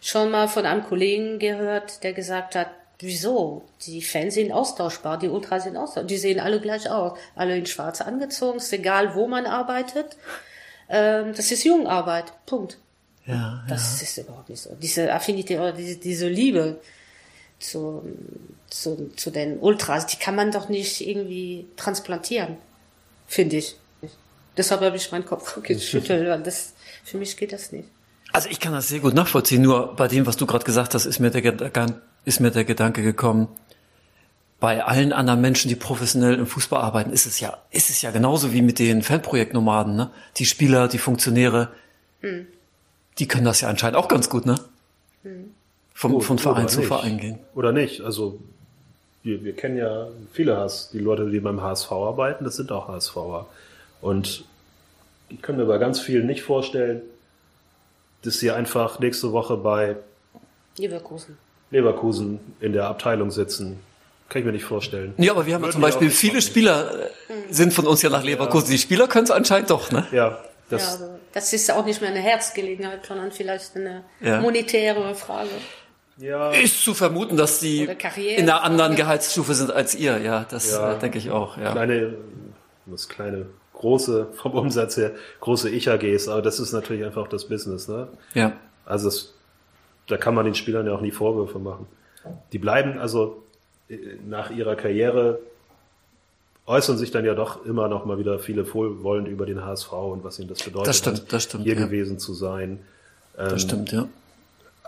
[0.00, 2.68] schon mal von einem Kollegen gehört, der gesagt hat,
[2.98, 3.62] wieso?
[3.84, 7.66] Die Fans sind austauschbar, die Ultras sind austauschbar, die sehen alle gleich aus, alle in
[7.66, 10.16] schwarz angezogen, ist egal, wo man arbeitet.
[10.88, 12.78] Ähm, das ist Jugendarbeit, Punkt.
[13.26, 13.64] ja, ja.
[13.68, 14.74] Das ist überhaupt nicht so.
[14.80, 16.80] Diese Affinität oder diese, diese Liebe
[17.60, 18.02] zu,
[18.68, 22.56] zu, zu den Ultras, die kann man doch nicht irgendwie transplantieren,
[23.28, 23.76] finde ich.
[24.56, 26.72] Deshalb habe ich meinen Kopf geschüttelt, weil das,
[27.04, 27.88] für mich geht das nicht.
[28.32, 31.04] Also ich kann das sehr gut nachvollziehen, nur bei dem, was du gerade gesagt hast,
[31.06, 33.48] ist mir, der Gedanke, ist mir der Gedanke gekommen,
[34.60, 38.10] bei allen anderen Menschen, die professionell im Fußball arbeiten, ist es ja, ist es ja
[38.10, 40.10] genauso wie mit den Fanprojektnomaden, ne?
[40.36, 41.72] Die Spieler, die Funktionäre,
[43.18, 44.60] Die können das ja anscheinend auch ganz gut, ne?
[46.00, 46.88] Vom, Gut, von Verein zu nicht.
[46.88, 47.38] Verein gehen.
[47.54, 48.00] Oder nicht?
[48.00, 48.38] Also
[49.22, 52.88] wir, wir kennen ja viele HSV, die Leute, die beim HSV arbeiten, das sind auch
[52.88, 53.46] HSVer.
[54.00, 54.44] Und
[55.28, 57.02] ich kann mir bei ganz vielen nicht vorstellen,
[58.22, 59.96] dass sie einfach nächste Woche bei
[60.78, 61.36] Leverkusen.
[61.70, 63.80] Leverkusen in der Abteilung sitzen.
[64.30, 65.12] Kann ich mir nicht vorstellen.
[65.18, 66.40] Ja, aber wir haben ja Würden zum Beispiel nicht viele.
[66.40, 68.70] Spieler äh, sind von uns ja nach Leverkusen.
[68.70, 70.06] Die Spieler können es anscheinend doch, ne?
[70.12, 70.38] Ja, Ja,
[70.70, 74.40] das, also das ist auch nicht mehr eine Herzgelegenheit, sondern vielleicht eine Ja.
[74.40, 75.50] monetäre Frage.
[76.20, 78.40] Ja, Ist zu vermuten, dass Karriere.
[78.40, 80.18] in einer anderen Gehaltsstufe sind als ihr.
[80.18, 80.92] Ja, das Ja.
[80.94, 81.56] äh, denke ich auch.
[81.56, 81.72] Ja.
[81.72, 82.14] kleine,
[82.86, 87.88] das kleine, große, vom Umsatz her, große Ich-AGs, aber das ist natürlich einfach das Business,
[87.88, 88.08] ne?
[88.34, 88.52] ja.
[88.84, 89.34] Also das,
[90.08, 91.86] da kann man den Spielern ja auch nie Vorwürfe machen.
[92.52, 93.42] Die bleiben also
[93.88, 93.96] äh,
[94.28, 95.38] nach ihrer Karriere
[96.66, 100.24] äußern sich dann ja doch immer noch mal wieder viele wohlwollend über den HSV und
[100.24, 101.84] was ihnen das bedeutet, Das stimmt, das stimmt, hier ja.
[101.86, 102.80] gewesen zu sein.
[103.36, 104.06] Das stimmt, ja.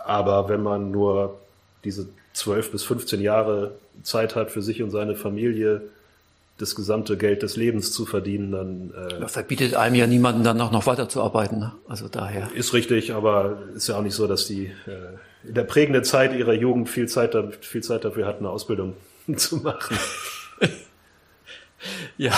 [0.04, 1.38] Aber wenn man nur
[1.84, 3.72] diese 12 bis 15 Jahre
[4.02, 5.82] Zeit hat, für sich und seine Familie
[6.58, 10.60] das gesamte Geld des Lebens zu verdienen, dann äh, Das verbietet einem ja niemanden dann
[10.60, 11.58] auch noch weiterzuarbeiten.
[11.58, 11.72] Ne?
[11.88, 12.50] Also daher.
[12.54, 16.34] Ist richtig, aber ist ja auch nicht so, dass die äh, in der prägenden Zeit
[16.34, 18.94] ihrer Jugend viel Zeit, viel Zeit dafür hatten, eine Ausbildung
[19.36, 19.98] zu machen.
[22.16, 22.32] Ja.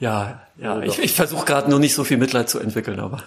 [0.00, 0.78] Ja, ja.
[0.78, 3.22] Ja, Ich, ich versuche gerade nur nicht so viel Mitleid zu entwickeln, aber.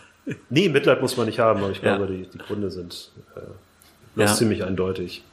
[0.50, 1.96] Nee, Mitleid muss man nicht haben, aber ich Ja.
[1.98, 4.28] glaube, die, die Gründe sind äh, Ja.
[4.34, 5.24] ziemlich eindeutig,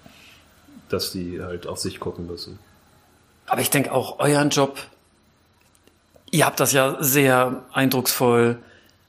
[0.88, 2.58] dass die halt auf sich gucken müssen.
[3.46, 4.78] Aber ich denke auch, euren Job,
[6.30, 8.58] ihr habt das ja sehr eindrucksvoll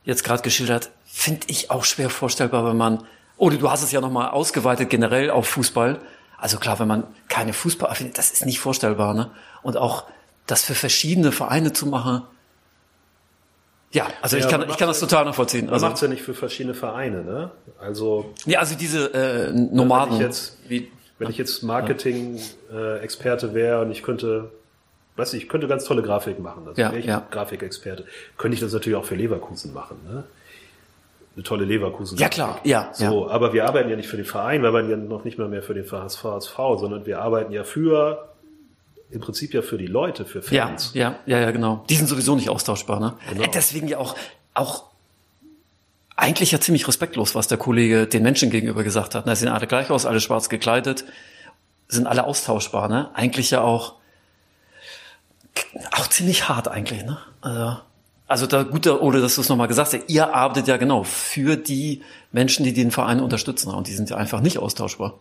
[0.06, 3.04] jetzt gerade geschildert, finde ich auch schwer vorstellbar, wenn man,
[3.38, 6.00] oder du hast es ja nochmal ausgeweitet generell auf Fußball.
[6.38, 9.30] Also klar, wenn man keine Fußball findet, das ist nicht vorstellbar, ne?
[9.62, 10.06] Und auch
[10.48, 12.24] das für verschiedene Vereine zu machen.
[13.92, 15.66] Ja, also Ja, ich kann, ich kann das total nachvollziehen.
[15.66, 17.52] Man Also, macht's ja nicht für verschiedene Vereine, ne?
[17.80, 20.12] Also ja, also diese äh, Nomaden.
[20.12, 24.52] Wenn ich jetzt- wie, wenn ich jetzt Marketing-Experte wäre und ich könnte,
[25.16, 26.64] weiß ich, ich könnte ganz tolle Grafik machen.
[26.68, 27.26] Also Ja, wäre ich ja.
[27.32, 28.06] Grafikexperte,
[28.38, 30.24] könnte ich das natürlich auch für Leverkusen machen, ne?
[31.36, 32.18] Eine tolle Leverkusen.
[32.18, 34.98] ja klar, ja, So, aber wir arbeiten ja nicht für den Verein, wir arbeiten ja
[34.98, 36.24] noch nicht mal mehr für den VSV,
[36.78, 38.28] sondern wir arbeiten ja für,
[39.12, 40.92] im Prinzip ja für die Leute, für Fans.
[40.94, 41.84] ja, ja, ja, genau.
[41.90, 43.16] Die sind sowieso nicht austauschbar, ne?
[43.30, 43.44] Genau.
[43.44, 44.16] Äh, Deswegen ja auch,
[44.54, 44.84] auch
[46.16, 49.26] eigentlich ja ziemlich respektlos, was der Kollege den Menschen gegenüber gesagt hat.
[49.26, 49.36] Ne?
[49.36, 51.06] Sie sehen alle gleich aus, alle schwarz gekleidet,
[51.88, 53.10] sind alle austauschbar, ne?
[53.16, 53.96] Eigentlich ja auch,
[55.92, 57.18] auch ziemlich hart eigentlich, ne?
[57.42, 57.78] Also,
[58.28, 61.56] also da gut, oder dass du es nochmal gesagt hast, ihr arbeitet ja genau für
[61.56, 65.16] die Menschen, die den Verein unterstützen und die sind ja einfach nicht austauschbar.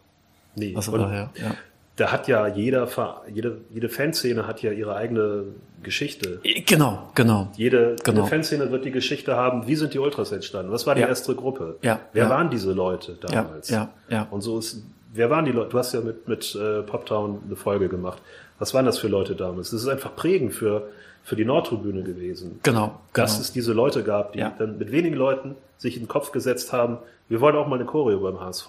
[0.56, 0.74] Nee.
[0.76, 1.54] Also daher, ja.
[1.98, 2.88] Da hat ja jeder,
[3.32, 5.44] jede, jede Fanszene hat ja ihre eigene
[5.82, 6.40] Geschichte.
[6.66, 7.48] Genau, genau.
[7.56, 8.20] Jede, Genau.
[8.20, 10.72] jede Fanszene wird die Geschichte haben, wie sind die Ultras entstanden?
[10.72, 11.08] Was war die Ja.
[11.08, 11.76] erste Gruppe?
[11.82, 12.30] Ja, Wer ja.
[12.30, 13.68] waren diese Leute damals?
[13.68, 14.26] ja, ja.
[14.30, 15.70] Und so ist, wer waren die Leute?
[15.70, 18.22] Du hast ja mit, mit äh, Poptown eine Folge gemacht.
[18.58, 19.70] Was waren das für Leute damals?
[19.70, 20.88] Das ist einfach prägend für,
[21.22, 22.58] für die Nordtribüne gewesen.
[22.62, 23.40] Genau, Dass genau.
[23.42, 24.52] es diese Leute gab, die Ja.
[24.58, 26.98] dann mit wenigen Leuten sich in den Kopf gesetzt haben,
[27.28, 28.68] wir wollen auch mal eine Choreo beim HSV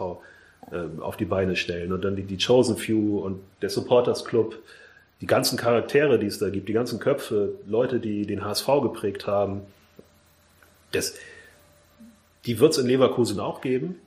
[0.71, 1.91] äh, auf die Beine stellen.
[1.93, 4.55] Und dann die, die Chosen Few und der Supporters Club,
[5.21, 9.27] die ganzen Charaktere, die es da gibt, die ganzen Köpfe, Leute, die den HSV geprägt
[9.27, 9.61] haben,
[10.91, 11.15] das,
[12.45, 13.99] die wird es in Leverkusen auch geben,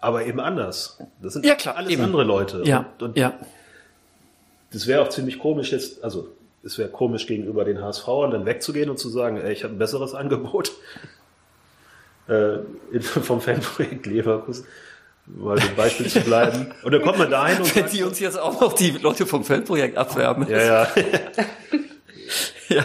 [0.00, 0.98] aber eben anders.
[1.20, 2.02] Das sind Ja, klar, alles eben.
[2.02, 2.62] andere Leute.
[2.64, 3.38] Ja, Und, und ja.
[4.72, 6.28] das wäre auch ziemlich komisch jetzt, also
[6.62, 9.78] es wäre komisch gegenüber den HSVern dann wegzugehen und zu sagen, ey, ich habe ein
[9.78, 10.72] besseres Angebot
[12.28, 12.58] äh,
[13.00, 14.66] vom Fanprojekt Leverkusen,
[15.36, 16.72] mal ein Beispiel zu bleiben.
[16.82, 18.90] Und dann kommt man da hin und Wenn sagt, die uns jetzt auch noch die
[18.90, 20.46] Leute vom Feldprojekt abwerben.
[20.48, 20.88] ja, ja,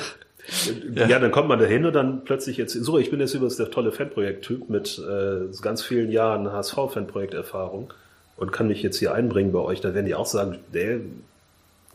[0.96, 1.08] ja.
[1.08, 1.20] ja.
[1.20, 3.72] dann kommt man da hin und dann plötzlich jetzt, so, ich bin jetzt übrigens der
[3.72, 7.94] tolle Fanprojekt-Typ mit äh, ganz vielen Jahren HSV-Fanprojekterfahrung
[8.38, 11.02] und kann mich jetzt hier einbringen bei euch, dann werden die auch sagen, ey,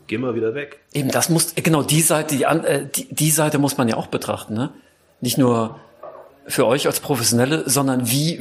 [0.07, 0.79] geh mal wieder weg.
[0.93, 4.07] Eben, das muss, genau, die Seite, die, äh, die, die Seite muss man ja auch
[4.07, 4.71] betrachten, ne?
[5.21, 5.79] Nicht nur
[6.47, 8.39] für euch als Professionelle, sondern wie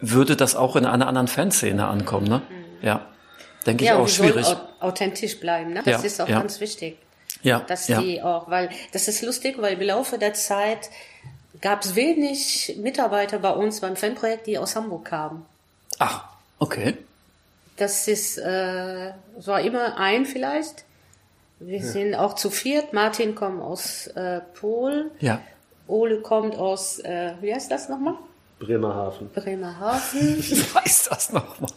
[0.00, 2.42] würde das auch in einer anderen Fanszene ankommen, ne?
[2.82, 3.06] Ja.
[3.66, 4.46] Denke ich Ja, und auch schwierig.
[4.46, 5.72] au- authentisch bleiben.
[5.72, 5.82] Ne?
[5.84, 6.38] Das Ja, ist auch ja.
[6.38, 6.96] ganz wichtig.
[7.42, 8.00] Ja, Dass ja.
[8.00, 10.90] die auch, weil das ist lustig, weil im Laufe der Zeit
[11.60, 15.44] gab es wenig Mitarbeiter bei uns beim Fanprojekt, die aus Hamburg kamen.
[15.98, 16.24] Ach,
[16.58, 16.96] okay.
[17.76, 19.08] Das ist, äh,
[19.38, 20.84] es war immer ein vielleicht.
[21.58, 22.92] Wir sind auch zu viert.
[22.92, 25.10] Martin kommt aus äh, Polen.
[25.20, 25.40] Ja.
[25.88, 28.14] Ole kommt aus, äh, wie heißt das nochmal?
[28.58, 29.30] Bremerhaven.
[29.30, 30.38] Bremerhaven.
[30.38, 31.70] Ich weiß das nochmal.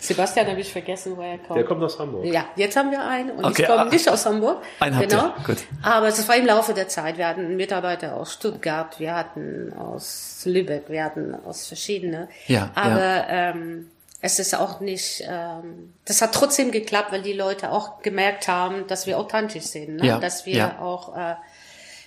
[0.00, 1.56] Sebastian habe ich vergessen, woher er kommt.
[1.56, 2.26] Der kommt aus Hamburg.
[2.26, 3.84] Ja, jetzt haben wir einen und Okay, ich komme ah.
[3.86, 4.62] nicht aus Hamburg.
[4.80, 5.26] Einen habt genau.
[5.38, 5.58] ihr, gut.
[5.82, 7.16] Aber es war im Laufe der Zeit.
[7.16, 12.28] Wir hatten Mitarbeiter aus Stuttgart, wir hatten aus Lübeck, wir hatten aus verschiedene.
[12.48, 13.26] Ja, Aber ja.
[13.28, 13.90] Ähm,
[14.20, 18.86] es ist auch nicht, ähm, das hat trotzdem geklappt, weil die Leute auch gemerkt haben,
[18.86, 20.06] dass wir authentisch sind, ne?
[20.06, 20.78] Ja, dass wir ja.
[20.80, 21.34] auch äh,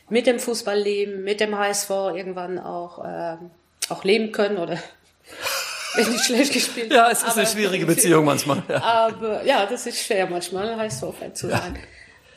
[0.09, 3.51] mit dem Fußball leben, mit dem HSV irgendwann auch, ähm,
[3.89, 4.77] auch leben können oder
[5.95, 8.63] wenn die schlecht gespielt Ja, es ist eine aber- schwierige Beziehung manchmal.
[8.69, 8.81] Ja.
[8.81, 11.77] aber ja, das ist schwer manchmal, HSV-Fan zu sein.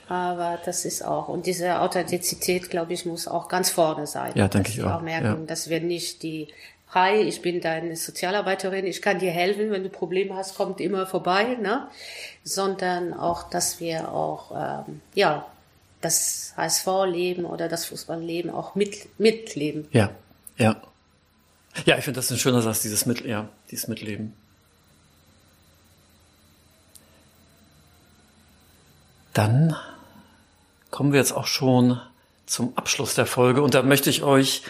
[0.08, 4.32] Aber das ist auch, und diese Authentizität, glaube ich, muss auch ganz vorne sein.
[4.34, 5.46] Ja, denke ich sie auch, merken, ja.
[5.46, 6.48] dass wir nicht die,
[6.92, 11.06] hi, ich bin deine Sozialarbeiterin, ich kann dir helfen, wenn du Probleme hast, kommt immer
[11.06, 11.86] vorbei, ne?
[12.42, 15.46] Sondern auch, dass wir auch, ähm, ja,
[16.00, 19.86] das HSV-Leben oder das Fußballleben auch mit, mitleben.
[19.92, 20.10] Ja,
[20.56, 20.80] ja.
[21.84, 24.34] Ja, ich finde das ein schöner Satz, dieses Mit, ja, dieses Mitleben.
[29.32, 29.76] Dann
[30.90, 32.00] kommen wir jetzt auch schon
[32.46, 34.62] zum Abschluss der Folge und da möchte ich euch,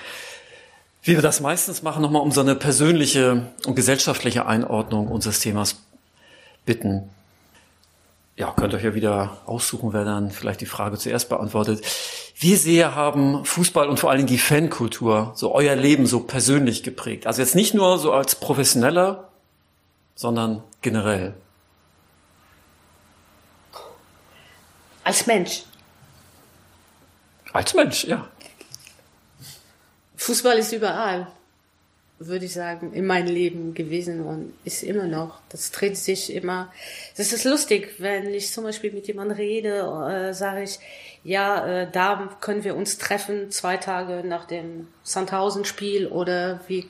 [1.03, 5.77] wie wir das meistens machen, nochmal um so eine persönliche und gesellschaftliche Einordnung unseres Themas
[6.67, 7.09] bitten.
[8.41, 11.85] Ja, könnt euch ja wieder aussuchen, wer dann vielleicht die Frage zuerst beantwortet.
[12.39, 16.83] Wie sehr haben Fußball und vor allen Dingen die Fankultur so euer Leben so persönlich
[16.83, 17.27] geprägt?
[17.27, 19.29] Also jetzt nicht nur so als Professioneller,
[20.15, 21.35] sondern generell.
[25.05, 25.65] Als Mensch.
[27.53, 28.27] Als Mensch, ja.
[30.17, 31.27] Fußball ist überall,
[32.21, 35.41] würde ich sagen, in meinem Leben gewesen und ist immer noch.
[35.49, 36.71] Das dreht sich immer.
[37.17, 39.79] Das ist lustig, wenn ich zum Beispiel mit jemandem rede,
[40.31, 40.79] äh, sage ich,
[41.25, 46.85] ja, äh, da können wir uns treffen, zwei Tage nach dem Sandhausen-Spiel oder wir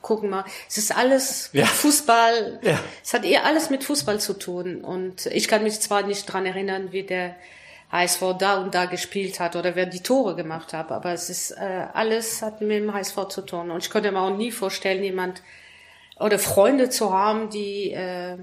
[0.00, 0.44] gucken mal.
[0.68, 1.66] Es ist alles Ja.
[1.66, 2.60] Fußball.
[2.62, 2.80] Ja.
[3.04, 4.80] Es hat eher alles mit Fußball zu tun.
[4.82, 7.36] Und ich kann mich zwar nicht dran erinnern, wie der
[7.90, 11.50] HSV da und da gespielt hat oder wer die Tore gemacht hat, aber es ist
[11.52, 13.70] äh, alles hat mit dem HSV zu tun.
[13.70, 15.42] Und ich könnte mir auch nie vorstellen, jemand
[16.18, 18.36] oder Freunde zu haben, die äh,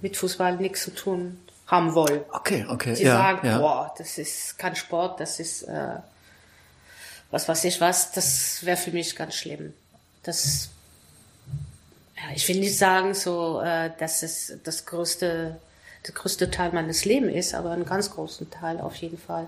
[0.00, 2.22] mit Fußball nichts zu tun haben wollen.
[2.32, 2.94] Okay, okay.
[2.94, 3.58] Die ja, sagen, ja.
[3.58, 5.96] boah, das ist kein Sport, das ist äh,
[7.30, 9.74] was weiß ich was, das wäre für mich ganz schlimm.
[10.22, 10.70] Das
[12.16, 15.60] ja, ich will nicht sagen so, äh, dass es das größte,
[16.08, 19.46] der größte Teil meines Lebens ist, aber einen ganz großen Teil auf jeden Fall.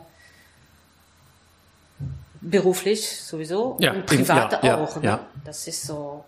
[2.41, 4.97] Beruflich sowieso Ja, und privat ja, ja, auch.
[4.97, 5.05] ne?
[5.05, 5.27] ja.
[5.45, 6.25] Das ist so,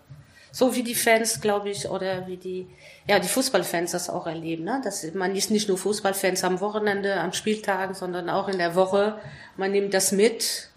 [0.51, 2.67] so wie die Fans, glaube ich, oder wie die,
[3.07, 4.63] ja, die Fußballfans das auch erleben.
[4.63, 4.79] Ne?
[4.83, 9.15] Das, man ist nicht nur Fußballfans am Wochenende, am Spieltagen, sondern auch in der Woche.
[9.57, 10.69] Man nimmt das mit.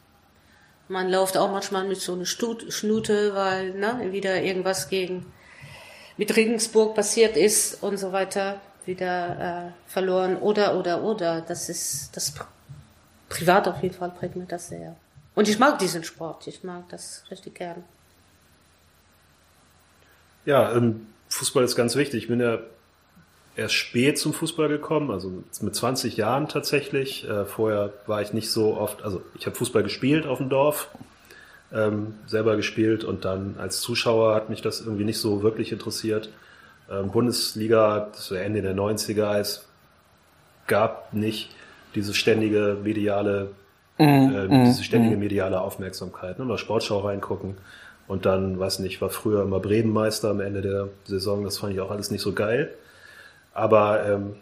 [0.89, 5.27] Man läuft auch manchmal mit so einer Stut, Schnute, weil ne, wieder irgendwas gegen
[6.17, 11.41] mit Regensburg passiert ist und so weiter, wieder äh, verloren oder oder oder.
[11.41, 12.47] Das ist das pri-
[13.29, 14.97] privat auf jeden Fall prägt mir das sehr.
[15.35, 17.85] Und ich mag diesen Sport, ich mag das richtig gern.
[20.45, 22.23] Ja, ähm, Fußball ist ganz wichtig.
[22.25, 22.59] Ich bin ja
[23.57, 27.29] erst spät zum Fußball gekommen, also mit 20 Jahren tatsächlich.
[27.29, 30.89] Äh, vorher war ich nicht so oft, also ich habe Fußball gespielt auf dem Dorf,
[31.73, 36.29] ähm, selber gespielt und dann als Zuschauer hat mich das irgendwie nicht so wirklich interessiert.
[36.91, 39.65] Ähm, Bundesliga, das war Ende der 90er, es
[40.67, 41.51] gab nicht
[41.95, 43.51] diese ständige mediale
[43.99, 46.39] äh, diese ständige mediale Aufmerksamkeit.
[46.39, 46.45] Ne?
[46.45, 47.57] Mal Sportschau reingucken
[48.09, 51.45] und dann, weiß nicht, war früher immer Bremenmeister am Ende der Saison.
[51.45, 52.73] Das fand ich auch alles nicht so geil.
[53.55, 54.37] Aber ähm,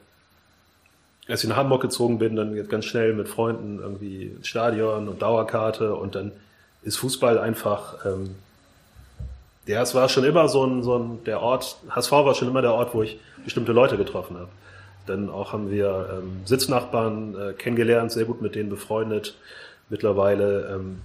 [1.29, 5.23] als ich nach Hamburg gezogen bin, dann ganz schnell mit Freunden irgendwie ins Stadion und
[5.23, 6.33] Dauerkarte und dann
[6.83, 8.35] ist Fußball einfach, ähm,
[9.67, 12.63] ja, es war schon immer so ein, so ein, der Ort, HSV war schon immer
[12.63, 14.49] der Ort, wo ich bestimmte Leute getroffen habe.
[15.07, 19.37] Dann auch haben wir ähm, Sitznachbarn äh, kennengelernt, sehr gut mit denen befreundet.
[19.91, 21.01] Mittlerweile, ähm,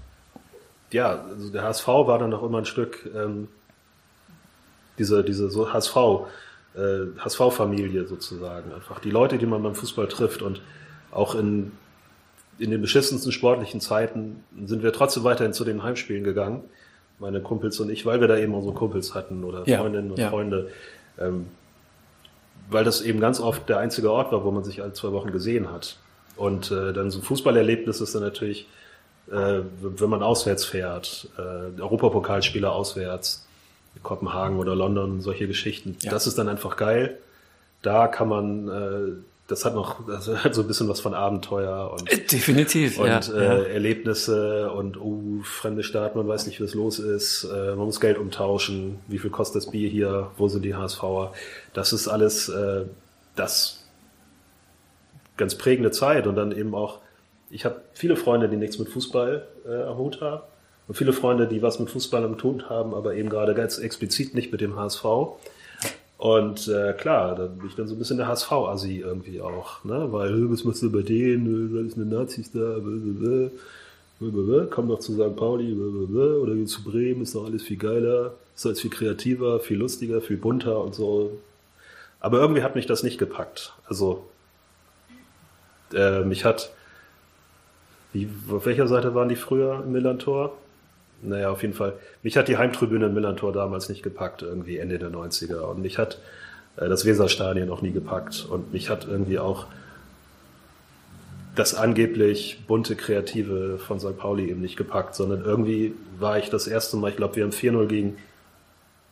[0.91, 3.49] ja, also der HSV war dann auch immer ein Stück ähm,
[4.98, 5.95] diese, diese so HSV,
[6.76, 8.73] äh, HSV-Familie sozusagen.
[8.73, 10.61] Einfach die Leute, die man beim Fußball trifft und
[11.11, 11.72] auch in,
[12.57, 16.64] in den beschissensten sportlichen Zeiten sind wir trotzdem weiterhin zu den Heimspielen gegangen.
[17.20, 20.20] Meine Kumpels und ich, weil wir da eben unsere Kumpels hatten oder Ja, Freundinnen und
[20.20, 20.30] ja.
[20.30, 20.70] Freunde.
[21.20, 21.48] Ähm,
[22.70, 25.32] weil das eben ganz oft der einzige Ort war, wo man sich alle zwei Wochen
[25.32, 25.98] gesehen hat.
[26.38, 28.68] Und äh, dann so ein Fußballerlebnis ist dann natürlich,
[29.32, 33.46] äh, wenn man auswärts fährt, äh, Europapokalspiele auswärts,
[34.04, 35.98] Kopenhagen oder London, solche Geschichten.
[36.02, 36.12] Ja.
[36.12, 37.18] Das ist dann einfach geil.
[37.82, 39.12] Da kann man äh,
[39.49, 43.07] das hat noch das hat so ein bisschen was von Abenteuer und äh, definitiv und
[43.07, 43.63] ja, äh, ja.
[43.63, 48.19] Erlebnisse und uh, fremde Staaten, man weiß nicht, was los ist, äh, man muss Geld
[48.19, 51.34] umtauschen, wie viel kostet das Bier hier, wo sind die HSVer?
[51.73, 52.85] Das ist alles äh,
[53.35, 53.84] das
[55.35, 56.99] ganz prägende Zeit und dann eben auch,
[57.49, 60.43] ich habe viele Freunde, die nichts mit Fußball äh, am Hut haben
[60.88, 64.35] und viele Freunde, die was mit Fußball am Hut haben, aber eben gerade ganz explizit
[64.35, 65.03] nicht mit dem HSV.
[66.20, 70.12] Und äh, klar, da bin ich dann so ein bisschen der HSV-Assi irgendwie auch, ne?
[70.12, 71.74] Weil, "Hö, was machst du bei denen?
[71.74, 73.50] Da ist eine Nazis da, blablabla.
[74.20, 74.66] Blablabla.
[74.70, 75.34] komm doch zu St.
[75.38, 76.41] Pauli, blablabla.
[76.41, 80.36] oder zu Bremen, ist doch alles viel geiler, ist alles viel kreativer, viel lustiger, viel
[80.36, 81.40] bunter und so.
[82.20, 83.74] Aber irgendwie hat mich das nicht gepackt.
[83.88, 84.26] Also,
[85.94, 86.70] äh, mich hat,
[88.12, 90.52] wie, auf welcher Seite waren die früher im Millantor?
[91.22, 91.94] Naja, auf jeden Fall.
[92.24, 95.62] Mich hat die Heimtribüne im Millantor damals nicht gepackt, irgendwie Ende der 90er.
[95.62, 96.20] Und mich hat
[96.78, 98.46] äh, das Weserstadion auch nie gepackt.
[98.50, 99.68] Und mich hat irgendwie auch
[101.56, 104.18] das angeblich bunte Kreative von St.
[104.18, 107.52] Pauli eben nicht gepackt, sondern irgendwie war ich das erste Mal, ich glaube, wir haben
[107.52, 108.18] 4-0 gegen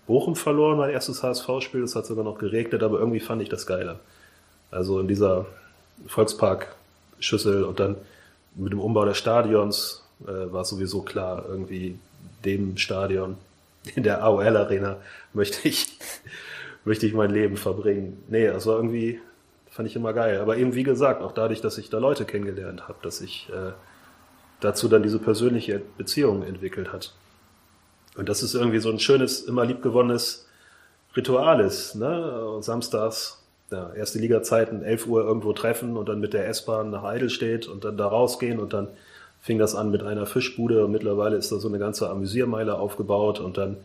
[0.05, 3.67] Bochum verloren, mein erstes HSV-Spiel, das hat sogar noch geregnet, aber irgendwie fand ich das
[3.67, 3.99] geiler.
[4.71, 5.45] Also in dieser
[6.07, 7.97] Volkspark-Schüssel und dann
[8.55, 11.99] mit dem Umbau des Stadions äh, war sowieso klar, irgendwie
[12.45, 13.37] dem Stadion,
[13.95, 14.97] in der AOL-Arena
[15.33, 15.97] möchte ich,
[16.85, 18.23] möchte ich mein Leben verbringen.
[18.27, 19.19] Nee, war irgendwie,
[19.69, 20.39] fand ich immer geil.
[20.39, 23.71] Aber eben wie gesagt, auch dadurch, dass ich da Leute kennengelernt habe, dass ich äh,
[24.59, 27.13] dazu dann diese persönliche Beziehung entwickelt hat.
[28.15, 30.47] Und das ist irgendwie so ein schönes, immer liebgewonnenes
[31.15, 32.57] Ritual ist, ne?
[32.61, 37.67] Samstags, ja, erste Liga-Zeiten, 11 Uhr irgendwo treffen und dann mit der S-Bahn nach Eidelstedt
[37.67, 38.89] und dann da rausgehen und dann
[39.47, 43.39] fing das an mit einer Fischbude und mittlerweile ist da so eine ganze Amüsiermeile aufgebaut
[43.39, 43.77] und dann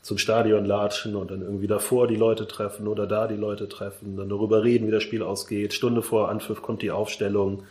[0.00, 4.16] zum Stadion latschen und dann irgendwie davor die Leute treffen oder da die Leute treffen,
[4.16, 5.74] dann darüber reden, wie das Spiel ausgeht.
[5.74, 7.64] Stunde vor Anpfiff kommt die Aufstellung,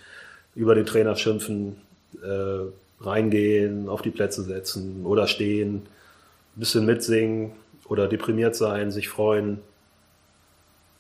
[0.56, 1.78] über den Trainer schimpfen,
[2.22, 2.66] äh,
[3.00, 7.54] reingehen, auf die Plätze setzen oder stehen, ein bisschen mitsingen
[7.88, 9.60] oder deprimiert sein, sich freuen.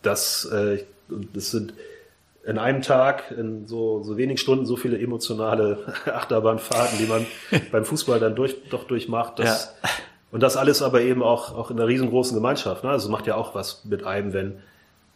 [0.02, 0.86] Das, äh,
[1.34, 1.74] das sind
[2.48, 7.26] in einem Tag, in so, so wenig Stunden, so viele emotionale Achterbahnfahrten, die man
[7.72, 9.38] beim Fußball dann durch, doch durchmacht.
[9.38, 9.90] Das, Ja.
[10.30, 12.84] Und das alles aber eben auch, auch in einer riesengroßen Gemeinschaft.
[12.84, 12.90] Ne?
[12.90, 14.60] Also macht ja auch was mit einem, wenn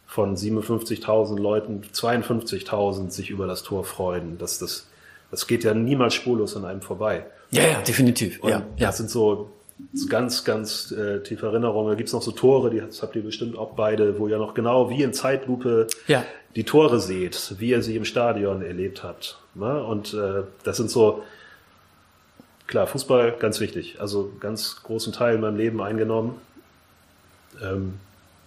[0.07, 4.37] von 57.000 Leuten 52.000 sich über das Tor freuen.
[4.37, 4.87] Das, das,
[5.29, 7.25] das geht ja niemals spurlos an einem vorbei.
[7.51, 8.41] ja, ja, definitiv.
[8.41, 8.87] Und Ja, ja.
[8.87, 9.49] das sind so
[10.09, 11.89] ganz, ganz äh, tiefe Erinnerungen.
[11.91, 14.53] Da gibt's noch so Tore, die das habt ihr bestimmt auch beide, wo ihr noch
[14.53, 16.23] genau wie in Zeitlupe Ja.
[16.55, 19.37] die Tore seht, wie ihr sie im Stadion erlebt habt.
[19.55, 19.83] Ne?
[19.83, 21.23] Und äh, das sind so,
[22.67, 23.97] klar, Fußball ganz wichtig.
[23.99, 26.35] Also ganz großen Teil in meinem Leben eingenommen.
[27.61, 27.95] Ähm,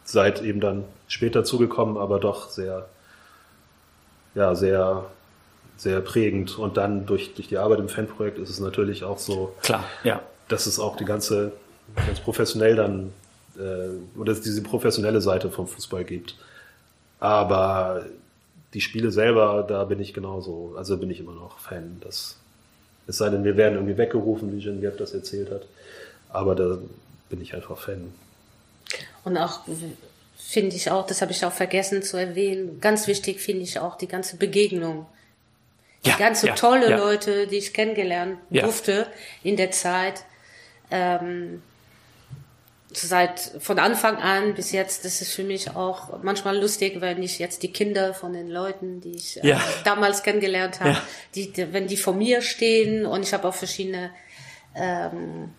[0.04, 2.86] seid eben dann später zugekommen, aber doch sehr,
[4.34, 5.04] ja, sehr,
[5.76, 6.58] sehr prägend.
[6.58, 10.20] Und dann durch, durch die Arbeit im Fanprojekt ist es natürlich auch so, Klar, ja.
[10.48, 11.52] Dass es auch die ganze,
[12.06, 13.12] ganz professionell dann,
[13.58, 16.36] äh, oder es diese professionelle Seite vom Fußball gibt.
[17.20, 18.04] Aber
[18.74, 22.00] die Spiele selber, da bin ich genauso, also bin ich immer noch Fan.
[22.02, 22.36] Das,
[23.06, 25.62] es sei denn, wir werden irgendwie weggerufen, wie Genevieve das erzählt hat.
[26.30, 26.78] Aber da
[27.30, 28.12] bin ich einfach Fan.
[29.24, 29.60] Und auch
[30.36, 33.96] finde ich auch, das habe ich auch vergessen zu erwähnen, ganz wichtig finde ich auch
[33.96, 35.06] die ganze Begegnung.
[36.04, 36.98] Die Ja, ganze ja, tolle ja.
[36.98, 38.64] Leute, die ich kennengelernt Ja.
[38.64, 39.06] durfte
[39.42, 40.24] in der Zeit.
[40.94, 41.62] Ähm,
[42.92, 47.40] seit von Anfang an bis jetzt, das ist für mich auch manchmal lustig, wenn ich
[47.40, 49.60] jetzt die Kinder von den Leuten, die ich äh, Ja.
[49.84, 51.02] damals kennengelernt habe, Ja.
[51.34, 54.10] die, die, wenn die vor mir stehen und ich habe auch verschiedene
[54.76, 55.50] ähm,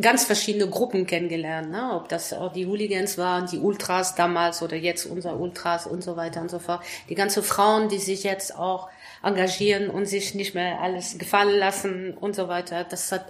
[0.00, 1.90] ganz verschiedene Gruppen kennengelernt, ne?
[1.94, 6.16] ob das auch die Hooligans waren, die Ultras damals oder jetzt unser Ultras und so
[6.16, 6.82] weiter und so fort.
[7.08, 8.88] Die ganzen Frauen, die sich jetzt auch
[9.22, 12.84] engagieren und sich nicht mehr alles gefallen lassen und so weiter.
[12.84, 13.26] Das hat,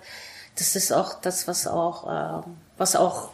[0.58, 3.30] das ist auch das, was auch, ähm, was auch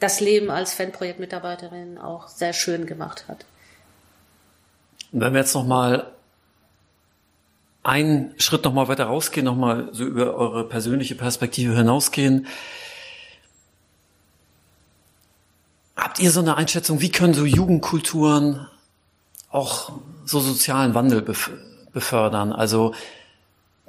[0.00, 3.44] das Leben als Fanprojektmitarbeiterin auch sehr schön gemacht hat.
[5.12, 6.12] Wenn wir jetzt noch mal
[7.82, 12.46] einen Schritt noch mal weiter rausgehen, noch mal so über eure persönliche Perspektive hinausgehen,
[15.96, 18.68] habt ihr so eine Einschätzung, wie können so Jugendkulturen
[19.50, 19.92] auch
[20.24, 21.50] so sozialen Wandel bef
[21.92, 22.52] befördern?
[22.52, 22.94] Also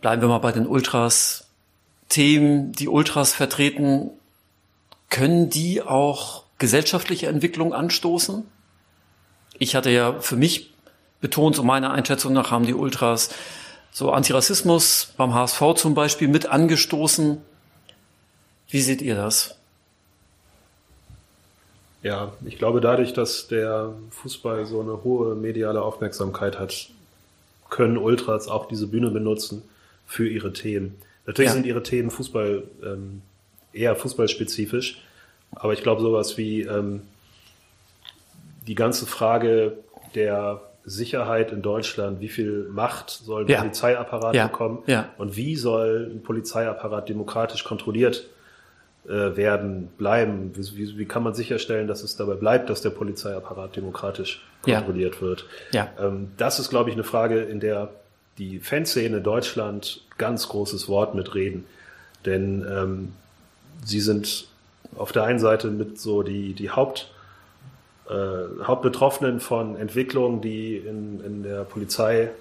[0.02, 1.48] bleiben wir mal bei den Ultras.
[2.10, 4.12] Themen, die Ultras vertreten,
[5.10, 8.46] können die auch gesellschaftliche Entwicklung anstoßen?
[9.60, 10.74] Ich hatte ja für mich
[11.22, 13.30] betont, so meiner Einschätzung nach haben die Ultras
[13.92, 17.42] so Antirassismus beim HSV zum Beispiel mit angestoßen.
[18.70, 19.56] Wie seht ihr das?
[22.02, 26.90] Ja, ich glaube, dadurch, dass der Fußball so eine hohe mediale Aufmerksamkeit hat,
[27.70, 29.62] können Ultras auch diese Bühne benutzen
[30.06, 30.96] für ihre Themen.
[31.26, 31.54] Natürlich ja.
[31.54, 33.22] sind ihre Themen Fußball ähm,
[33.72, 35.02] eher fußballspezifisch,
[35.52, 37.02] aber ich glaube, sowas wie ähm,
[38.68, 39.78] die ganze Frage
[40.16, 43.60] der Sicherheit in Deutschland, wie viel Macht soll ein ja.
[43.60, 44.48] Polizeiapparat ja.
[44.48, 44.84] bekommen
[45.18, 48.28] und wie soll ein Polizeiapparat demokratisch kontrolliert
[49.06, 50.52] äh, werden, bleiben?
[50.56, 55.22] Wie, wie, wie, kann man sicherstellen, dass es dabei bleibt, dass der Polizeiapparat demokratisch kontrolliert
[55.22, 55.46] wird?
[56.00, 57.90] Ähm, das ist, glaube ich, eine Frage, in der
[58.38, 61.66] die Fanszene Deutschland ganz großes Wort mitreden.
[62.26, 63.14] Denn ähm,
[63.86, 64.48] sie sind
[64.96, 67.12] auf der einen Seite mit so die, die Haupt,
[68.10, 72.32] äh, Hauptbetroffenen von Entwicklungen, die in, in der Polizei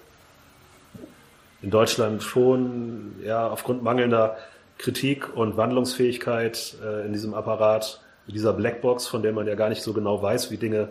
[1.63, 4.37] in Deutschland schon ja, aufgrund mangelnder
[4.79, 9.69] Kritik und Wandlungsfähigkeit äh, in diesem Apparat, in dieser Blackbox, von der man ja gar
[9.69, 10.89] nicht so genau weiß, wie Dinge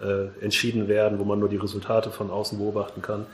[0.00, 3.26] äh, entschieden werden, wo man nur die Resultate von außen beobachten kann,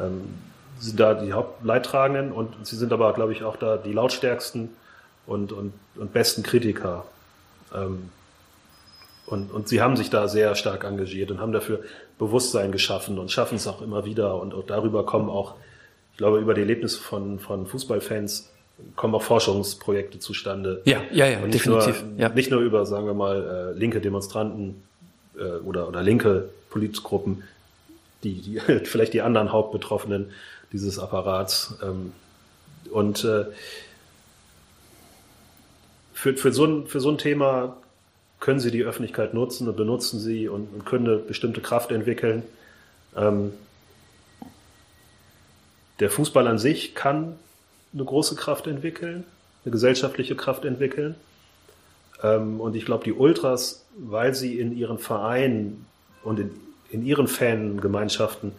[0.00, 0.34] ähm,
[0.78, 4.70] sind da die Hauptleidtragenden und sie sind aber, glaube ich, auch da die lautstärksten
[5.26, 7.04] und, und, und besten Kritiker.
[7.74, 8.10] Ähm,
[9.26, 11.80] und, und sie haben sich da sehr stark engagiert und haben dafür
[12.18, 14.40] Bewusstsein geschaffen und schaffen es auch immer wieder.
[14.40, 15.54] Und, und darüber kommen auch,
[16.12, 18.50] ich glaube, über die Erlebnisse von, von Fußballfans
[18.96, 20.82] kommen auch Forschungsprojekte zustande.
[20.84, 22.04] Ja, ja, ja, und nicht definitiv.
[22.04, 22.28] Nur, ja.
[22.30, 24.82] Nicht nur über, sagen wir mal, äh, linke Demonstranten
[25.36, 27.42] äh, oder, oder linke Politgruppen,
[28.24, 30.30] die, die vielleicht die anderen Hauptbetroffenen
[30.72, 31.74] dieses Apparats.
[31.82, 32.12] Ähm,
[32.90, 33.46] und äh,
[36.12, 37.76] für, für, so ein, für so ein Thema
[38.40, 42.42] können Sie die Öffentlichkeit nutzen und benutzen sie und, und können eine bestimmte Kraft entwickeln.
[43.16, 43.52] Ähm,
[46.00, 47.36] der Fußball an sich kann
[47.92, 49.24] eine große Kraft entwickeln,
[49.64, 51.16] eine gesellschaftliche Kraft entwickeln.
[52.22, 55.86] Ähm, und ich glaube, die Ultras, weil sie in ihren Vereinen
[56.22, 56.50] und in,
[56.90, 58.52] in ihren Fangemeinschaften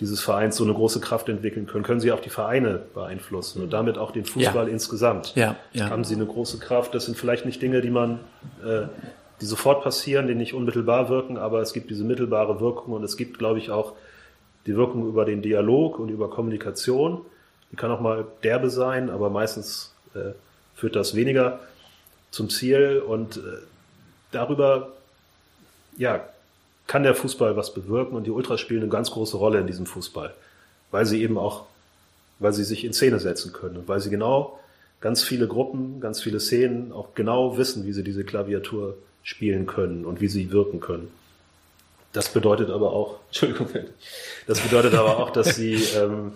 [0.00, 3.72] dieses Vereins so eine große Kraft entwickeln können, können sie auch die Vereine beeinflussen und
[3.72, 4.72] damit auch den Fußball ja.
[4.72, 5.34] insgesamt.
[5.34, 5.90] Ja, ja.
[5.90, 6.94] Haben sie eine große Kraft.
[6.94, 8.20] Das sind vielleicht nicht Dinge, die man,
[8.64, 8.86] äh,
[9.40, 13.16] die sofort passieren, die nicht unmittelbar wirken, aber es gibt diese mittelbare Wirkung und es
[13.18, 13.92] gibt, glaube ich, auch
[14.66, 17.20] die Wirkung über den Dialog und über Kommunikation.
[17.70, 20.32] Die kann auch mal derbe sein, aber meistens äh,
[20.74, 21.60] führt das weniger
[22.30, 23.40] zum Ziel und äh,
[24.32, 24.92] darüber,
[25.96, 26.24] ja,
[26.90, 29.86] kann der Fußball was bewirken und die Ultras spielen eine ganz große Rolle in diesem
[29.86, 30.34] Fußball,
[30.90, 31.66] weil sie eben auch,
[32.40, 34.58] weil sie sich in Szene setzen können und weil sie genau
[35.00, 40.04] ganz viele Gruppen, ganz viele Szenen auch genau wissen, wie sie diese Klaviatur spielen können
[40.04, 41.12] und wie sie wirken können.
[42.12, 43.68] Das bedeutet aber auch, Entschuldigung,
[44.48, 46.32] das bedeutet aber auch, dass sie, ähm,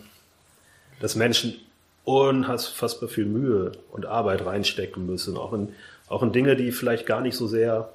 [1.00, 1.56] dass Menschen
[2.04, 5.70] unfassbar viel Mühe und Arbeit reinstecken müssen, auch in,
[6.06, 7.92] auch in Dinge, die vielleicht gar nicht so sehr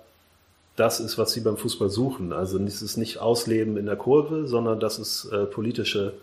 [0.79, 2.31] das ist, was sie beim Fußball suchen.
[2.31, 6.13] Also es ist nicht Ausleben in der Kurve, sondern das ist äh, politische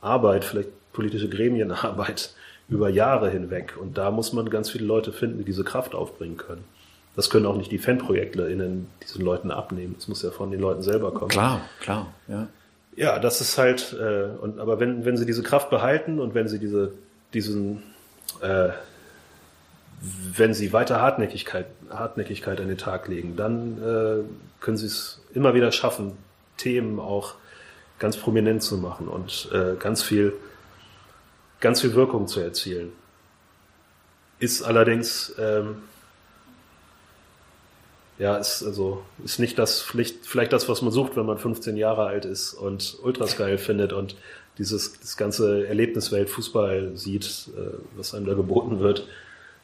[0.00, 2.32] Arbeit, vielleicht politische Gremienarbeit
[2.68, 3.76] über Jahre hinweg.
[3.80, 6.64] Und da muss man ganz viele Leute finden, die diese Kraft aufbringen können.
[7.16, 9.94] Das können auch nicht die FanprojektlerInnen diesen Leuten abnehmen.
[9.96, 11.30] Das muss ja von den Leuten selber kommen.
[11.30, 12.46] Klar, klar, ja.
[12.94, 16.48] Ja, das ist halt, äh, und, aber wenn, wenn sie diese Kraft behalten und wenn
[16.48, 16.92] sie diese,
[17.32, 17.82] diesen,
[18.40, 18.70] äh,
[20.00, 25.54] wenn sie weiter Hartnäckigkeit, Hartnäckigkeit an den Tag legen, dann äh, können sie es immer
[25.54, 26.12] wieder schaffen,
[26.56, 27.34] Themen auch
[27.98, 30.32] ganz prominent zu machen und äh, ganz viel,
[31.60, 32.92] ganz viel Wirkung zu erzielen.
[34.38, 35.82] Ist allerdings, ähm,
[38.18, 41.76] ja, ist also ist nicht das vielleicht, vielleicht das, was man sucht, wenn man 15
[41.76, 44.16] Jahre alt ist und Ultras geil findet und
[44.58, 49.08] dieses das ganze Erlebniswelt Fußball sieht, äh, was einem da geboten wird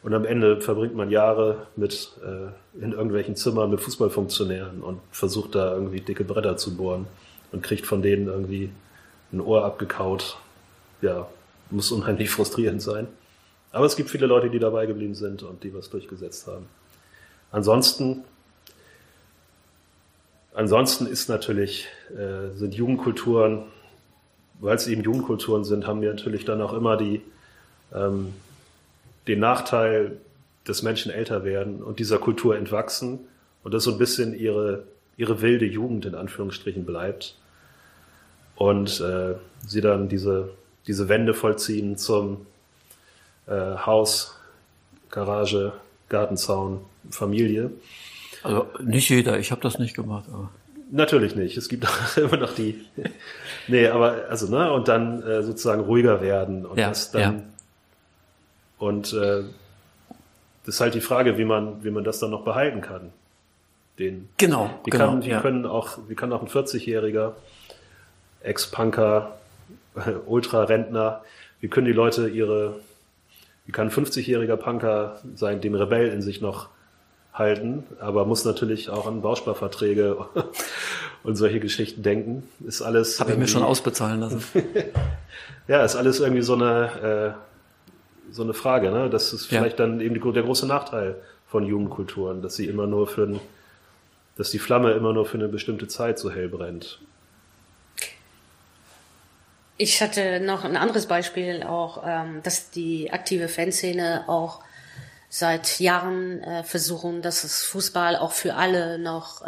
[0.05, 5.55] und am Ende verbringt man Jahre mit äh, in irgendwelchen Zimmern mit Fußballfunktionären und versucht
[5.55, 7.07] da irgendwie dicke Bretter zu bohren
[7.53, 8.71] und kriegt von denen irgendwie
[9.33, 10.37] ein Ohr abgekaut.
[11.01, 11.27] Ja,
[11.71, 13.09] muss unheimlich frustrierend sein.
[13.73, 16.67] Aber es gibt viele Leute, die dabei geblieben sind und die was durchgesetzt haben.
[17.51, 18.25] Ansonsten,
[20.53, 23.63] ansonsten ist natürlich, äh, sind Jugendkulturen,
[24.61, 27.23] weil es eben Jugendkulturen sind, haben wir natürlich dann auch immer die,
[27.95, 28.35] ähm,
[29.27, 30.19] den Nachteil,
[30.65, 33.21] dass Menschen älter werden und dieser Kultur entwachsen
[33.63, 34.85] und dass so ein bisschen ihre,
[35.17, 37.37] ihre wilde Jugend in Anführungsstrichen bleibt
[38.57, 39.35] und äh,
[39.67, 40.51] sie dann diese,
[40.87, 42.47] diese Wände vollziehen zum
[43.47, 44.39] äh, Haus,
[45.11, 45.73] Garage,
[46.09, 46.81] Gartenzaun,
[47.11, 47.71] Familie.
[48.43, 50.25] Also nicht jeder, ich habe das nicht gemacht.
[50.33, 50.51] Aber.
[50.91, 51.57] Natürlich nicht.
[51.57, 52.85] Es gibt auch immer noch die.
[53.69, 57.43] nee, aber also, ne, und dann äh, sozusagen ruhiger werden und ja, das dann ja.
[58.79, 59.43] Und äh,
[60.65, 63.13] das ist halt die Frage, wie man, wie man das dann noch behalten kann.
[63.99, 65.07] Den, Genau, wie, genau.
[65.07, 65.41] kann, wie, ja.
[65.41, 67.33] können auch, wie kann auch ein 40-jähriger
[68.43, 69.39] Ex-Punker,
[70.27, 71.23] Ultra-Rentner,
[71.61, 72.81] wie können die Leute ihre,
[73.67, 76.69] wie kann ein 50-jähriger Punker sein, den Rebell in sich noch
[77.33, 80.17] halten, aber muss natürlich auch an Bausparverträge
[81.25, 82.49] und solche Geschichten denken.
[82.67, 83.21] Ist alles.
[83.21, 84.43] Habe ich mir schon ausbezahlen lassen.
[85.67, 87.54] Ja, ist alles irgendwie so eine, äh,
[88.31, 89.11] so eine Frage, ne?
[89.11, 89.59] Das ist Ja.
[89.59, 93.41] vielleicht dann eben die, der große Nachteil von Jugendkulturen, dass sie immer nur für ein,
[94.37, 96.99] dass die Flamme immer nur für eine bestimmte Zeit so hell brennt.
[99.77, 104.61] Ich hatte noch ein anderes Beispiel auch, ähm, dass die aktive Fanszene auch
[105.29, 109.43] seit Jahren äh, versuchen, dass das Fußball auch für alle noch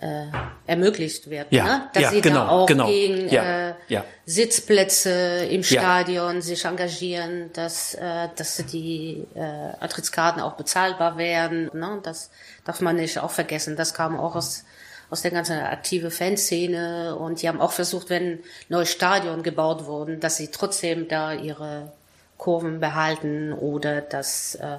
[0.00, 0.26] äh,
[0.66, 1.50] ermöglicht wird.
[1.50, 1.90] Ja, ne?
[1.92, 2.86] Dass ja, sie genau, da auch genau.
[2.86, 4.04] gegen Ja, äh, ja.
[4.24, 5.62] Sitzplätze im.
[5.62, 9.40] Stadion sich engagieren, dass, äh, dass die äh,
[9.80, 11.70] Antrittskarten auch bezahlbar werden.
[11.72, 12.00] Ne?
[12.02, 12.30] Das
[12.64, 13.76] darf man nicht auch vergessen.
[13.76, 14.64] Das kam auch aus
[15.08, 20.20] aus der ganzen aktive Fanszene und die haben auch versucht, wenn neue Stadion gebaut wurden,
[20.20, 21.92] dass sie trotzdem da ihre
[22.38, 24.78] Kurven behalten oder dass äh,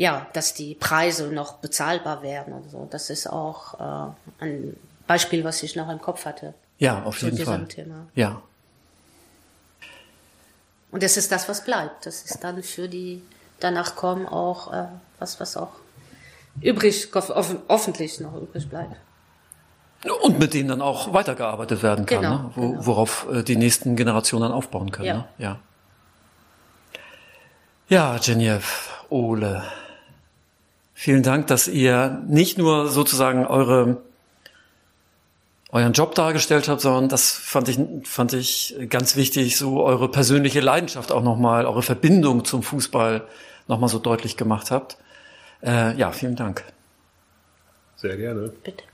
[0.00, 2.88] ja, dass die Preise noch bezahlbar werden und so.
[2.90, 4.74] Das ist auch äh, ein
[5.06, 6.54] Beispiel, was ich noch im Kopf hatte.
[6.78, 7.66] Ja, auf jeden Fall.
[7.66, 8.06] Thema.
[8.14, 8.40] Ja.
[10.90, 12.06] Und das ist das, was bleibt.
[12.06, 13.22] Das ist dann für die
[13.60, 14.86] danach kommen auch äh,
[15.18, 15.72] was, was auch
[16.62, 18.96] übrig, hoff, hoffentlich noch übrig bleibt.
[20.22, 22.50] Und mit denen dann auch weitergearbeitet werden kann, Genau, ne?
[22.54, 22.86] Wo, genau.
[22.86, 25.08] worauf äh, die nächsten Generationen dann aufbauen können.
[25.08, 25.14] Ja.
[25.14, 25.24] Ne?
[25.36, 25.58] Ja.
[27.90, 28.64] Ja, Genevieve,
[29.10, 29.62] Ole,
[31.00, 34.02] vielen Dank, dass ihr nicht nur sozusagen eure
[35.70, 40.60] euren Job dargestellt habt, sondern das fand ich fand ich ganz wichtig, so eure persönliche
[40.60, 43.26] Leidenschaft auch nochmal, eure Verbindung zum Fußball
[43.66, 44.98] nochmal so deutlich gemacht habt.
[45.62, 46.64] Äh, ja, vielen Dank.
[47.96, 48.52] Sehr gerne.
[48.62, 48.84] Bitte.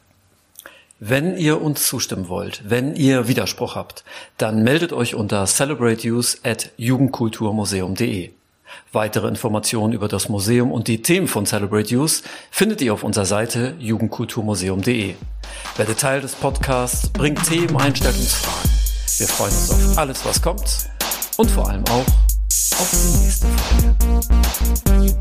[1.01, 4.05] Wenn ihr uns zustimmen wollt, wenn ihr Widerspruch habt,
[4.39, 8.36] dann meldet euch unter celebrateuse at jugendkulturmuseum.de.
[8.93, 13.27] Weitere Informationen über das Museum und die Themen von Celebrate Youth findet ihr auf unserer
[13.27, 15.15] Seite jugendkulturmuseum.de.
[15.77, 18.71] Werdet Teil des Podcasts, bringt Themen, einstellt uns Fragen.
[19.19, 20.89] Wir freuen uns auf alles, was kommt
[21.37, 22.07] und vor allem auch
[22.79, 25.17] auf die nächste Folge.